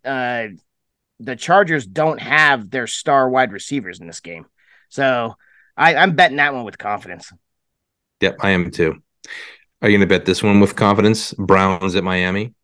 uh, 0.05 0.49
the 1.19 1.37
Chargers 1.37 1.87
don't 1.87 2.21
have 2.21 2.71
their 2.71 2.87
star 2.87 3.29
wide 3.29 3.53
receivers 3.53 4.01
in 4.01 4.07
this 4.07 4.21
game. 4.21 4.47
So 4.89 5.35
I, 5.77 5.95
I'm 5.97 6.17
betting 6.17 6.39
that 6.39 6.55
one 6.55 6.65
with 6.65 6.79
confidence. 6.79 7.33
Yep, 8.21 8.37
I 8.41 8.51
am 8.51 8.71
too. 8.71 9.03
Are 9.83 9.89
you 9.89 9.97
going 9.97 10.09
to 10.09 10.15
bet 10.15 10.27
this 10.27 10.43
one 10.43 10.61
with 10.61 10.77
confidence? 10.77 11.33
Browns 11.35 11.95
at 11.97 12.05
Miami. 12.05 12.55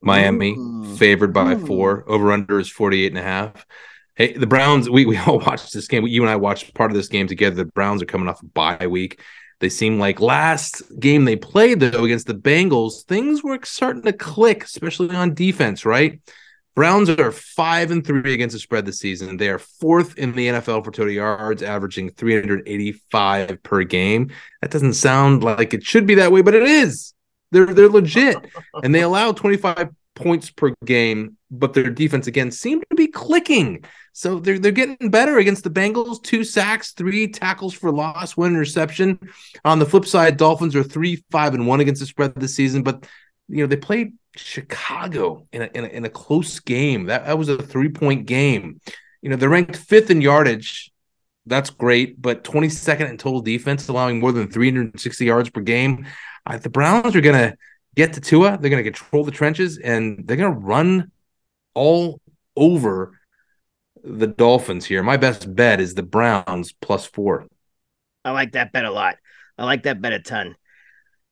Miami 0.00 0.54
Ooh. 0.56 0.96
favored 0.96 1.32
by 1.32 1.54
Ooh. 1.54 1.66
four. 1.66 2.04
Over 2.08 2.32
under 2.32 2.58
is 2.58 2.70
48 2.70 3.12
and 3.12 3.18
a 3.18 3.22
half. 3.22 3.66
Hey, 4.14 4.34
the 4.34 4.46
Browns, 4.46 4.88
we, 4.88 5.06
we 5.06 5.16
all 5.26 5.40
watched 5.40 5.72
this 5.72 5.88
game. 5.88 6.06
You 6.06 6.22
and 6.22 6.30
I 6.30 6.36
watched 6.36 6.74
part 6.74 6.90
of 6.90 6.96
this 6.96 7.08
game 7.08 7.26
together. 7.26 7.56
The 7.56 7.64
Browns 7.64 8.02
are 8.02 8.06
coming 8.06 8.28
off 8.28 8.42
a 8.42 8.46
bye 8.46 8.86
week. 8.86 9.20
They 9.60 9.68
seem 9.68 9.98
like 9.98 10.20
last 10.20 10.82
game 10.98 11.26
they 11.26 11.36
played 11.36 11.80
though 11.80 12.04
against 12.04 12.26
the 12.26 12.34
Bengals, 12.34 13.04
things 13.04 13.42
were 13.42 13.58
starting 13.62 14.02
to 14.02 14.12
click, 14.12 14.64
especially 14.64 15.14
on 15.14 15.34
defense, 15.34 15.84
right? 15.84 16.18
Browns 16.74 17.10
are 17.10 17.32
five 17.32 17.90
and 17.90 18.06
three 18.06 18.32
against 18.32 18.54
the 18.54 18.60
spread 18.60 18.86
this 18.86 18.98
season. 18.98 19.36
They 19.36 19.48
are 19.48 19.58
fourth 19.58 20.16
in 20.16 20.32
the 20.32 20.48
NFL 20.48 20.84
for 20.84 20.90
total 20.90 21.12
yards, 21.12 21.62
averaging 21.62 22.10
385 22.10 23.62
per 23.62 23.82
game. 23.84 24.30
That 24.62 24.70
doesn't 24.70 24.94
sound 24.94 25.42
like 25.42 25.74
it 25.74 25.82
should 25.82 26.06
be 26.06 26.14
that 26.16 26.32
way, 26.32 26.42
but 26.42 26.54
it 26.54 26.62
is. 26.62 27.12
They're 27.50 27.66
they're 27.66 27.88
legit, 27.88 28.36
and 28.84 28.94
they 28.94 29.02
allow 29.02 29.32
25 29.32 29.90
points 30.14 30.50
per 30.50 30.74
game, 30.84 31.36
but 31.50 31.72
their 31.72 31.90
defense 31.90 32.26
again 32.26 32.50
seemed 32.50 32.84
to 32.90 32.96
be 32.96 33.08
clicking. 33.08 33.84
So 34.12 34.38
they're 34.38 34.58
they're 34.58 34.72
getting 34.72 35.10
better 35.10 35.38
against 35.38 35.64
the 35.64 35.70
Bengals. 35.70 36.22
Two 36.22 36.44
sacks, 36.44 36.92
three 36.92 37.28
tackles 37.28 37.74
for 37.74 37.90
loss, 37.90 38.36
one 38.36 38.50
interception. 38.50 39.18
On 39.64 39.78
the 39.78 39.86
flip 39.86 40.06
side, 40.06 40.36
Dolphins 40.36 40.76
are 40.76 40.82
three, 40.84 41.24
five, 41.30 41.54
and 41.54 41.66
one 41.66 41.80
against 41.80 42.00
the 42.00 42.06
spread 42.06 42.34
this 42.36 42.54
season. 42.54 42.82
But 42.82 43.06
you 43.48 43.58
know 43.58 43.66
they 43.66 43.76
played 43.76 44.12
Chicago 44.36 45.44
in 45.52 45.62
a, 45.62 45.70
in 45.74 45.84
a, 45.84 45.88
in 45.88 46.04
a 46.04 46.10
close 46.10 46.60
game. 46.60 47.06
That 47.06 47.26
that 47.26 47.38
was 47.38 47.48
a 47.48 47.62
three 47.62 47.88
point 47.88 48.26
game. 48.26 48.80
You 49.22 49.30
know 49.30 49.36
they're 49.36 49.48
ranked 49.48 49.76
fifth 49.76 50.10
in 50.10 50.20
yardage. 50.20 50.90
That's 51.46 51.70
great, 51.70 52.20
but 52.20 52.44
22nd 52.44 53.08
in 53.08 53.16
total 53.16 53.40
defense, 53.40 53.88
allowing 53.88 54.20
more 54.20 54.30
than 54.30 54.50
360 54.50 55.24
yards 55.24 55.50
per 55.50 55.62
game. 55.62 56.06
Uh, 56.46 56.58
the 56.58 56.68
Browns 56.68 57.16
are 57.16 57.20
gonna 57.20 57.56
get 57.96 58.12
to 58.14 58.20
Tua. 58.20 58.58
They're 58.58 58.70
gonna 58.70 58.82
control 58.82 59.24
the 59.24 59.30
trenches, 59.30 59.78
and 59.78 60.22
they're 60.26 60.36
gonna 60.36 60.50
run 60.50 61.10
all 61.74 62.20
over 62.56 63.18
the 64.02 64.26
Dolphins 64.26 64.84
here. 64.84 65.02
My 65.02 65.16
best 65.16 65.54
bet 65.54 65.80
is 65.80 65.94
the 65.94 66.02
Browns 66.02 66.72
plus 66.72 67.06
four. 67.06 67.46
I 68.24 68.32
like 68.32 68.52
that 68.52 68.72
bet 68.72 68.84
a 68.84 68.90
lot. 68.90 69.16
I 69.58 69.64
like 69.64 69.84
that 69.84 70.00
bet 70.00 70.12
a 70.12 70.20
ton. 70.20 70.56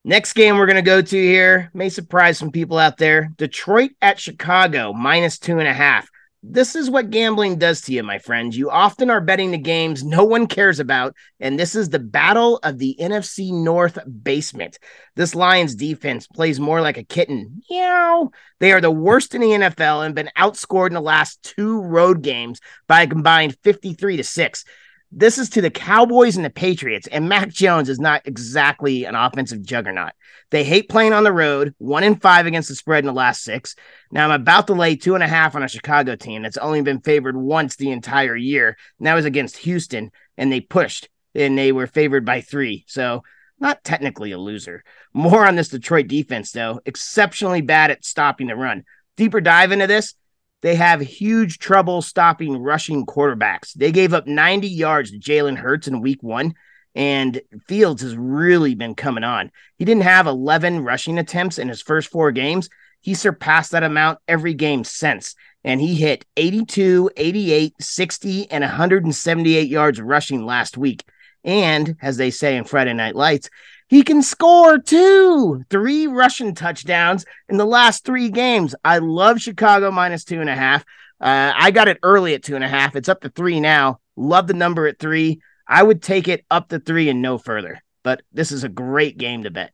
Next 0.05 0.35
game 0.35 0.57
we're 0.57 0.67
going 0.67 0.77
to 0.77 0.83
go 0.83 1.03
to 1.03 1.17
here 1.17 1.71
may 1.75 1.89
surprise 1.89 2.39
some 2.39 2.53
people 2.53 2.79
out 2.79 2.99
there. 2.99 3.33
Detroit 3.37 3.91
at 4.01 4.21
Chicago, 4.21 4.93
minus 4.93 5.39
two 5.39 5.59
and 5.59 5.69
a 5.69 5.75
half. 5.75 6.09
This 6.45 6.77
is 6.77 6.89
what 6.89 7.11
gambling 7.11 7.59
does 7.59 7.81
to 7.83 7.93
you, 7.93 8.05
my 8.05 8.21
friends. 8.21 8.57
You 8.57 8.71
often 8.71 9.11
are 9.11 9.21
betting 9.21 9.51
the 9.51 9.59
games 9.59 10.05
no 10.05 10.23
one 10.23 10.47
cares 10.47 10.79
about, 10.79 11.17
and 11.41 11.59
this 11.59 11.75
is 11.75 11.89
the 11.89 11.99
battle 11.99 12.61
of 12.63 12.79
the 12.79 12.97
NFC 13.01 13.53
North 13.53 13.99
basement. 14.23 14.79
This 15.17 15.35
Lions 15.35 15.75
defense 15.75 16.29
plays 16.29 16.61
more 16.61 16.81
like 16.81 16.97
a 16.97 17.03
kitten. 17.03 17.61
Meow. 17.69 18.31
They 18.61 18.71
are 18.71 18.81
the 18.81 18.91
worst 18.91 19.35
in 19.35 19.41
the 19.41 19.49
NFL 19.49 20.07
and 20.07 20.15
been 20.15 20.31
outscored 20.39 20.89
in 20.89 20.95
the 20.95 21.01
last 21.01 21.43
two 21.43 21.83
road 21.83 22.23
games 22.23 22.61
by 22.87 23.03
a 23.03 23.09
combined 23.09 23.57
53 23.65 24.19
to 24.19 24.25
6. 24.25 24.65
This 25.11 25.39
is 25.39 25.49
to 25.51 25.63
the 25.63 25.71
Cowboys 25.71 26.37
and 26.37 26.45
the 26.45 26.51
Patriots, 26.51 27.09
and 27.09 27.31
Mac 27.31 27.49
Jones 27.49 27.89
is 27.89 27.99
not 27.99 28.27
exactly 28.27 29.07
an 29.07 29.15
offensive 29.15 29.63
juggernaut. 29.63 30.13
They 30.51 30.65
hate 30.65 30.91
playing 30.91 31.15
on 31.15 31.25
the 31.25 31.33
road, 31.33 31.75
one 31.79 32.05
in 32.05 32.17
five 32.17 32.45
against 32.45 32.69
the 32.69 32.75
spread 32.75 33.05
in 33.05 33.07
the 33.07 33.13
last 33.13 33.43
six. 33.43 33.75
Now 34.13 34.27
I'm 34.27 34.41
about 34.41 34.67
to 34.67 34.75
lay 34.75 34.97
two 34.97 35.15
and 35.15 35.25
a 35.25 35.29
half 35.29 35.55
on 35.55 35.63
a 35.63 35.69
Chicago 35.69 36.15
team 36.15 36.43
that's 36.43 36.59
only 36.59 36.83
been 36.83 37.01
favored 37.01 37.37
once 37.37 37.77
the 37.77 37.91
entire 37.91 38.37
year, 38.37 38.77
and 38.99 39.07
that 39.07 39.15
was 39.15 39.25
against 39.25 39.57
Houston, 39.59 40.11
and 40.37 40.53
they 40.53 40.61
pushed 40.61 41.09
and 41.35 41.57
they 41.57 41.73
were 41.73 41.87
favored 41.87 42.27
by 42.27 42.43
three. 42.43 42.85
So 42.87 43.23
not 43.59 43.83
technically 43.85 44.33
a 44.33 44.39
loser. 44.39 44.85
More 45.15 45.47
on 45.47 45.57
this 45.57 45.69
Detroit 45.69 46.09
defense, 46.09 46.53
though, 46.53 46.81
exceptionally 46.85 47.63
bad 47.63 47.91
at 47.91 48.05
stopping 48.05 48.49
the 48.49 48.57
run. 48.57 48.85
Deeper 49.17 49.41
dive 49.41 49.73
into 49.73 49.87
this, 49.87 50.15
they 50.61 50.75
have 50.75 51.01
huge 51.01 51.59
trouble 51.59 52.03
stopping 52.03 52.59
rushing 52.59 53.07
quarterbacks. 53.07 53.73
They 53.75 53.93
gave 53.93 54.13
up 54.13 54.27
90 54.27 54.69
yards 54.69 55.11
to 55.11 55.19
Jalen 55.19 55.57
Hurts 55.57 55.87
in 55.87 56.01
week 56.01 56.23
one, 56.23 56.55
and 56.95 57.41
Fields 57.67 58.03
has 58.03 58.17
really 58.17 58.75
been 58.75 58.95
coming 58.95 59.25
on. 59.25 59.53
He 59.77 59.85
didn't 59.85 60.03
have 60.03 60.27
11 60.27 60.83
rushing 60.83 61.19
attempts 61.19 61.59
in 61.59 61.69
his 61.69 61.83
first 61.83 62.11
four 62.11 62.33
games. 62.33 62.69
He 63.01 63.15
surpassed 63.15 63.71
that 63.71 63.85
amount 63.85 64.19
every 64.27 64.55
game 64.55 64.83
since, 64.83 65.37
and 65.63 65.81
he 65.81 65.95
hit 65.95 66.25
82, 66.37 67.11
88, 67.17 67.75
60, 67.79 68.51
and 68.51 68.63
178 68.63 69.69
yards 69.69 70.01
rushing 70.01 70.45
last 70.45 70.77
week. 70.77 71.05
And 71.45 71.97
as 72.03 72.17
they 72.17 72.31
say 72.31 72.57
in 72.57 72.65
Friday 72.65 72.95
Night 72.95 73.15
Lights, 73.15 73.49
he 73.89 74.03
can 74.03 74.23
score 74.23 74.79
two, 74.79 75.65
three 75.71 76.07
Russian 76.07 76.55
touchdowns 76.55 77.25
in 77.49 77.57
the 77.57 77.65
last 77.65 78.05
three 78.05 78.29
games. 78.29 78.75
I 78.85 78.99
love 78.99 79.41
Chicago 79.41 79.91
minus 79.91 80.25
two 80.25 80.41
and 80.41 80.51
a 80.51 80.55
half. 80.55 80.85
Uh, 81.21 81.53
I 81.57 81.71
got 81.71 81.89
it 81.89 81.99
early 82.03 82.35
at 82.35 82.43
two 82.43 82.55
and 82.55 82.65
a 82.65 82.69
half. 82.69 82.95
It's 82.95 83.09
up 83.09 83.23
to 83.23 83.31
three 83.31 83.61
now. 83.61 84.01
Love 84.15 84.47
the 84.47 84.55
number 84.55 84.87
at 84.87 84.99
three. 84.99 85.41
I 85.67 85.83
would 85.83 86.03
take 86.03 86.29
it 86.29 86.45
up 86.51 86.69
to 86.69 86.79
three 86.79 87.09
and 87.09 87.23
no 87.23 87.39
further. 87.39 87.83
But 88.03 88.23
this 88.33 88.53
is 88.53 88.63
a 88.63 88.69
great 88.69 89.19
game 89.19 89.43
to 89.43 89.51
bet. 89.51 89.73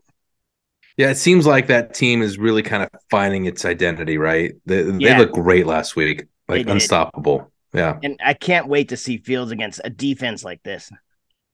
Yeah, 0.96 1.10
it 1.10 1.16
seems 1.16 1.44
like 1.44 1.66
that 1.66 1.92
team 1.92 2.22
is 2.22 2.38
really 2.38 2.62
kind 2.62 2.84
of 2.84 2.88
finding 3.10 3.46
its 3.46 3.64
identity, 3.64 4.16
right? 4.16 4.54
They, 4.64 4.84
yeah. 4.84 5.14
they 5.14 5.18
looked 5.18 5.34
great 5.34 5.66
last 5.66 5.96
week, 5.96 6.26
like 6.48 6.68
unstoppable. 6.68 7.50
Yeah. 7.72 7.98
And 8.02 8.20
I 8.24 8.34
can't 8.34 8.68
wait 8.68 8.90
to 8.90 8.96
see 8.96 9.18
Fields 9.18 9.50
against 9.50 9.80
a 9.82 9.90
defense 9.90 10.44
like 10.44 10.62
this. 10.62 10.92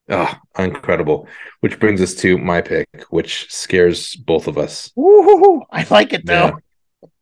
Oh, 0.09 0.35
incredible. 0.59 1.29
Which 1.61 1.79
brings 1.79 2.01
us 2.01 2.15
to 2.17 2.39
my 2.39 2.61
pick, 2.61 2.89
which 3.11 3.53
scares 3.53 4.17
both 4.17 4.49
of 4.49 4.59
us. 4.59 4.91
Woo-hoo-hoo. 4.97 5.63
I 5.71 5.87
like 5.91 6.13
it 6.13 6.27
though. 6.27 6.59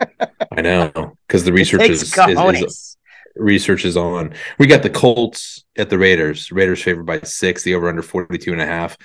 Yeah. 0.00 0.26
I 0.52 0.60
know. 0.62 1.16
Because 1.26 1.44
the 1.44 1.52
research 1.52 1.88
is, 1.88 2.02
is, 2.02 2.16
is 2.16 2.96
research 3.36 3.84
is 3.84 3.96
on. 3.96 4.34
We 4.58 4.66
got 4.66 4.82
the 4.82 4.90
Colts 4.90 5.64
at 5.76 5.90
the 5.90 5.98
Raiders. 5.98 6.50
Raiders 6.52 6.82
favored 6.82 7.06
by 7.06 7.20
six, 7.20 7.62
the 7.62 7.74
over 7.74 7.88
under 7.88 8.02
42 8.02 8.52
and 8.52 8.60
a 8.60 8.66
half. 8.66 8.96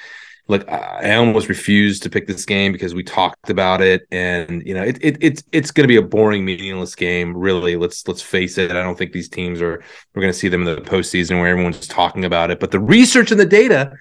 Look, 0.50 0.70
I 0.70 1.16
almost 1.16 1.48
refused 1.48 2.04
to 2.04 2.10
pick 2.10 2.28
this 2.28 2.44
game 2.46 2.74
because 2.74 2.94
we 2.94 3.02
talked 3.02 3.50
about 3.50 3.82
it, 3.82 4.06
and 4.12 4.62
you 4.66 4.74
know, 4.74 4.84
it, 4.84 4.98
it 5.02 5.18
it's 5.22 5.44
it's 5.54 5.72
going 5.72 5.86
to 5.86 5.88
be 5.88 5.96
a 5.96 6.02
boring, 6.02 6.44
meaningless 6.44 6.96
game. 6.96 7.36
Really, 7.36 7.78
let's 7.78 8.06
let's 8.08 8.22
face 8.22 8.58
it. 8.58 8.72
I 8.72 8.84
don't 8.84 8.98
think 8.98 9.14
these 9.14 9.30
teams 9.30 9.62
are. 9.62 9.82
We're 10.14 10.22
going 10.22 10.34
to 10.34 10.38
see 10.38 10.50
them 10.50 10.68
in 10.68 10.76
the 10.76 10.82
postseason 10.82 11.40
where 11.40 11.48
everyone's 11.48 11.88
talking 11.88 12.26
about 12.26 12.52
it, 12.52 12.60
but 12.60 12.72
the 12.72 12.80
research 12.80 13.32
and 13.32 13.40
the 13.40 13.46
data 13.46 13.94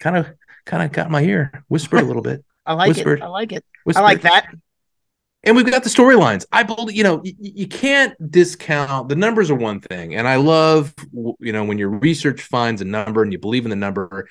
kind 0.00 0.16
of 0.16 0.26
kind 0.66 0.82
of 0.82 0.90
got 0.90 1.10
my 1.10 1.22
ear 1.22 1.64
whispered 1.68 2.00
a 2.00 2.04
little 2.04 2.22
bit. 2.22 2.44
I 2.66 2.72
like 2.72 2.88
Whispered. 2.88 3.20
it. 3.20 3.22
I 3.22 3.28
like 3.28 3.52
it. 3.52 3.64
I 3.94 4.00
like 4.00 4.22
that. 4.22 4.46
And 5.42 5.54
we've 5.54 5.70
got 5.70 5.84
the 5.84 5.90
storylines. 5.90 6.46
I 6.50 6.62
believe, 6.62 6.96
you 6.96 7.04
know, 7.04 7.20
you, 7.22 7.34
you 7.38 7.68
can't 7.68 8.14
discount 8.30 9.10
the 9.10 9.16
numbers 9.16 9.50
are 9.50 9.54
one 9.54 9.80
thing. 9.80 10.14
And 10.14 10.26
I 10.26 10.36
love, 10.36 10.94
you 11.12 11.52
know, 11.52 11.64
when 11.64 11.76
your 11.76 11.90
research 11.90 12.40
finds 12.40 12.80
a 12.80 12.86
number 12.86 13.22
and 13.22 13.30
you 13.32 13.38
believe 13.38 13.64
in 13.64 13.70
the 13.70 13.76
number. 13.76 14.28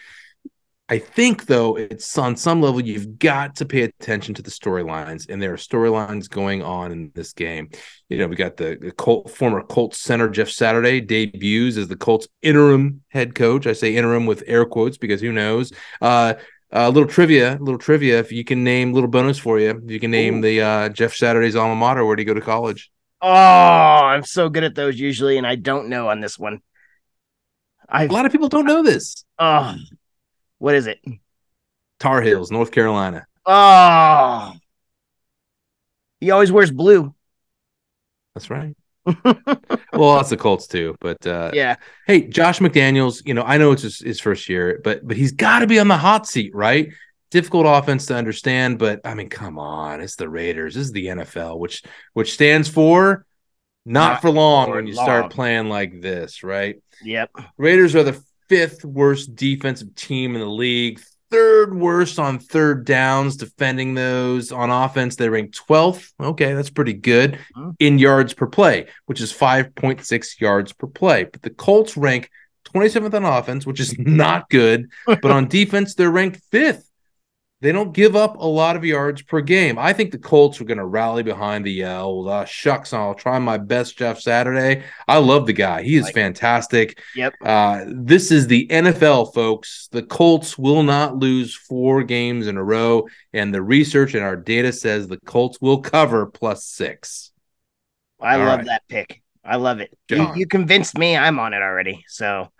I 0.89 0.99
think, 0.99 1.45
though, 1.45 1.77
it's 1.77 2.17
on 2.17 2.35
some 2.35 2.61
level, 2.61 2.81
you've 2.81 3.17
got 3.17 3.55
to 3.55 3.65
pay 3.65 3.83
attention 3.83 4.35
to 4.35 4.41
the 4.41 4.51
storylines. 4.51 5.29
And 5.29 5.41
there 5.41 5.53
are 5.53 5.57
storylines 5.57 6.29
going 6.29 6.61
on 6.61 6.91
in 6.91 7.11
this 7.15 7.31
game. 7.33 7.69
You 8.09 8.17
know, 8.17 8.27
we 8.27 8.35
got 8.35 8.57
the, 8.57 8.77
the 8.79 8.91
Colt, 8.91 9.31
former 9.31 9.63
Colts 9.63 9.97
center, 9.99 10.29
Jeff 10.29 10.49
Saturday, 10.49 10.99
debuts 10.99 11.77
as 11.77 11.87
the 11.87 11.95
Colts 11.95 12.27
interim 12.41 13.01
head 13.09 13.33
coach. 13.33 13.65
I 13.65 13.73
say 13.73 13.95
interim 13.95 14.25
with 14.25 14.43
air 14.45 14.65
quotes 14.65 14.97
because 14.97 15.21
who 15.21 15.31
knows? 15.31 15.71
Uh, 16.01 16.33
a 16.71 16.89
little 16.89 17.07
trivia, 17.07 17.57
little 17.61 17.77
trivia. 17.77 18.19
If 18.19 18.31
you 18.31 18.43
can 18.43 18.63
name, 18.63 18.93
little 18.93 19.09
bonus 19.09 19.37
for 19.37 19.59
you. 19.59 19.69
If 19.69 19.89
you 19.89 19.99
can 19.99 20.11
name 20.11 20.39
Ooh. 20.39 20.41
the 20.41 20.61
uh, 20.61 20.89
Jeff 20.89 21.13
Saturday's 21.13 21.55
alma 21.55 21.75
mater. 21.75 22.05
Where 22.05 22.15
did 22.15 22.23
he 22.23 22.25
go 22.25 22.33
to 22.33 22.41
college? 22.41 22.91
Oh, 23.21 23.29
I'm 23.29 24.25
so 24.25 24.49
good 24.49 24.65
at 24.65 24.75
those 24.75 24.99
usually, 24.99 25.37
and 25.37 25.47
I 25.47 25.55
don't 25.55 25.87
know 25.87 26.09
on 26.09 26.19
this 26.19 26.37
one. 26.37 26.59
I 27.87 28.05
A 28.05 28.11
lot 28.11 28.25
of 28.25 28.31
people 28.31 28.49
don't 28.49 28.65
know 28.65 28.83
this. 28.83 29.23
oh, 29.39 29.75
what 30.63 30.75
is 30.75 30.87
it? 30.87 31.01
Tar 31.99 32.21
Heels, 32.21 32.49
North 32.49 32.71
Carolina. 32.71 33.27
Oh, 33.45 34.53
he 36.21 36.31
always 36.31 36.53
wears 36.53 36.71
blue. 36.71 37.13
That's 38.33 38.49
right. 38.49 38.73
well, 39.25 40.15
that's 40.15 40.29
the 40.29 40.37
Colts 40.39 40.67
too. 40.67 40.95
But 41.01 41.27
uh, 41.27 41.51
yeah, 41.53 41.75
hey, 42.07 42.29
Josh 42.29 42.59
McDaniels. 42.59 43.27
You 43.27 43.33
know, 43.33 43.43
I 43.43 43.57
know 43.57 43.73
it's 43.73 43.81
his, 43.81 43.99
his 43.99 44.21
first 44.21 44.47
year, 44.47 44.79
but 44.85 45.05
but 45.05 45.17
he's 45.17 45.33
got 45.33 45.59
to 45.59 45.67
be 45.67 45.79
on 45.79 45.89
the 45.89 45.97
hot 45.97 46.27
seat, 46.27 46.55
right? 46.55 46.93
Difficult 47.29 47.65
offense 47.67 48.05
to 48.05 48.15
understand, 48.15 48.79
but 48.79 49.01
I 49.03 49.15
mean, 49.15 49.27
come 49.27 49.59
on, 49.59 49.99
it's 49.99 50.15
the 50.15 50.29
Raiders. 50.29 50.75
This 50.75 50.85
is 50.85 50.91
the 50.93 51.07
NFL, 51.07 51.59
which 51.59 51.83
which 52.13 52.35
stands 52.35 52.69
for 52.69 53.25
not, 53.85 54.13
Not 54.13 54.21
for 54.21 54.29
long 54.29 54.69
when 54.69 54.87
you 54.87 54.95
long. 54.95 55.05
start 55.05 55.31
playing 55.33 55.67
like 55.67 55.99
this, 55.99 56.41
right? 56.41 56.81
yep. 57.03 57.31
Raiders 57.57 57.95
are 57.95 58.03
the 58.03 58.23
fifth 58.49 58.85
worst 58.85 59.35
defensive 59.35 59.95
team 59.95 60.35
in 60.35 60.41
the 60.41 60.47
league, 60.47 61.01
third 61.31 61.75
worst 61.75 62.19
on 62.19 62.37
third 62.37 62.85
downs, 62.85 63.37
defending 63.37 63.95
those. 63.95 64.51
On 64.51 64.69
offense, 64.69 65.15
they 65.15 65.29
rank 65.29 65.55
12th. 65.55 66.11
Okay, 66.19 66.53
that's 66.53 66.69
pretty 66.69 66.93
good 66.93 67.39
in 67.79 67.97
yards 67.97 68.33
per 68.33 68.47
play, 68.47 68.87
which 69.07 69.19
is 69.19 69.33
5.6 69.33 70.39
yards 70.39 70.73
per 70.73 70.87
play. 70.87 71.23
But 71.23 71.41
the 71.41 71.49
Colts 71.49 71.97
rank 71.97 72.29
27th 72.73 73.13
on 73.13 73.25
offense, 73.25 73.65
which 73.65 73.79
is 73.79 73.97
not 73.97 74.49
good. 74.49 74.89
But 75.05 75.25
on 75.25 75.47
defense, 75.47 75.95
they're 75.95 76.11
ranked 76.11 76.41
fifth. 76.51 76.89
They 77.63 77.71
don't 77.71 77.93
give 77.93 78.13
up 78.17 78.35
a 78.35 78.45
lot 78.45 78.75
of 78.75 78.83
yards 78.83 79.21
per 79.21 79.39
game. 79.39 79.79
I 79.79 79.93
think 79.93 80.11
the 80.11 80.17
Colts 80.17 80.59
are 80.59 80.65
going 80.65 80.79
to 80.79 80.85
rally 80.85 81.23
behind 81.23 81.65
the 81.65 81.85
old 81.85 82.27
uh, 82.27 82.43
shucks. 82.43 82.91
I'll 82.91 83.15
try 83.15 83.39
my 83.39 83.57
best, 83.57 83.97
Jeff 83.97 84.19
Saturday. 84.19 84.83
I 85.07 85.19
love 85.19 85.45
the 85.47 85.53
guy. 85.53 85.81
He 85.81 85.95
is 85.95 86.03
Like- 86.03 86.13
fantastic. 86.13 87.01
Yep. 87.15 87.35
Uh, 87.41 87.85
this 87.87 88.31
is 88.31 88.47
the 88.47 88.67
NFL, 88.67 89.33
folks. 89.33 89.87
The 89.93 90.03
Colts 90.03 90.57
will 90.57 90.83
not 90.83 91.15
lose 91.15 91.55
four 91.55 92.03
games 92.03 92.47
in 92.47 92.57
a 92.57 92.63
row, 92.63 93.07
and 93.31 93.53
the 93.53 93.61
research 93.61 94.13
and 94.13 94.25
our 94.25 94.35
data 94.35 94.73
says 94.73 95.07
the 95.07 95.21
Colts 95.21 95.61
will 95.61 95.79
cover 95.79 96.25
plus 96.25 96.65
six. 96.65 97.31
I 98.19 98.33
All 98.33 98.45
love 98.45 98.57
right. 98.57 98.65
that 98.65 98.83
pick. 98.89 99.21
I 99.41 99.55
love 99.55 99.79
it. 99.79 99.97
You, 100.09 100.35
you 100.35 100.47
convinced 100.47 100.97
me. 100.97 101.15
I'm 101.15 101.39
on 101.39 101.53
it 101.53 101.61
already. 101.61 102.03
So, 102.09 102.51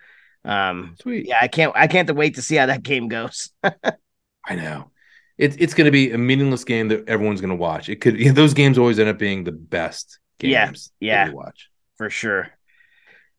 um, 0.45 0.95
Sweet. 1.01 1.27
yeah, 1.27 1.39
I 1.41 1.49
can't. 1.49 1.73
I 1.75 1.87
can't 1.87 2.09
wait 2.15 2.35
to 2.35 2.41
see 2.41 2.55
how 2.55 2.67
that 2.67 2.83
game 2.83 3.09
goes. 3.09 3.49
I 3.63 4.55
know. 4.55 4.91
It's 5.37 5.55
it's 5.59 5.73
going 5.73 5.85
to 5.85 5.91
be 5.91 6.11
a 6.11 6.17
meaningless 6.17 6.63
game 6.63 6.89
that 6.89 7.07
everyone's 7.09 7.41
going 7.41 7.49
to 7.49 7.55
watch. 7.55 7.89
It 7.89 7.97
could 8.01 8.17
those 8.35 8.53
games 8.53 8.77
always 8.77 8.99
end 8.99 9.09
up 9.09 9.17
being 9.17 9.43
the 9.43 9.51
best 9.51 10.19
games. 10.39 10.51
Yeah, 10.51 10.67
that 10.67 10.89
yeah. 10.99 11.29
we 11.29 11.35
watch. 11.35 11.69
for 11.97 12.09
sure. 12.09 12.49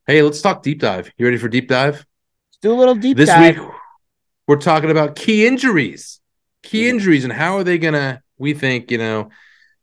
Hey, 0.06 0.22
let's 0.22 0.42
talk 0.42 0.62
deep 0.62 0.80
dive. 0.80 1.10
You 1.16 1.24
ready 1.26 1.38
for 1.38 1.48
deep 1.48 1.68
dive? 1.68 1.94
Let's 1.94 2.58
do 2.60 2.72
a 2.72 2.74
little 2.74 2.94
deep 2.94 3.16
this 3.16 3.28
dive. 3.28 3.58
week 3.58 3.68
we're 4.46 4.56
talking 4.56 4.90
about 4.90 5.16
key 5.16 5.46
injuries 5.46 6.20
key 6.62 6.84
Yeah. 6.84 6.90
injuries 6.90 7.24
and 7.24 7.32
how 7.32 7.56
are 7.56 7.64
they 7.64 7.78
gonna 7.78 8.22
we 8.38 8.52
think 8.54 8.90
you 8.90 8.98
know 8.98 9.30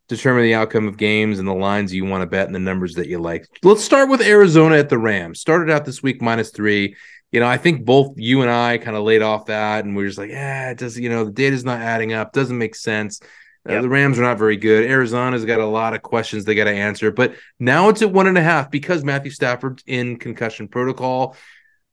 determine 0.08 0.44
the 0.44 0.54
outcome 0.56 0.88
of 0.88 0.98
games 0.98 1.40
and 1.40 1.48
the 1.48 1.54
lines 1.54 1.94
you 1.94 2.06
want 2.06 2.22
to 2.22 2.28
bet 2.28 2.46
and 2.48 2.54
the 2.56 2.60
numbers 2.60 2.96
that 2.96 3.08
you 3.08 3.18
like 3.20 3.48
let's 3.64 3.84
start 3.84 4.10
with 4.10 4.22
arizona 4.22 4.76
at 4.78 4.90
the 4.90 4.98
rams 4.98 5.40
started 5.40 5.72
out 5.72 5.86
this 5.86 6.04
week 6.04 6.22
minus 6.22 6.50
three 6.52 6.96
you 7.32 7.40
know 7.40 7.48
i 7.48 7.58
think 7.58 7.86
both 7.86 8.14
you 8.18 8.42
and 8.42 8.52
i 8.52 8.78
kind 8.78 8.98
of 8.98 9.04
laid 9.04 9.22
off 9.22 9.46
that 9.46 9.86
and 9.86 9.96
we 9.96 10.04
are 10.04 10.08
just 10.08 10.18
like 10.20 10.30
yeah 10.30 10.72
it 10.72 10.78
does 10.78 10.98
you 10.98 11.10
know 11.10 11.26
the 11.26 11.32
data's 11.32 11.64
not 11.64 11.82
adding 11.82 12.14
up 12.14 12.34
doesn't 12.34 12.58
make 12.58 12.76
sense 12.76 13.20
Uh, 13.68 13.82
the 13.82 13.90
rams 13.90 14.18
are 14.18 14.24
not 14.24 14.38
very 14.40 14.58
good 14.58 14.90
arizona's 14.90 15.46
got 15.46 15.60
a 15.60 15.66
lot 15.66 15.94
of 15.94 16.02
questions 16.02 16.46
they 16.46 16.56
got 16.56 16.66
to 16.66 16.72
answer 16.72 17.12
but 17.12 17.36
now 17.60 17.90
it's 17.90 18.02
at 18.02 18.12
one 18.12 18.28
and 18.28 18.38
a 18.38 18.44
half 18.44 18.72
because 18.72 19.04
matthew 19.04 19.32
stafford's 19.32 19.84
in 19.86 20.18
concussion 20.18 20.68
protocol 20.68 21.36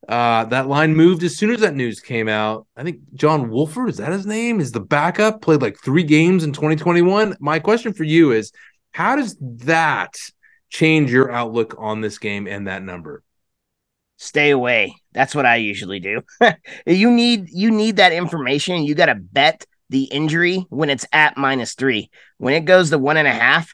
uh, 0.08 0.44
that 0.46 0.68
line 0.68 0.96
moved 0.96 1.22
as 1.22 1.36
soon 1.36 1.50
as 1.50 1.60
that 1.60 1.74
news 1.74 2.00
came 2.00 2.28
out. 2.28 2.66
I 2.74 2.82
think 2.82 3.00
John 3.14 3.50
Wolford, 3.50 3.90
is 3.90 3.98
that 3.98 4.12
his 4.12 4.26
name? 4.26 4.58
Is 4.58 4.72
the 4.72 4.80
backup, 4.80 5.42
played 5.42 5.60
like 5.60 5.76
three 5.78 6.02
games 6.02 6.44
in 6.44 6.52
2021. 6.52 7.36
My 7.40 7.58
question 7.58 7.92
for 7.92 8.04
you 8.04 8.32
is 8.32 8.52
how 8.92 9.16
does 9.16 9.36
that 9.40 10.16
change 10.70 11.12
your 11.12 11.30
outlook 11.30 11.74
on 11.78 12.00
this 12.00 12.18
game 12.18 12.46
and 12.46 12.68
that 12.68 12.82
number? 12.82 13.22
Stay 14.18 14.50
away. 14.50 14.96
That's 15.12 15.34
what 15.34 15.46
I 15.46 15.56
usually 15.56 16.00
do. 16.00 16.22
you 16.86 17.10
need 17.10 17.48
you 17.50 17.70
need 17.70 17.96
that 17.96 18.12
information. 18.12 18.82
You 18.82 18.94
got 18.94 19.06
to 19.06 19.14
bet 19.14 19.64
the 19.90 20.04
injury 20.04 20.66
when 20.68 20.90
it's 20.90 21.06
at 21.12 21.36
minus 21.36 21.74
three. 21.74 22.10
When 22.36 22.52
it 22.52 22.64
goes 22.64 22.90
to 22.90 22.98
one 22.98 23.16
and 23.16 23.28
a 23.28 23.32
half, 23.32 23.72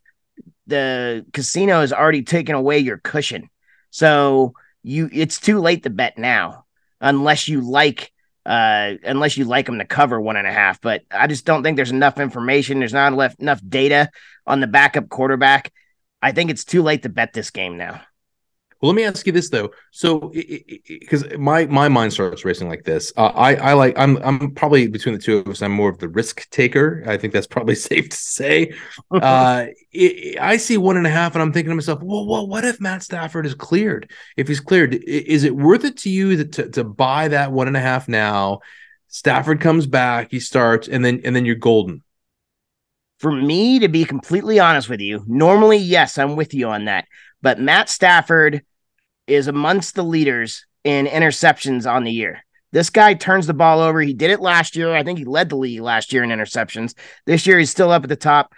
the 0.67 1.27
casino 1.33 1.81
has 1.81 1.93
already 1.93 2.23
taken 2.23 2.55
away 2.55 2.79
your 2.79 2.99
cushion. 2.99 3.49
So 3.91 4.55
you 4.85 5.09
it's 5.13 5.41
too 5.41 5.61
late 5.61 5.83
to 5.83 5.91
bet 5.91 6.19
now 6.19 6.67
unless 7.01 7.49
you 7.49 7.63
like 7.63 8.13
uh 8.47 8.93
unless 9.03 9.37
you 9.37 9.47
like 9.47 9.67
them 9.67 9.79
to 9.79 9.87
cover 9.87 10.21
one 10.21 10.37
and 10.37 10.47
a 10.47 10.53
half 10.53 10.79
but 10.83 11.03
i 11.11 11.27
just 11.27 11.47
don't 11.47 11.63
think 11.63 11.77
there's 11.77 11.91
enough 11.91 12.21
information 12.21 12.79
there's 12.79 12.93
not 12.93 13.13
enough 13.13 13.35
enough 13.39 13.61
data 13.67 14.11
on 14.47 14.61
the 14.61 14.67
backup 14.67 15.09
quarterback 15.09 15.73
i 16.21 16.33
think 16.33 16.51
it's 16.51 16.65
too 16.65 16.83
late 16.83 17.03
to 17.03 17.09
bet 17.09 17.33
this 17.33 17.51
game 17.51 17.79
now 17.79 18.03
Well, 18.81 18.91
let 18.91 18.97
me 18.97 19.05
ask 19.05 19.27
you 19.27 19.33
this 19.33 19.49
though. 19.51 19.71
So, 19.91 20.31
because 20.31 21.25
my 21.39 21.67
my 21.67 21.89
mind 21.89 22.13
starts 22.13 22.45
racing 22.45 22.69
like 22.69 22.85
this, 22.85 23.13
uh, 23.17 23.27
I 23.35 23.55
I 23.55 23.73
like 23.75 23.99
I'm 23.99 24.17
I'm 24.19 24.51
probably 24.53 24.87
between 24.89 25.15
the 25.15 25.21
two 25.21 25.39
of 25.39 25.49
us. 25.49 25.63
I'm 25.63 25.73
more 25.73 25.89
of 25.89 25.99
the 25.99 26.09
risk 26.09 26.49
taker. 26.51 27.03
I 27.07 27.17
think 27.17 27.33
that's 27.33 27.47
probably 27.47 27.75
safe 27.91 28.11
to 28.11 28.17
say. 28.17 28.75
uh, 29.11 29.67
i 29.95 30.35
I 30.41 30.57
see 30.57 30.77
one 30.77 30.97
and 30.97 31.07
a 31.07 31.11
half, 31.11 31.35
and 31.35 31.43
I'm 31.43 31.53
thinking 31.53 31.71
to 31.71 31.77
myself, 31.77 32.03
well, 32.03 32.27
well, 32.27 32.47
what 32.47 32.65
if 32.65 32.81
Matt 32.81 33.03
Stafford 33.03 33.47
is 33.47 33.55
cleared? 33.55 34.11
If 34.37 34.49
he's 34.49 34.61
cleared, 34.61 34.95
is 34.95 35.45
it 35.45 35.57
worth 35.57 35.85
it 35.85 35.97
to 35.99 36.11
you 36.11 36.37
to, 36.37 36.45
to 36.45 36.71
to 36.71 36.85
buy 36.85 37.29
that 37.29 37.53
one 37.53 37.69
and 37.69 37.77
a 37.77 37.81
half 37.81 38.09
now? 38.09 38.61
Stafford 39.09 39.61
comes 39.61 39.87
back, 39.87 40.33
he 40.33 40.41
starts, 40.41 40.89
and 40.89 41.05
then 41.05 41.21
and 41.25 41.37
then 41.37 41.45
you're 41.45 41.55
golden. 41.55 42.03
For 43.21 43.31
me, 43.31 43.79
to 43.79 43.89
be 43.89 44.05
completely 44.05 44.59
honest 44.59 44.89
with 44.89 45.01
you, 45.01 45.25
normally, 45.27 45.79
yes, 45.79 46.19
I'm 46.19 46.37
with 46.37 46.53
you 46.53 46.69
on 46.69 46.87
that. 46.87 47.07
But 47.45 47.61
Matt 47.61 47.91
Stafford 47.91 48.63
is 49.27 49.49
amongst 49.49 49.95
the 49.95 50.03
leaders 50.03 50.65
in 50.83 51.05
interceptions 51.05 51.89
on 51.89 52.05
the 52.05 52.11
year. 52.11 52.43
This 52.73 52.89
guy 52.89 53.13
turns 53.13 53.47
the 53.47 53.53
ball 53.53 53.81
over. 53.81 54.01
He 54.01 54.15
did 54.15 54.31
it 54.31 54.41
last 54.41 54.77
year. 54.77 54.95
I 54.95 55.03
think 55.03 55.19
he 55.19 55.27
led 55.27 55.51
the 55.51 55.57
league 55.57 55.83
last 55.83 56.11
year 56.11 56.25
in 56.25 56.31
interceptions. 56.31 56.95
This 57.27 57.47
year, 57.47 57.59
he's 57.59 57.71
still 57.71 57.93
up 57.93 58.03
at 58.03 58.09
the 58.09 58.17
top. 58.17 58.55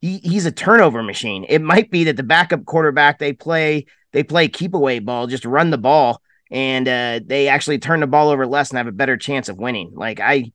He, 0.00 0.16
he's 0.16 0.46
a 0.46 0.50
turnover 0.50 1.02
machine. 1.02 1.44
It 1.46 1.60
might 1.60 1.90
be 1.90 2.04
that 2.04 2.16
the 2.16 2.22
backup 2.22 2.64
quarterback 2.64 3.18
they 3.18 3.34
play 3.34 3.84
they 4.12 4.22
play 4.22 4.48
keep 4.48 4.72
away 4.72 4.98
ball, 4.98 5.26
just 5.26 5.44
run 5.44 5.68
the 5.68 5.78
ball, 5.78 6.22
and 6.50 6.88
uh, 6.88 7.20
they 7.24 7.48
actually 7.48 7.80
turn 7.80 8.00
the 8.00 8.06
ball 8.06 8.30
over 8.30 8.46
less 8.46 8.70
and 8.70 8.78
have 8.78 8.86
a 8.86 8.92
better 8.92 9.18
chance 9.18 9.50
of 9.50 9.58
winning. 9.58 9.92
Like 9.94 10.20
I, 10.20 10.52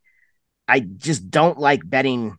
I 0.68 0.80
just 0.80 1.30
don't 1.30 1.60
like 1.60 1.88
betting 1.88 2.38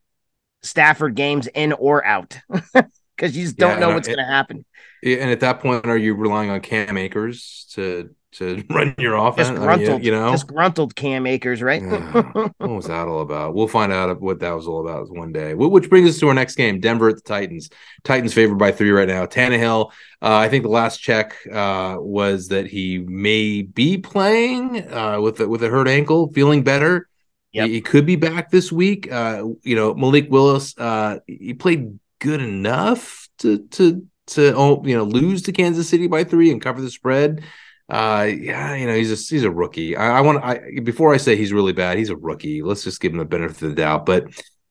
Stafford 0.62 1.14
games 1.14 1.46
in 1.46 1.72
or 1.74 2.05
out. 2.05 2.38
because 3.18 3.37
you 3.37 3.44
just 3.44 3.57
don't 3.57 3.72
yeah, 3.72 3.81
know 3.81 3.94
what's 3.94 4.07
going 4.07 4.18
to 4.18 4.24
happen. 4.24 4.64
And 5.02 5.31
at 5.31 5.40
that 5.40 5.61
point, 5.61 5.87
are 5.87 5.98
you 5.98 6.14
relying 6.14 6.50
on 6.50 6.61
Cam 6.61 6.96
Akers 6.96 7.66
to 7.72 8.11
to 8.33 8.62
run 8.70 8.94
your 8.98 9.14
offense. 9.14 9.48
Disgruntled, 9.48 9.88
I 9.88 9.92
mean, 9.92 10.02
you 10.02 10.11
know, 10.12 10.33
disgruntled 10.33 10.94
Cam 10.94 11.26
Akers, 11.26 11.62
right? 11.62 11.83
yeah. 11.83 12.22
What 12.59 12.70
was 12.70 12.87
that 12.87 13.09
all 13.09 13.20
about? 13.20 13.54
We'll 13.54 13.68
find 13.68 13.92
out 13.92 14.20
what 14.20 14.40
that 14.40 14.52
was 14.52 14.66
all 14.66 14.87
about 14.87 15.11
one 15.11 15.33
day. 15.33 15.54
Which 15.54 15.88
brings 15.88 16.09
us 16.09 16.18
to 16.20 16.28
our 16.28 16.35
next 16.35 16.57
game: 16.57 16.81
Denver 16.81 17.09
at 17.09 17.16
the 17.16 17.22
Titans. 17.22 17.70
Titans 18.04 18.35
favored 18.35 18.59
by 18.59 18.72
three 18.72 18.90
right 18.90 19.09
now. 19.09 19.26
Tannehill. 19.26 19.90
Uh, 20.20 20.37
I 20.37 20.48
think 20.48 20.64
the 20.64 20.70
last 20.70 20.98
check 20.98 21.37
uh, 21.52 21.96
was 21.98 22.48
that 22.48 22.66
he 22.66 22.98
may 22.98 23.62
be 23.62 23.98
playing 23.98 24.92
uh, 24.92 25.20
with 25.20 25.40
a, 25.40 25.48
with 25.48 25.62
a 25.62 25.68
hurt 25.68 25.88
ankle, 25.88 26.33
feeling 26.33 26.62
better. 26.62 27.09
Yep. 27.52 27.68
He, 27.68 27.74
he 27.74 27.81
could 27.81 28.04
be 28.04 28.16
back 28.16 28.50
this 28.50 28.70
week. 28.70 29.11
Uh, 29.11 29.44
you 29.62 29.76
know, 29.76 29.94
Malik 29.94 30.31
Willis. 30.31 30.76
Uh, 30.76 31.20
he 31.26 31.54
played 31.54 31.98
good 32.18 32.40
enough 32.40 33.28
to 33.38 33.66
to 33.68 34.07
to 34.28 34.54
oh, 34.54 34.83
you 34.85 34.96
know 34.96 35.04
lose 35.04 35.42
to 35.42 35.52
Kansas 35.52 35.88
City 35.88 36.07
by 36.07 36.24
three 36.24 36.50
and 36.50 36.61
cover 36.61 36.81
the 36.81 36.90
spread. 36.90 37.44
Uh 37.88 38.28
yeah 38.28 38.74
you 38.74 38.87
know 38.87 38.94
he's 38.94 39.11
a 39.11 39.16
he's 39.16 39.44
a 39.44 39.50
rookie. 39.50 39.96
I, 39.96 40.18
I 40.18 40.20
want 40.20 40.44
i 40.44 40.61
before 40.83 41.14
i 41.14 41.16
say 41.16 41.37
he's 41.37 41.54
really 41.54 41.72
bad 41.72 41.96
he's 41.96 42.11
a 42.11 42.16
rookie. 42.16 42.62
Let's 42.62 42.85
just 42.85 43.00
give 43.00 43.12
him 43.12 43.18
the 43.18 43.24
benefit 43.24 43.62
of 43.62 43.70
the 43.70 43.74
doubt. 43.76 44.04
But 44.04 44.26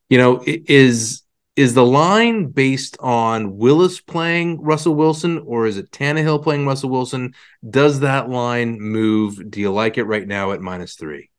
you 0.09 0.17
know 0.17 0.43
is 0.45 1.23
is 1.55 1.73
the 1.73 1.85
line 1.85 2.49
based 2.49 2.95
on 2.99 3.57
willis 3.57 3.99
playing 3.99 4.61
russell 4.61 4.93
wilson 4.93 5.39
or 5.39 5.65
is 5.65 5.77
it 5.77 5.89
Tannehill 5.89 6.43
playing 6.43 6.67
russell 6.67 6.91
wilson? 6.91 7.33
Does 7.67 8.01
that 8.01 8.29
line 8.29 8.79
move? 8.79 9.49
Do 9.49 9.59
you 9.59 9.71
like 9.71 9.97
it 9.97 10.03
right 10.03 10.27
now 10.27 10.51
at 10.51 10.61
minus 10.61 10.93
three 10.93 11.31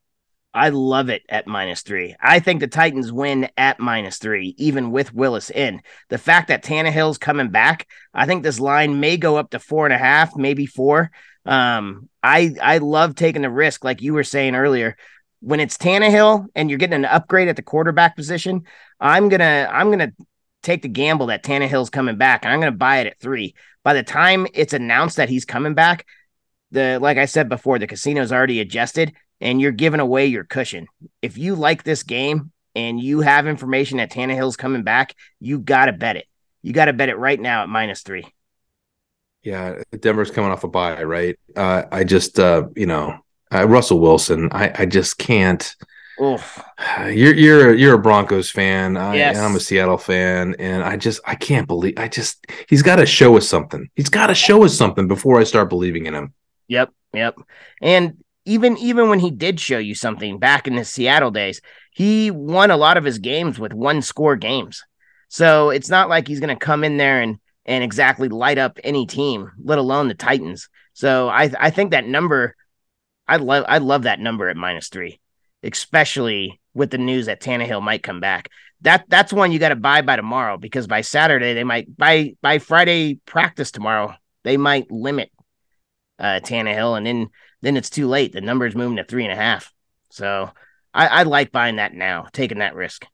I 0.53 0.69
love 0.69 1.09
it 1.09 1.21
at 1.29 1.45
minus 1.45 1.81
three. 1.83 2.15
I 2.19 2.39
think 2.39 2.59
the 2.59 2.67
Titans 2.67 3.11
win 3.11 3.49
at 3.55 3.79
minus 3.79 4.17
three, 4.17 4.55
even 4.57 4.91
with 4.91 5.13
Willis 5.13 5.51
in. 5.51 5.81
The 6.09 6.17
fact 6.17 6.47
that 6.47 6.63
Tannehill's 6.63 7.19
coming 7.19 7.49
back, 7.49 7.87
I 8.13 8.25
think 8.25 8.41
this 8.41 8.59
line 8.59 8.99
may 8.99 9.17
go 9.17 9.37
up 9.37 9.51
to 9.51 9.59
four 9.59 9.85
and 9.85 9.93
a 9.93 9.97
half, 9.97 10.35
maybe 10.35 10.65
four. 10.65 11.11
Um, 11.45 12.09
I 12.23 12.55
I 12.61 12.79
love 12.79 13.15
taking 13.15 13.43
the 13.43 13.49
risk, 13.49 13.83
like 13.83 14.01
you 14.01 14.13
were 14.13 14.23
saying 14.23 14.55
earlier. 14.55 14.97
When 15.41 15.59
it's 15.59 15.77
Tannehill 15.77 16.47
and 16.55 16.69
you're 16.69 16.79
getting 16.79 16.95
an 16.95 17.05
upgrade 17.05 17.47
at 17.47 17.55
the 17.55 17.61
quarterback 17.61 18.15
position, 18.15 18.63
I'm 18.99 19.29
gonna 19.29 19.69
I'm 19.71 19.91
gonna 19.91 20.13
take 20.63 20.81
the 20.81 20.89
gamble 20.89 21.27
that 21.27 21.43
Tannehill's 21.43 21.89
coming 21.91 22.17
back, 22.17 22.43
and 22.43 22.51
I'm 22.51 22.59
gonna 22.59 22.71
buy 22.71 22.99
it 22.99 23.07
at 23.07 23.19
three. 23.19 23.53
By 23.83 23.93
the 23.93 24.03
time 24.03 24.47
it's 24.53 24.73
announced 24.73 25.17
that 25.17 25.29
he's 25.29 25.45
coming 25.45 25.75
back, 25.75 26.05
the 26.71 26.97
like 26.99 27.17
I 27.17 27.25
said 27.25 27.49
before, 27.49 27.79
the 27.79 27.87
casino's 27.87 28.31
already 28.31 28.59
adjusted, 28.59 29.13
and 29.41 29.61
you're 29.61 29.71
giving 29.71 29.99
away 29.99 30.27
your 30.27 30.43
cushion. 30.43 30.87
If 31.21 31.37
you 31.37 31.55
like 31.55 31.83
this 31.83 32.03
game 32.03 32.51
and 32.75 32.99
you 32.99 33.21
have 33.21 33.47
information 33.47 33.97
that 33.97 34.11
Tannehill's 34.11 34.57
coming 34.57 34.83
back, 34.83 35.15
you 35.39 35.59
gotta 35.59 35.93
bet 35.93 36.15
it. 36.15 36.27
You 36.61 36.73
gotta 36.73 36.93
bet 36.93 37.09
it 37.09 37.17
right 37.17 37.39
now 37.39 37.63
at 37.63 37.69
minus 37.69 38.01
three. 38.01 38.25
Yeah, 39.43 39.81
Denver's 39.97 40.31
coming 40.31 40.51
off 40.51 40.65
a 40.65 40.67
bye, 40.67 41.03
right? 41.03 41.39
Uh, 41.55 41.83
I 41.91 42.03
just, 42.03 42.39
uh, 42.39 42.67
you 42.75 42.85
know, 42.85 43.19
uh, 43.53 43.65
Russell 43.67 43.99
Wilson. 43.99 44.49
I, 44.51 44.71
I 44.79 44.85
just 44.85 45.17
can't. 45.17 45.75
Oof. 46.21 46.61
You're 46.99 47.33
you're 47.33 47.73
you're 47.73 47.93
a 47.95 47.99
Broncos 47.99 48.51
fan. 48.51 48.97
I, 48.97 49.15
yes. 49.15 49.37
I'm 49.37 49.55
a 49.55 49.59
Seattle 49.59 49.97
fan, 49.97 50.55
and 50.59 50.83
I 50.83 50.97
just 50.97 51.21
I 51.25 51.35
can't 51.35 51.65
believe. 51.65 51.93
I 51.97 52.09
just 52.09 52.45
he's 52.67 52.81
got 52.81 52.97
to 52.97 53.05
show 53.05 53.37
us 53.37 53.47
something. 53.47 53.89
He's 53.95 54.09
got 54.09 54.27
to 54.27 54.35
show 54.35 54.65
us 54.65 54.77
something 54.77 55.07
before 55.07 55.39
I 55.39 55.45
start 55.45 55.69
believing 55.69 56.07
in 56.07 56.13
him. 56.13 56.33
Yep, 56.67 56.91
yep. 57.13 57.35
And 57.81 58.17
even 58.49 58.77
even 58.79 59.09
when 59.09 59.19
he 59.19 59.29
did 59.29 59.59
show 59.59 59.77
you 59.77 59.93
something 59.93 60.39
back 60.39 60.67
in 60.67 60.75
the 60.75 60.83
Seattle 60.83 61.29
days, 61.29 61.61
he 61.91 62.31
won 62.31 62.71
a 62.71 62.77
lot 62.77 62.97
of 62.97 63.03
his 63.03 63.19
games 63.19 63.59
with 63.59 63.73
one 63.73 64.01
score 64.01 64.35
games. 64.35 64.83
So 65.27 65.69
it's 65.69 65.89
not 65.89 66.09
like 66.09 66.27
he's 66.27 66.39
going 66.39 66.55
to 66.55 66.65
come 66.65 66.83
in 66.83 66.97
there 66.97 67.21
and 67.21 67.37
and 67.65 67.83
exactly 67.83 68.27
light 68.27 68.57
up 68.57 68.79
any 68.83 69.05
team, 69.05 69.51
let 69.63 69.77
alone 69.77 70.07
the 70.07 70.15
Titans. 70.15 70.67
So 70.93 71.29
I 71.29 71.51
I 71.59 71.69
think 71.69 71.91
that 71.91 72.07
number, 72.07 72.55
I 73.27 73.37
love 73.37 73.65
I 73.67 73.77
love 73.77 74.03
that 74.03 74.19
number 74.19 74.49
at 74.49 74.57
minus 74.57 74.89
three, 74.89 75.19
especially 75.61 76.59
with 76.73 76.89
the 76.89 76.97
news 76.97 77.27
that 77.27 77.41
Tannehill 77.41 77.83
might 77.83 78.01
come 78.01 78.19
back. 78.19 78.49
That 78.81 79.05
that's 79.09 79.31
one 79.31 79.51
you 79.51 79.59
got 79.59 79.69
to 79.69 79.75
buy 79.75 80.01
by 80.01 80.15
tomorrow 80.15 80.57
because 80.57 80.87
by 80.87 81.01
Saturday 81.01 81.53
they 81.53 81.63
might 81.63 81.95
by 81.95 82.35
by 82.41 82.57
Friday 82.57 83.19
practice 83.25 83.69
tomorrow 83.69 84.15
they 84.43 84.57
might 84.57 84.89
limit 84.89 85.31
uh 86.17 86.39
Tannehill 86.41 86.97
and 86.97 87.05
then 87.05 87.29
then 87.61 87.77
it's 87.77 87.89
too 87.89 88.07
late. 88.07 88.33
The 88.33 88.41
number 88.41 88.65
is 88.65 88.75
moving 88.75 88.97
to 88.97 89.03
three 89.03 89.23
and 89.23 89.33
a 89.33 89.35
half. 89.35 89.71
So 90.09 90.51
I, 90.93 91.07
I 91.07 91.23
like 91.23 91.51
buying 91.51 91.77
that 91.77 91.93
now, 91.93 92.27
taking 92.31 92.59
that 92.59 92.75
risk. 92.75 93.05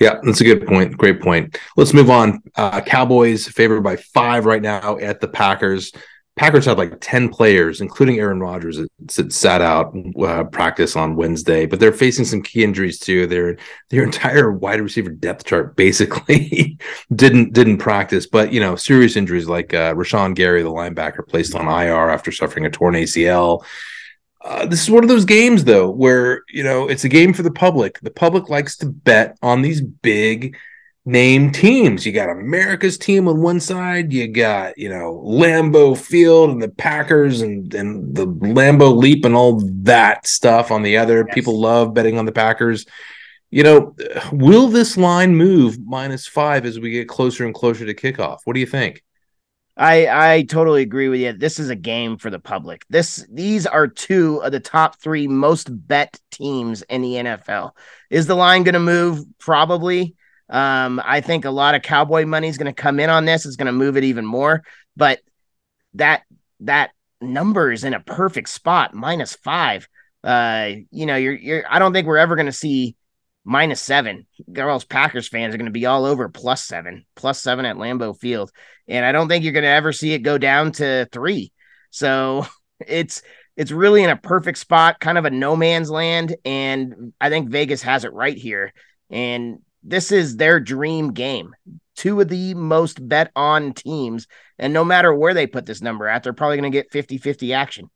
Yeah, 0.00 0.18
that's 0.22 0.40
a 0.42 0.44
good 0.44 0.66
point. 0.66 0.96
Great 0.96 1.20
point. 1.22 1.58
Let's 1.76 1.94
move 1.94 2.10
on. 2.10 2.42
Uh, 2.54 2.82
Cowboys 2.82 3.48
favored 3.48 3.80
by 3.82 3.96
five 3.96 4.44
right 4.44 4.60
now 4.60 4.98
at 4.98 5.20
the 5.20 5.28
Packers. 5.28 5.92
Packers 6.36 6.66
had 6.66 6.76
like 6.76 6.98
10 7.00 7.30
players, 7.30 7.80
including 7.80 8.18
Aaron 8.18 8.40
Rodgers, 8.40 8.78
that 9.16 9.32
sat 9.32 9.62
out 9.62 9.96
uh, 10.22 10.44
practice 10.44 10.94
on 10.94 11.16
Wednesday, 11.16 11.64
but 11.64 11.80
they're 11.80 11.92
facing 11.92 12.26
some 12.26 12.42
key 12.42 12.62
injuries 12.62 12.98
too. 12.98 13.26
Their 13.26 13.56
their 13.88 14.02
entire 14.04 14.52
wide 14.52 14.82
receiver 14.82 15.10
depth 15.10 15.46
chart 15.46 15.76
basically 15.76 16.78
didn't 17.14 17.54
didn't 17.54 17.78
practice, 17.78 18.26
but 18.26 18.52
you 18.52 18.60
know, 18.60 18.76
serious 18.76 19.16
injuries 19.16 19.48
like 19.48 19.72
uh, 19.72 19.94
Rashan 19.94 20.34
Gary, 20.34 20.62
the 20.62 20.70
linebacker, 20.70 21.26
placed 21.26 21.54
on 21.54 21.68
IR 21.68 22.10
after 22.10 22.30
suffering 22.30 22.66
a 22.66 22.70
torn 22.70 22.94
ACL. 22.94 23.64
Uh, 24.44 24.66
this 24.66 24.82
is 24.82 24.90
one 24.90 25.02
of 25.02 25.08
those 25.08 25.24
games 25.24 25.64
though 25.64 25.90
where 25.90 26.42
you 26.50 26.62
know 26.62 26.86
it's 26.86 27.02
a 27.04 27.08
game 27.08 27.32
for 27.32 27.42
the 27.42 27.50
public 27.50 27.98
the 28.00 28.10
public 28.10 28.48
likes 28.48 28.76
to 28.76 28.86
bet 28.86 29.36
on 29.42 29.60
these 29.60 29.80
big 29.80 30.56
name 31.08 31.52
teams 31.52 32.04
you 32.04 32.10
got 32.10 32.28
america's 32.28 32.98
team 32.98 33.28
on 33.28 33.40
one 33.40 33.60
side 33.60 34.12
you 34.12 34.26
got 34.26 34.76
you 34.76 34.88
know 34.88 35.22
lambeau 35.24 35.96
field 35.96 36.50
and 36.50 36.60
the 36.60 36.68
packers 36.68 37.42
and 37.42 37.72
and 37.74 38.16
the 38.16 38.26
lambeau 38.26 38.94
leap 38.94 39.24
and 39.24 39.36
all 39.36 39.62
that 39.82 40.26
stuff 40.26 40.72
on 40.72 40.82
the 40.82 40.96
other 40.96 41.24
yes. 41.24 41.34
people 41.34 41.60
love 41.60 41.94
betting 41.94 42.18
on 42.18 42.26
the 42.26 42.32
packers 42.32 42.86
you 43.50 43.62
know 43.62 43.94
will 44.32 44.66
this 44.66 44.96
line 44.96 45.36
move 45.36 45.78
minus 45.86 46.26
five 46.26 46.66
as 46.66 46.80
we 46.80 46.90
get 46.90 47.08
closer 47.08 47.44
and 47.44 47.54
closer 47.54 47.86
to 47.86 47.94
kickoff 47.94 48.38
what 48.44 48.54
do 48.54 48.60
you 48.60 48.66
think 48.66 49.00
I 49.76 50.36
I 50.36 50.42
totally 50.44 50.80
agree 50.80 51.08
with 51.08 51.20
you. 51.20 51.34
This 51.34 51.58
is 51.58 51.68
a 51.68 51.76
game 51.76 52.16
for 52.16 52.30
the 52.30 52.38
public. 52.38 52.86
This 52.88 53.26
these 53.30 53.66
are 53.66 53.86
two 53.86 54.42
of 54.42 54.52
the 54.52 54.58
top 54.58 54.98
three 54.98 55.28
most 55.28 55.68
bet 55.86 56.18
teams 56.30 56.80
in 56.80 57.02
the 57.02 57.12
NFL. 57.12 57.72
Is 58.08 58.26
the 58.26 58.34
line 58.34 58.62
going 58.62 58.72
to 58.72 58.80
move? 58.80 59.22
Probably. 59.38 60.16
Um, 60.48 61.00
I 61.04 61.20
think 61.20 61.44
a 61.44 61.50
lot 61.50 61.74
of 61.74 61.82
cowboy 61.82 62.24
money 62.24 62.48
is 62.48 62.58
going 62.58 62.72
to 62.72 62.82
come 62.82 63.00
in 63.00 63.10
on 63.10 63.24
this. 63.24 63.46
It's 63.46 63.56
going 63.56 63.66
to 63.66 63.72
move 63.72 63.96
it 63.96 64.04
even 64.04 64.24
more. 64.24 64.62
But 64.96 65.20
that 65.94 66.22
that 66.60 66.90
number 67.20 67.72
is 67.72 67.84
in 67.84 67.94
a 67.94 68.00
perfect 68.00 68.48
spot, 68.48 68.94
minus 68.94 69.34
five. 69.34 69.88
Uh, 70.22 70.70
you 70.90 71.06
know, 71.06 71.16
you're 71.16 71.34
you're. 71.34 71.64
I 71.68 71.78
don't 71.78 71.92
think 71.92 72.06
we're 72.06 72.16
ever 72.16 72.36
going 72.36 72.46
to 72.46 72.52
see 72.52 72.96
minus 73.44 73.80
seven. 73.80 74.26
Or 74.56 74.70
else 74.70 74.84
Packers 74.84 75.28
fans 75.28 75.54
are 75.54 75.58
going 75.58 75.66
to 75.66 75.72
be 75.72 75.86
all 75.86 76.04
over 76.04 76.28
plus 76.28 76.64
seven, 76.64 77.04
plus 77.14 77.40
seven 77.40 77.64
at 77.64 77.76
Lambeau 77.76 78.18
Field 78.18 78.50
and 78.88 79.04
I 79.04 79.12
don't 79.12 79.28
think 79.28 79.44
you're 79.44 79.52
going 79.52 79.64
to 79.64 79.68
ever 79.68 79.92
see 79.92 80.12
it 80.12 80.20
go 80.20 80.38
down 80.38 80.72
to 80.72 81.08
three. 81.12 81.52
So 81.90 82.46
it's 82.86 83.22
it's 83.56 83.72
really 83.72 84.02
in 84.02 84.10
a 84.10 84.16
perfect 84.16 84.58
spot, 84.58 85.00
kind 85.00 85.16
of 85.16 85.24
a 85.24 85.30
no 85.30 85.56
man's 85.56 85.90
land, 85.90 86.36
and 86.44 87.14
I 87.20 87.30
think 87.30 87.48
Vegas 87.48 87.82
has 87.82 88.04
it 88.04 88.12
right 88.12 88.36
here. 88.36 88.72
And 89.08 89.60
this 89.86 90.12
is 90.12 90.36
their 90.36 90.60
dream 90.60 91.12
game. 91.12 91.54
Two 91.94 92.20
of 92.20 92.28
the 92.28 92.54
most 92.54 93.06
bet 93.08 93.30
on 93.34 93.72
teams, 93.72 94.26
and 94.58 94.72
no 94.72 94.84
matter 94.84 95.14
where 95.14 95.32
they 95.32 95.46
put 95.46 95.64
this 95.64 95.80
number 95.80 96.06
at, 96.06 96.22
they're 96.22 96.32
probably 96.32 96.58
going 96.58 96.70
to 96.70 96.76
get 96.76 96.92
50 96.92 97.18
50 97.18 97.52
action. 97.54 97.90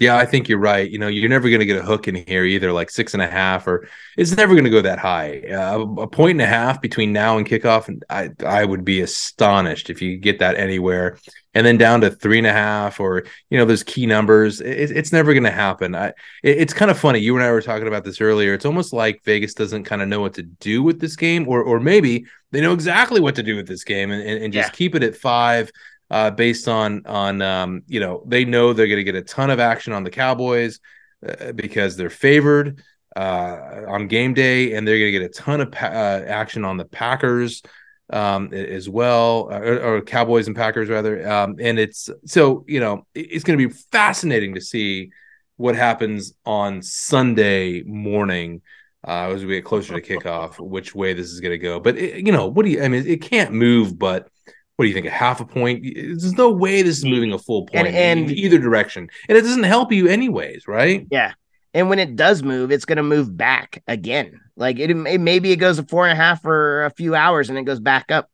Yeah, 0.00 0.16
I 0.16 0.26
think 0.26 0.48
you're 0.48 0.58
right. 0.58 0.90
You 0.90 0.98
know, 0.98 1.06
you're 1.06 1.28
never 1.28 1.48
going 1.48 1.60
to 1.60 1.66
get 1.66 1.78
a 1.78 1.84
hook 1.84 2.08
in 2.08 2.16
here 2.16 2.44
either, 2.44 2.72
like 2.72 2.90
six 2.90 3.14
and 3.14 3.22
a 3.22 3.28
half, 3.28 3.68
or 3.68 3.86
it's 4.16 4.36
never 4.36 4.52
going 4.52 4.64
to 4.64 4.70
go 4.70 4.82
that 4.82 4.98
high. 4.98 5.42
Uh, 5.42 5.86
a 5.98 6.08
point 6.08 6.32
and 6.32 6.42
a 6.42 6.46
half 6.46 6.82
between 6.82 7.12
now 7.12 7.38
and 7.38 7.46
kickoff, 7.46 7.86
and 7.86 8.04
I 8.10 8.30
I 8.44 8.64
would 8.64 8.84
be 8.84 9.02
astonished 9.02 9.90
if 9.90 10.02
you 10.02 10.16
get 10.16 10.40
that 10.40 10.56
anywhere. 10.56 11.18
And 11.54 11.64
then 11.64 11.78
down 11.78 12.00
to 12.00 12.10
three 12.10 12.38
and 12.38 12.46
a 12.46 12.52
half, 12.52 12.98
or 12.98 13.22
you 13.50 13.56
know, 13.56 13.64
those 13.64 13.84
key 13.84 14.04
numbers. 14.04 14.60
It, 14.60 14.90
it's 14.90 15.12
never 15.12 15.32
going 15.32 15.44
to 15.44 15.52
happen. 15.52 15.94
I, 15.94 16.08
it, 16.42 16.58
it's 16.58 16.74
kind 16.74 16.90
of 16.90 16.98
funny. 16.98 17.20
You 17.20 17.36
and 17.36 17.44
I 17.44 17.52
were 17.52 17.62
talking 17.62 17.86
about 17.86 18.02
this 18.02 18.20
earlier. 18.20 18.52
It's 18.52 18.66
almost 18.66 18.92
like 18.92 19.22
Vegas 19.22 19.54
doesn't 19.54 19.84
kind 19.84 20.02
of 20.02 20.08
know 20.08 20.20
what 20.20 20.34
to 20.34 20.42
do 20.42 20.82
with 20.82 20.98
this 20.98 21.14
game, 21.14 21.46
or 21.46 21.62
or 21.62 21.78
maybe 21.78 22.26
they 22.50 22.60
know 22.60 22.72
exactly 22.72 23.20
what 23.20 23.36
to 23.36 23.44
do 23.44 23.54
with 23.54 23.68
this 23.68 23.84
game, 23.84 24.10
and, 24.10 24.26
and, 24.28 24.42
and 24.42 24.52
just 24.52 24.70
yeah. 24.70 24.74
keep 24.76 24.96
it 24.96 25.04
at 25.04 25.14
five 25.14 25.70
uh, 26.10 26.30
based 26.30 26.68
on 26.68 27.02
on 27.06 27.42
um, 27.42 27.82
you 27.86 28.00
know 28.00 28.22
they 28.26 28.44
know 28.44 28.72
they're 28.72 28.86
going 28.86 28.98
to 28.98 29.04
get 29.04 29.14
a 29.14 29.22
ton 29.22 29.50
of 29.50 29.60
action 29.60 29.92
on 29.92 30.04
the 30.04 30.10
Cowboys 30.10 30.80
uh, 31.26 31.52
because 31.52 31.96
they're 31.96 32.10
favored 32.10 32.82
uh, 33.16 33.82
on 33.88 34.08
game 34.08 34.34
day, 34.34 34.74
and 34.74 34.86
they're 34.86 34.98
going 34.98 35.12
to 35.12 35.18
get 35.18 35.30
a 35.30 35.42
ton 35.42 35.60
of 35.60 35.72
pa- 35.72 35.86
uh, 35.86 36.24
action 36.26 36.64
on 36.64 36.76
the 36.76 36.84
Packers 36.84 37.62
um, 38.10 38.52
as 38.52 38.88
well, 38.88 39.48
uh, 39.50 39.58
or, 39.58 39.96
or, 39.96 40.00
Cowboys 40.02 40.46
and 40.46 40.54
Packers 40.54 40.88
rather. 40.88 41.26
Um, 41.28 41.56
and 41.58 41.78
it's 41.78 42.10
so 42.26 42.64
you 42.68 42.80
know 42.80 43.06
it's 43.14 43.44
going 43.44 43.58
to 43.58 43.68
be 43.68 43.74
fascinating 43.92 44.54
to 44.54 44.60
see 44.60 45.10
what 45.56 45.76
happens 45.76 46.34
on 46.44 46.82
Sunday 46.82 47.82
morning 47.82 48.60
uh, 49.06 49.30
as 49.32 49.44
we 49.44 49.54
get 49.54 49.64
closer 49.64 49.98
to 49.98 50.18
kickoff, 50.18 50.58
which 50.58 50.94
way 50.94 51.12
this 51.12 51.30
is 51.30 51.40
going 51.40 51.52
to 51.52 51.58
go. 51.58 51.78
But 51.78 51.96
it, 51.96 52.26
you 52.26 52.32
know, 52.32 52.46
what 52.46 52.64
do 52.64 52.72
you? 52.72 52.82
I 52.82 52.88
mean, 52.88 53.06
it 53.06 53.22
can't 53.22 53.52
move, 53.52 53.98
but 53.98 54.28
what 54.76 54.84
do 54.84 54.88
you 54.88 54.94
think? 54.94 55.06
A 55.06 55.10
half 55.10 55.40
a 55.40 55.44
point? 55.44 55.84
There's 55.94 56.36
no 56.36 56.50
way 56.50 56.82
this 56.82 56.98
is 56.98 57.04
moving 57.04 57.32
a 57.32 57.38
full 57.38 57.66
point 57.66 57.86
and, 57.86 57.96
and 57.96 58.30
in 58.30 58.36
either 58.36 58.58
direction, 58.58 59.08
and 59.28 59.38
it 59.38 59.42
doesn't 59.42 59.62
help 59.62 59.92
you 59.92 60.08
anyways, 60.08 60.66
right? 60.66 61.06
Yeah. 61.10 61.34
And 61.72 61.88
when 61.88 61.98
it 61.98 62.14
does 62.14 62.42
move, 62.42 62.70
it's 62.70 62.84
going 62.84 62.98
to 62.98 63.02
move 63.02 63.36
back 63.36 63.82
again. 63.88 64.40
Like 64.56 64.78
it, 64.78 64.90
it, 64.90 65.20
maybe 65.20 65.50
it 65.50 65.56
goes 65.56 65.78
a 65.78 65.84
four 65.84 66.06
and 66.06 66.12
a 66.12 66.22
half 66.22 66.42
for 66.42 66.84
a 66.84 66.90
few 66.90 67.16
hours 67.16 67.50
and 67.50 67.58
it 67.58 67.64
goes 67.64 67.80
back 67.80 68.12
up 68.12 68.30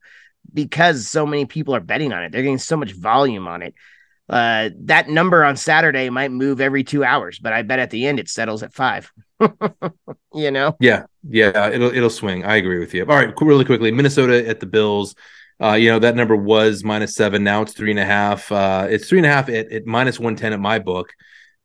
because 0.53 1.09
so 1.09 1.24
many 1.26 1.46
people 1.46 1.74
are 1.74 1.81
betting 1.81 2.12
on 2.12 2.22
it. 2.22 2.33
They're 2.33 2.42
getting 2.42 2.59
so 2.59 2.76
much 2.76 2.92
volume 2.92 3.48
on 3.48 3.62
it. 3.62 3.74
Uh, 4.29 4.70
that 4.85 5.09
number 5.09 5.42
on 5.42 5.57
Saturday 5.57 6.09
might 6.09 6.31
move 6.31 6.61
every 6.61 6.85
two 6.85 7.03
hours, 7.03 7.38
but 7.38 7.53
I 7.53 7.62
bet 7.62 7.81
at 7.81 7.90
the 7.90 8.07
end 8.07 8.20
it 8.20 8.29
settles 8.29 8.62
at 8.62 8.74
five. 8.74 9.11
you 10.35 10.50
know? 10.50 10.76
Yeah, 10.79 11.07
yeah, 11.29 11.68
it'll 11.70 11.92
it'll 11.92 12.11
swing. 12.11 12.44
I 12.44 12.57
agree 12.57 12.79
with 12.79 12.94
you. 12.94 13.03
All 13.03 13.16
right, 13.16 13.35
really 13.40 13.64
quickly, 13.64 13.90
Minnesota 13.90 14.46
at 14.46 14.61
the 14.61 14.66
Bills. 14.66 15.16
Uh, 15.62 15.75
you 15.75 15.90
know 15.90 15.99
that 15.99 16.16
number 16.16 16.37
was 16.37 16.85
minus 16.85 17.14
seven. 17.14 17.44
Now 17.44 17.62
it's 17.62 17.73
three 17.73 17.90
and 17.90 18.01
a 18.01 18.05
half. 18.05 18.51
Uh, 18.51 18.87
it's 18.88 19.09
three 19.09 19.18
and 19.18 19.27
a 19.27 19.31
half 19.31 19.49
at, 19.49 19.70
at 19.70 19.87
minus 19.87 20.18
one 20.18 20.37
ten 20.37 20.53
at 20.53 20.61
my 20.61 20.79
book. 20.79 21.12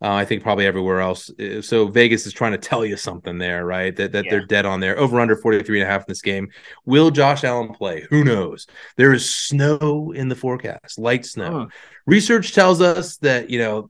Uh, 0.01 0.13
I 0.13 0.25
think 0.25 0.43
probably 0.43 0.65
everywhere 0.65 0.99
else. 0.99 1.31
Uh, 1.39 1.61
so 1.61 1.87
Vegas 1.87 2.27
is 2.27 2.33
trying 2.33 2.51
to 2.51 2.57
tell 2.57 2.85
you 2.85 2.97
something 2.97 3.37
there, 3.37 3.65
right? 3.65 3.95
That 3.95 4.11
that 4.11 4.25
yeah. 4.25 4.31
they're 4.31 4.45
dead 4.45 4.65
on 4.65 4.81
there. 4.81 4.99
Over 4.99 5.21
under 5.21 5.37
43 5.37 5.79
and 5.79 5.89
a 5.89 5.91
half 5.91 6.01
in 6.01 6.05
this 6.09 6.21
game. 6.21 6.49
Will 6.85 7.11
Josh 7.11 7.45
Allen 7.45 7.73
play? 7.73 8.05
Who 8.09 8.23
knows? 8.25 8.67
There 8.97 9.13
is 9.13 9.33
snow 9.33 10.11
in 10.11 10.27
the 10.27 10.35
forecast, 10.35 10.99
light 10.99 11.25
snow. 11.25 11.69
Research 12.05 12.53
tells 12.53 12.81
us 12.81 13.17
that, 13.17 13.49
you 13.49 13.59
know, 13.59 13.89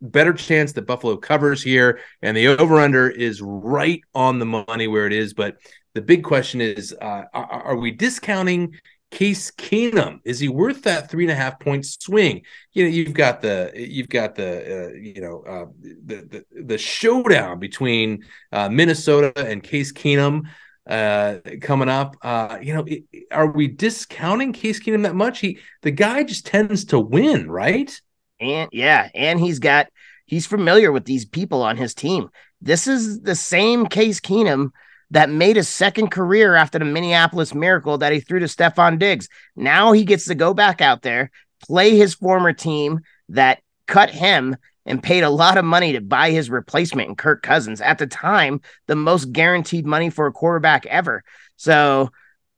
better 0.00 0.32
chance 0.32 0.72
that 0.72 0.86
Buffalo 0.86 1.16
covers 1.16 1.62
here 1.62 2.00
and 2.22 2.36
the 2.36 2.48
over 2.48 2.80
under 2.80 3.08
is 3.08 3.40
right 3.42 4.00
on 4.14 4.38
the 4.38 4.46
money 4.46 4.88
where 4.88 5.06
it 5.06 5.12
is, 5.12 5.34
but 5.34 5.56
the 5.94 6.02
big 6.02 6.24
question 6.24 6.60
is 6.60 6.94
uh, 7.00 7.24
are, 7.32 7.62
are 7.64 7.76
we 7.76 7.90
discounting 7.90 8.74
Case 9.10 9.50
Keenum 9.50 10.20
is 10.24 10.38
he 10.38 10.48
worth 10.48 10.82
that 10.82 11.10
three 11.10 11.24
and 11.24 11.30
a 11.30 11.34
half 11.34 11.58
point 11.60 11.86
swing? 11.86 12.42
You 12.72 12.84
know, 12.84 12.90
you've 12.90 13.14
got 13.14 13.40
the 13.40 13.72
you've 13.74 14.08
got 14.08 14.34
the 14.34 14.90
uh, 14.90 14.94
you 14.94 15.20
know 15.20 15.42
uh, 15.42 15.66
the, 15.80 16.44
the, 16.52 16.62
the 16.64 16.78
showdown 16.78 17.58
between 17.58 18.24
uh, 18.52 18.68
Minnesota 18.68 19.32
and 19.36 19.62
Case 19.62 19.92
Keenum 19.92 20.42
uh, 20.88 21.38
coming 21.62 21.88
up. 21.88 22.16
Uh, 22.22 22.58
you 22.60 22.74
know, 22.74 22.84
it, 22.86 23.04
are 23.30 23.50
we 23.50 23.66
discounting 23.66 24.52
Case 24.52 24.78
Keenum 24.78 25.04
that 25.04 25.14
much? 25.14 25.40
He 25.40 25.58
the 25.82 25.90
guy 25.90 26.22
just 26.22 26.44
tends 26.44 26.84
to 26.86 27.00
win, 27.00 27.50
right? 27.50 27.98
And 28.40 28.68
yeah, 28.72 29.08
and 29.14 29.40
he's 29.40 29.58
got 29.58 29.88
he's 30.26 30.46
familiar 30.46 30.92
with 30.92 31.06
these 31.06 31.24
people 31.24 31.62
on 31.62 31.78
his 31.78 31.94
team. 31.94 32.28
This 32.60 32.86
is 32.86 33.20
the 33.20 33.34
same 33.34 33.86
Case 33.86 34.20
Keenum 34.20 34.70
that 35.10 35.30
made 35.30 35.56
his 35.56 35.68
second 35.68 36.10
career 36.10 36.54
after 36.54 36.78
the 36.78 36.84
Minneapolis 36.84 37.54
Miracle 37.54 37.98
that 37.98 38.12
he 38.12 38.20
threw 38.20 38.40
to 38.40 38.46
Stefon 38.46 38.98
Diggs. 38.98 39.28
Now 39.56 39.92
he 39.92 40.04
gets 40.04 40.26
to 40.26 40.34
go 40.34 40.52
back 40.52 40.80
out 40.80 41.02
there, 41.02 41.30
play 41.62 41.96
his 41.96 42.14
former 42.14 42.52
team 42.52 43.00
that 43.30 43.62
cut 43.86 44.10
him 44.10 44.56
and 44.84 45.02
paid 45.02 45.22
a 45.22 45.30
lot 45.30 45.58
of 45.58 45.64
money 45.64 45.92
to 45.92 46.00
buy 46.00 46.30
his 46.30 46.50
replacement 46.50 47.08
in 47.08 47.16
Kirk 47.16 47.42
Cousins. 47.42 47.80
At 47.80 47.98
the 47.98 48.06
time, 48.06 48.60
the 48.86 48.96
most 48.96 49.32
guaranteed 49.32 49.86
money 49.86 50.10
for 50.10 50.26
a 50.26 50.32
quarterback 50.32 50.86
ever. 50.86 51.24
So 51.56 52.10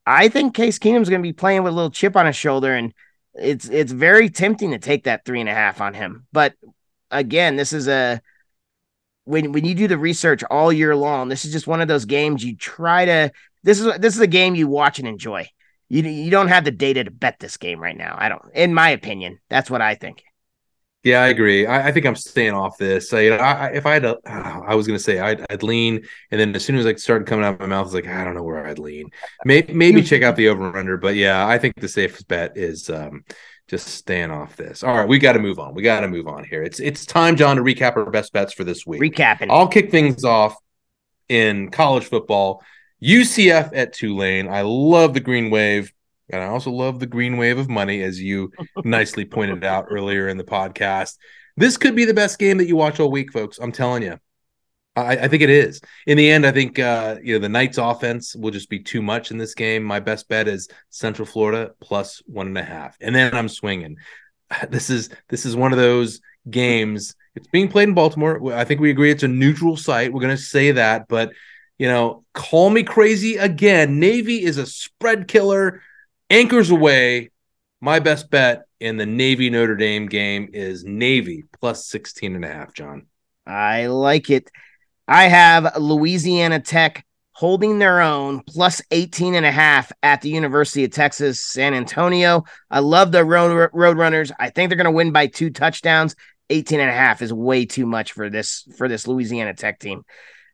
I 0.06 0.28
think 0.28 0.54
Case 0.54 0.78
Keenum's 0.78 1.08
going 1.08 1.22
to 1.22 1.28
be 1.28 1.32
playing 1.32 1.62
with 1.62 1.72
a 1.72 1.76
little 1.76 1.90
chip 1.90 2.16
on 2.16 2.26
his 2.26 2.36
shoulder, 2.36 2.74
and 2.74 2.92
it's 3.34 3.68
it's 3.68 3.92
very 3.92 4.28
tempting 4.28 4.70
to 4.72 4.78
take 4.78 5.04
that 5.04 5.24
three 5.24 5.40
and 5.40 5.48
a 5.48 5.54
half 5.54 5.80
on 5.80 5.94
him. 5.94 6.26
But 6.32 6.54
again, 7.10 7.56
this 7.56 7.72
is 7.72 7.88
a 7.88 8.20
when 9.30 9.52
when 9.52 9.64
you 9.64 9.74
do 9.74 9.88
the 9.88 9.98
research 9.98 10.42
all 10.44 10.72
year 10.72 10.94
long, 10.94 11.28
this 11.28 11.44
is 11.44 11.52
just 11.52 11.66
one 11.66 11.80
of 11.80 11.88
those 11.88 12.04
games 12.04 12.44
you 12.44 12.56
try 12.56 13.04
to. 13.04 13.32
This 13.62 13.80
is 13.80 13.98
this 13.98 14.14
is 14.14 14.20
a 14.20 14.26
game 14.26 14.54
you 14.54 14.68
watch 14.68 14.98
and 14.98 15.08
enjoy. 15.08 15.48
You 15.88 16.02
you 16.02 16.30
don't 16.30 16.48
have 16.48 16.64
the 16.64 16.70
data 16.70 17.04
to 17.04 17.10
bet 17.10 17.38
this 17.38 17.56
game 17.56 17.80
right 17.80 17.96
now. 17.96 18.16
I 18.18 18.28
don't, 18.28 18.42
in 18.54 18.74
my 18.74 18.90
opinion. 18.90 19.38
That's 19.48 19.70
what 19.70 19.80
I 19.80 19.94
think. 19.94 20.22
Yeah, 21.02 21.22
I 21.22 21.28
agree. 21.28 21.66
I, 21.66 21.88
I 21.88 21.92
think 21.92 22.04
I'm 22.04 22.14
staying 22.14 22.52
off 22.52 22.76
this. 22.76 23.14
I, 23.14 23.20
you 23.20 23.30
know, 23.30 23.38
I, 23.38 23.68
if 23.68 23.86
I 23.86 23.94
had 23.94 24.04
uh, 24.04 24.16
I 24.26 24.74
was 24.74 24.86
going 24.86 24.98
to 24.98 25.02
say 25.02 25.18
I'd, 25.18 25.46
I'd, 25.48 25.62
lean, 25.62 26.06
and 26.30 26.38
then 26.38 26.54
as 26.54 26.62
soon 26.62 26.76
as 26.76 26.84
I 26.84 26.94
started 26.96 27.26
coming 27.26 27.42
out 27.42 27.54
of 27.54 27.60
my 27.60 27.66
mouth, 27.66 27.80
I 27.80 27.84
was 27.84 27.94
like, 27.94 28.06
I 28.06 28.22
don't 28.22 28.34
know 28.34 28.42
where 28.42 28.66
I'd 28.66 28.78
lean. 28.78 29.08
Maybe, 29.46 29.72
maybe 29.72 30.02
check 30.02 30.22
out 30.22 30.36
the 30.36 30.48
over 30.48 30.76
under, 30.76 30.98
but 30.98 31.14
yeah, 31.14 31.46
I 31.46 31.56
think 31.56 31.76
the 31.76 31.88
safest 31.88 32.28
bet 32.28 32.58
is 32.58 32.90
um, 32.90 33.24
just 33.70 33.86
staying 33.86 34.32
off 34.32 34.56
this. 34.56 34.82
All 34.82 34.96
right, 34.96 35.08
we 35.08 35.20
got 35.20 35.34
to 35.34 35.38
move 35.38 35.60
on. 35.60 35.74
We 35.74 35.82
got 35.82 36.00
to 36.00 36.08
move 36.08 36.26
on 36.26 36.42
here. 36.42 36.64
It's 36.64 36.80
it's 36.80 37.06
time, 37.06 37.36
Jon, 37.36 37.56
to 37.56 37.62
recap 37.62 37.96
our 37.96 38.10
best 38.10 38.32
bets 38.32 38.52
for 38.52 38.64
this 38.64 38.84
week. 38.84 39.00
Recapping. 39.00 39.46
I'll 39.48 39.68
kick 39.68 39.92
things 39.92 40.24
off 40.24 40.56
in 41.28 41.70
college 41.70 42.04
football. 42.04 42.64
UCF 43.00 43.70
at 43.72 43.92
Tulane. 43.92 44.48
I 44.48 44.62
love 44.62 45.14
the 45.14 45.20
green 45.20 45.50
wave. 45.50 45.92
And 46.32 46.42
I 46.42 46.46
also 46.46 46.70
love 46.70 47.00
the 47.00 47.06
green 47.06 47.36
wave 47.38 47.58
of 47.58 47.68
money, 47.68 48.02
as 48.02 48.20
you 48.20 48.52
nicely 48.84 49.24
pointed 49.24 49.64
out 49.64 49.86
earlier 49.88 50.28
in 50.28 50.36
the 50.36 50.44
podcast. 50.44 51.16
This 51.56 51.76
could 51.76 51.94
be 51.94 52.04
the 52.04 52.14
best 52.14 52.38
game 52.38 52.58
that 52.58 52.66
you 52.66 52.76
watch 52.76 52.98
all 52.98 53.10
week, 53.10 53.32
folks. 53.32 53.58
I'm 53.58 53.72
telling 53.72 54.02
you. 54.02 54.18
I, 55.02 55.24
I, 55.24 55.28
think 55.28 55.42
it 55.42 55.50
is. 55.50 55.80
In 56.06 56.16
the 56.16 56.30
end, 56.30 56.46
I 56.46 56.52
think 56.52 56.78
uh, 56.78 57.16
you 57.22 57.34
know 57.34 57.38
the 57.38 57.48
Knights' 57.48 57.78
offense 57.78 58.34
will 58.34 58.50
just 58.50 58.70
be 58.70 58.80
too 58.80 59.02
much 59.02 59.30
in 59.30 59.38
this 59.38 59.54
game. 59.54 59.82
My 59.82 60.00
best 60.00 60.28
bet 60.28 60.48
is 60.48 60.68
Central 60.90 61.26
Florida 61.26 61.72
plus 61.80 62.22
one 62.26 62.46
and 62.46 62.58
a 62.58 62.62
half, 62.62 62.96
and 63.00 63.14
then 63.14 63.34
I'm 63.34 63.48
swinging. 63.48 63.96
This 64.68 64.90
is 64.90 65.10
this 65.28 65.46
is 65.46 65.54
one 65.54 65.72
of 65.72 65.78
those 65.78 66.20
games. 66.50 67.14
It's 67.36 67.46
being 67.46 67.68
played 67.68 67.88
in 67.88 67.94
Baltimore. 67.94 68.52
I 68.52 68.64
think 68.64 68.80
we 68.80 68.90
agree 68.90 69.12
it's 69.12 69.22
a 69.22 69.28
neutral 69.28 69.76
site. 69.76 70.12
We're 70.12 70.20
going 70.20 70.36
to 70.36 70.42
say 70.42 70.72
that, 70.72 71.06
but 71.06 71.32
you 71.78 71.86
know, 71.86 72.24
call 72.34 72.68
me 72.68 72.82
crazy 72.82 73.36
again. 73.36 74.00
Navy 74.00 74.42
is 74.42 74.58
a 74.58 74.66
spread 74.66 75.28
killer. 75.28 75.82
Anchors 76.28 76.70
aweigh. 76.70 77.30
My 77.80 78.00
best 78.00 78.28
bet 78.28 78.64
in 78.80 78.96
the 78.96 79.06
Navy 79.06 79.48
Notre 79.48 79.76
Dame 79.76 80.06
game 80.06 80.50
is 80.52 80.84
Navy 80.84 81.44
plus 81.60 81.86
16 81.86 82.34
and 82.34 82.44
a 82.44 82.48
half, 82.48 82.74
Jon. 82.74 83.06
I 83.46 83.86
like 83.86 84.28
it. 84.30 84.50
I 85.10 85.24
have 85.24 85.76
Louisiana 85.76 86.60
Tech 86.60 87.04
holding 87.32 87.80
their 87.80 88.00
own 88.00 88.44
plus 88.46 88.80
18 88.92 89.34
and 89.34 89.44
a 89.44 89.50
half 89.50 89.90
at 90.04 90.20
the 90.20 90.28
University 90.28 90.84
of 90.84 90.92
Texas 90.92 91.44
San 91.44 91.74
Antonio. 91.74 92.44
I 92.70 92.78
love 92.78 93.10
the 93.10 93.24
road 93.24 93.72
Roadrunners. 93.72 94.30
I 94.38 94.50
think 94.50 94.70
they're 94.70 94.76
going 94.76 94.84
to 94.84 94.92
win 94.92 95.10
by 95.10 95.26
two 95.26 95.50
touchdowns. 95.50 96.14
18 96.50 96.78
and 96.78 96.88
a 96.88 96.92
half 96.92 97.22
is 97.22 97.32
way 97.32 97.66
too 97.66 97.86
much 97.86 98.12
for 98.12 98.30
this 98.30 98.68
for 98.76 98.86
this 98.86 99.08
Louisiana 99.08 99.52
Tech 99.52 99.80
team. 99.80 100.04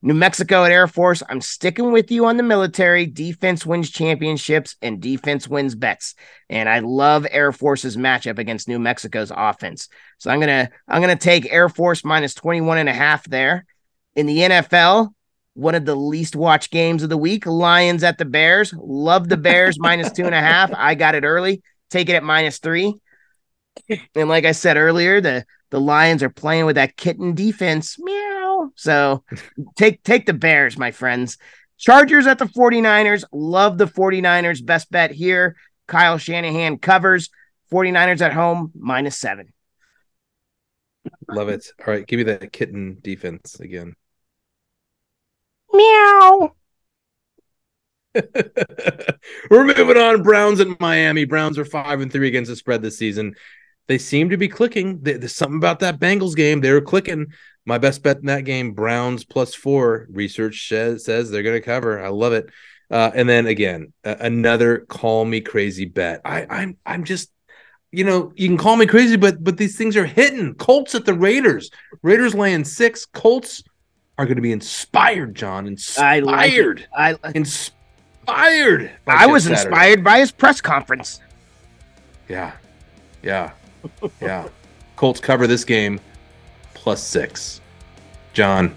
New 0.01 0.15
Mexico 0.15 0.65
at 0.65 0.73
Air 0.73 0.89
Force. 0.89 1.23
I'm 1.29 1.43
sticking 1.43 1.93
with 1.93 2.11
you 2.11 2.25
on 2.25 2.39
the 2.39 2.43
military. 2.43 3.05
Defense 3.05 3.67
wins 3.67 3.91
championships 3.91 4.77
and 4.81 5.03
defense 5.03 5.47
wins 5.47 5.75
bets. 5.75 6.15
And 6.49 6.67
I 6.67 6.79
love 6.79 7.27
Air 7.31 7.53
Force's 7.53 7.99
matchup 7.99 8.39
against 8.39 8.69
New 8.69 8.79
Mexico's 8.79 9.33
offense. 9.37 9.91
So 10.17 10.31
I'm 10.31 10.41
going 10.41 10.67
to 10.67 10.73
I'm 10.89 11.03
going 11.03 11.15
to 11.15 11.23
take 11.23 11.53
Air 11.53 11.69
Force 11.69 12.05
minus 12.05 12.33
21 12.33 12.79
and 12.79 12.89
a 12.89 12.95
half 12.95 13.29
there 13.29 13.67
in 14.17 14.27
the 14.27 14.39
NFL, 14.39 15.11
one 15.55 15.75
of 15.75 15.85
the 15.85 15.95
least 15.95 16.35
watched 16.35 16.73
games 16.73 17.03
of 17.03 17.09
the 17.09 17.17
week. 17.17 17.47
Lions 17.47 18.03
at 18.03 18.19
the 18.19 18.25
Bears. 18.25 18.75
Love 18.77 19.29
the 19.29 19.37
Bears 19.37 19.79
minus 19.79 20.11
two 20.11 20.27
and 20.27 20.35
a 20.35 20.41
half. 20.41 20.71
I 20.75 20.95
got 20.95 21.15
it 21.15 21.25
early. 21.25 21.63
Take 21.91 22.09
it 22.09 22.15
at 22.15 22.25
minus 22.25 22.59
three. 22.59 22.95
And 24.15 24.29
like 24.29 24.45
I 24.45 24.53
said 24.53 24.77
earlier, 24.77 25.21
the 25.21 25.45
the 25.71 25.81
Lions 25.81 26.23
are 26.23 26.31
playing 26.31 26.67
with 26.67 26.77
that 26.77 26.97
kitten 26.97 27.35
defense. 27.35 27.99
Meow. 27.99 28.71
So 28.75 29.23
take 29.77 30.03
take 30.03 30.27
the 30.27 30.35
Bears, 30.35 30.79
my 30.79 30.91
friends. 30.91 31.39
Chargers 31.79 32.27
at 32.27 32.39
the 32.39 32.47
49ers. 32.47 33.25
Love 33.33 33.77
the 33.77 33.87
49ers. 33.87 34.65
Best 34.65 34.91
bet 34.91 35.11
here. 35.11 35.57
Kyle 35.87 36.19
Shanahan 36.19 36.79
covers. 36.79 37.31
49ers 37.71 38.21
at 38.21 38.33
home, 38.33 38.73
minus 38.79 39.19
seven. 39.19 39.53
Love 41.29 41.49
it. 41.49 41.67
All 41.81 41.93
right, 41.93 42.07
give 42.07 42.19
me 42.19 42.25
that 42.25 42.53
kitten 42.53 42.99
defense 43.03 43.61
again. 43.61 43.95
Meow. 45.77 46.55
We're 49.51 49.65
moving 49.65 49.97
on. 49.97 50.23
Browns 50.23 50.61
in 50.61 50.77
Miami. 50.81 51.25
Browns 51.25 51.59
are 51.59 51.65
five 51.65 52.01
and 52.01 52.11
three 52.11 52.29
against 52.29 52.51
the 52.51 52.57
spread 52.57 52.83
this 52.83 52.99
season. 52.99 53.35
They 53.89 53.99
seem 53.99 54.31
to 54.31 54.37
be 54.37 54.49
clicking. 54.49 55.01
There's 55.03 55.35
something 55.35 55.59
about 55.59 55.81
that 55.81 56.01
Bengals 56.01 56.35
game. 56.35 56.61
They 56.61 56.73
were 56.73 56.81
clicking. 56.81 57.27
My 57.65 57.79
best 57.79 58.03
bet 58.03 58.19
in 58.19 58.27
that 58.27 58.45
game, 58.45 58.73
Browns 58.73 59.25
plus 59.25 59.55
four. 59.55 60.07
Research 60.11 60.69
says, 60.69 61.05
says 61.05 61.31
they're 61.31 61.43
going 61.43 61.61
to 61.61 61.65
cover. 61.65 62.03
I 62.03 62.09
love 62.09 62.33
it. 62.33 62.47
Uh, 62.91 63.11
and 63.15 63.29
then 63.29 63.47
again, 63.47 63.93
uh, 64.05 64.17
another 64.21 64.79
call 64.79 65.25
me 65.25 65.41
crazy 65.41 65.85
bet. 65.85 66.21
I, 66.25 66.47
I'm 66.49 66.77
I'm 66.87 67.03
just, 67.03 67.31
you 67.91 68.05
know, 68.05 68.33
you 68.37 68.47
can 68.47 68.57
call 68.57 68.77
me 68.77 68.87
crazy, 68.87 69.17
but 69.17 69.43
but 69.43 69.57
these 69.57 69.77
things 69.77 69.97
are 69.97 70.07
hitting. 70.07 70.55
Colts 70.55 70.95
at 70.95 71.05
the 71.05 71.15
Raiders. 71.15 71.71
Raiders 72.03 72.35
laying 72.35 72.65
six. 72.65 73.05
Colts 73.05 73.65
are 74.19 74.25
going 74.25 74.37
to 74.37 74.43
be 74.43 74.53
inspired, 74.53 75.35
Jon. 75.35 75.67
Inspired. 75.67 76.87
I, 76.95 77.13
like 77.13 77.21
I 77.25 77.33
inspired. 77.35 78.91
I 79.07 79.27
was 79.27 79.45
Saturday. 79.45 79.61
inspired 79.61 80.05
by 80.05 80.19
his 80.19 80.33
press 80.33 80.61
conference. 80.61 81.21
Yeah, 82.29 82.53
yeah, 83.23 83.53
yeah. 84.21 84.49
Colts 84.97 85.21
cover 85.21 85.47
this 85.47 85.65
game 85.65 86.01
plus 86.75 87.03
six. 87.03 87.61
Jon, 88.33 88.77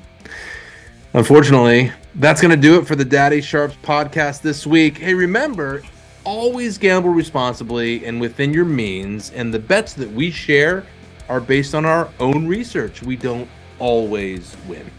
unfortunately, 1.14 1.92
That's 2.16 2.42
going 2.42 2.52
to 2.52 2.58
do 2.58 2.80
it 2.80 2.88
for 2.88 2.96
the 2.96 3.06
Daddy 3.06 3.42
Sharps 3.42 3.76
podcast 3.84 4.42
this 4.42 4.68
week. 4.68 4.98
Hey, 4.98 5.14
remember, 5.14 5.84
always 6.24 6.78
gamble 6.78 7.12
responsibly 7.12 8.06
and 8.06 8.20
within 8.20 8.54
your 8.54 8.66
means. 8.66 9.32
And 9.32 9.54
the 9.54 9.60
bets 9.60 9.94
that 9.94 10.12
we 10.12 10.32
share 10.32 10.86
are 11.30 11.40
based 11.40 11.76
on 11.76 11.86
our 11.86 12.10
own 12.20 12.48
research. 12.48 13.02
We 13.02 13.16
don't 13.16 13.50
always 13.80 14.56
win. 14.68 14.90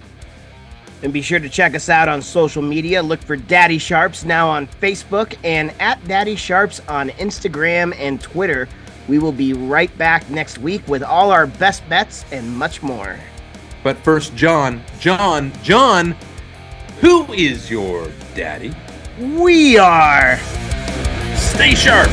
And 1.03 1.13
be 1.13 1.23
sure 1.23 1.39
to 1.39 1.49
check 1.49 1.75
us 1.75 1.89
out 1.89 2.09
on 2.09 2.21
social 2.21 2.63
media. 2.63 3.03
Look 3.03 3.23
for 3.23 3.37
Daddy 3.37 3.79
Sharps 3.79 4.25
now 4.25 4.49
on 4.49 4.67
Facebook 4.67 5.35
and 5.45 5.73
at 5.81 6.03
Daddy 6.07 6.37
Sharps 6.37 6.81
on 6.89 7.11
Instagram 7.11 7.95
and 7.99 8.21
Twitter. 8.21 8.69
We 9.09 9.19
will 9.19 9.33
be 9.33 9.55
right 9.55 9.97
back 9.99 10.29
next 10.31 10.59
week 10.59 10.87
with 10.87 11.03
all 11.03 11.31
our 11.31 11.47
best 11.47 11.89
bets 11.89 12.25
and 12.31 12.49
much 12.57 12.83
more. 12.83 13.19
But 13.83 13.97
first, 13.99 14.37
Jon, 14.37 14.83
Jon, 14.99 15.53
Jon, 15.63 16.15
who 17.01 17.33
is 17.33 17.71
your 17.71 18.09
daddy? 18.35 18.75
We 19.19 19.79
are. 19.79 20.39
Stay 21.35 21.75
sharp. 21.75 22.11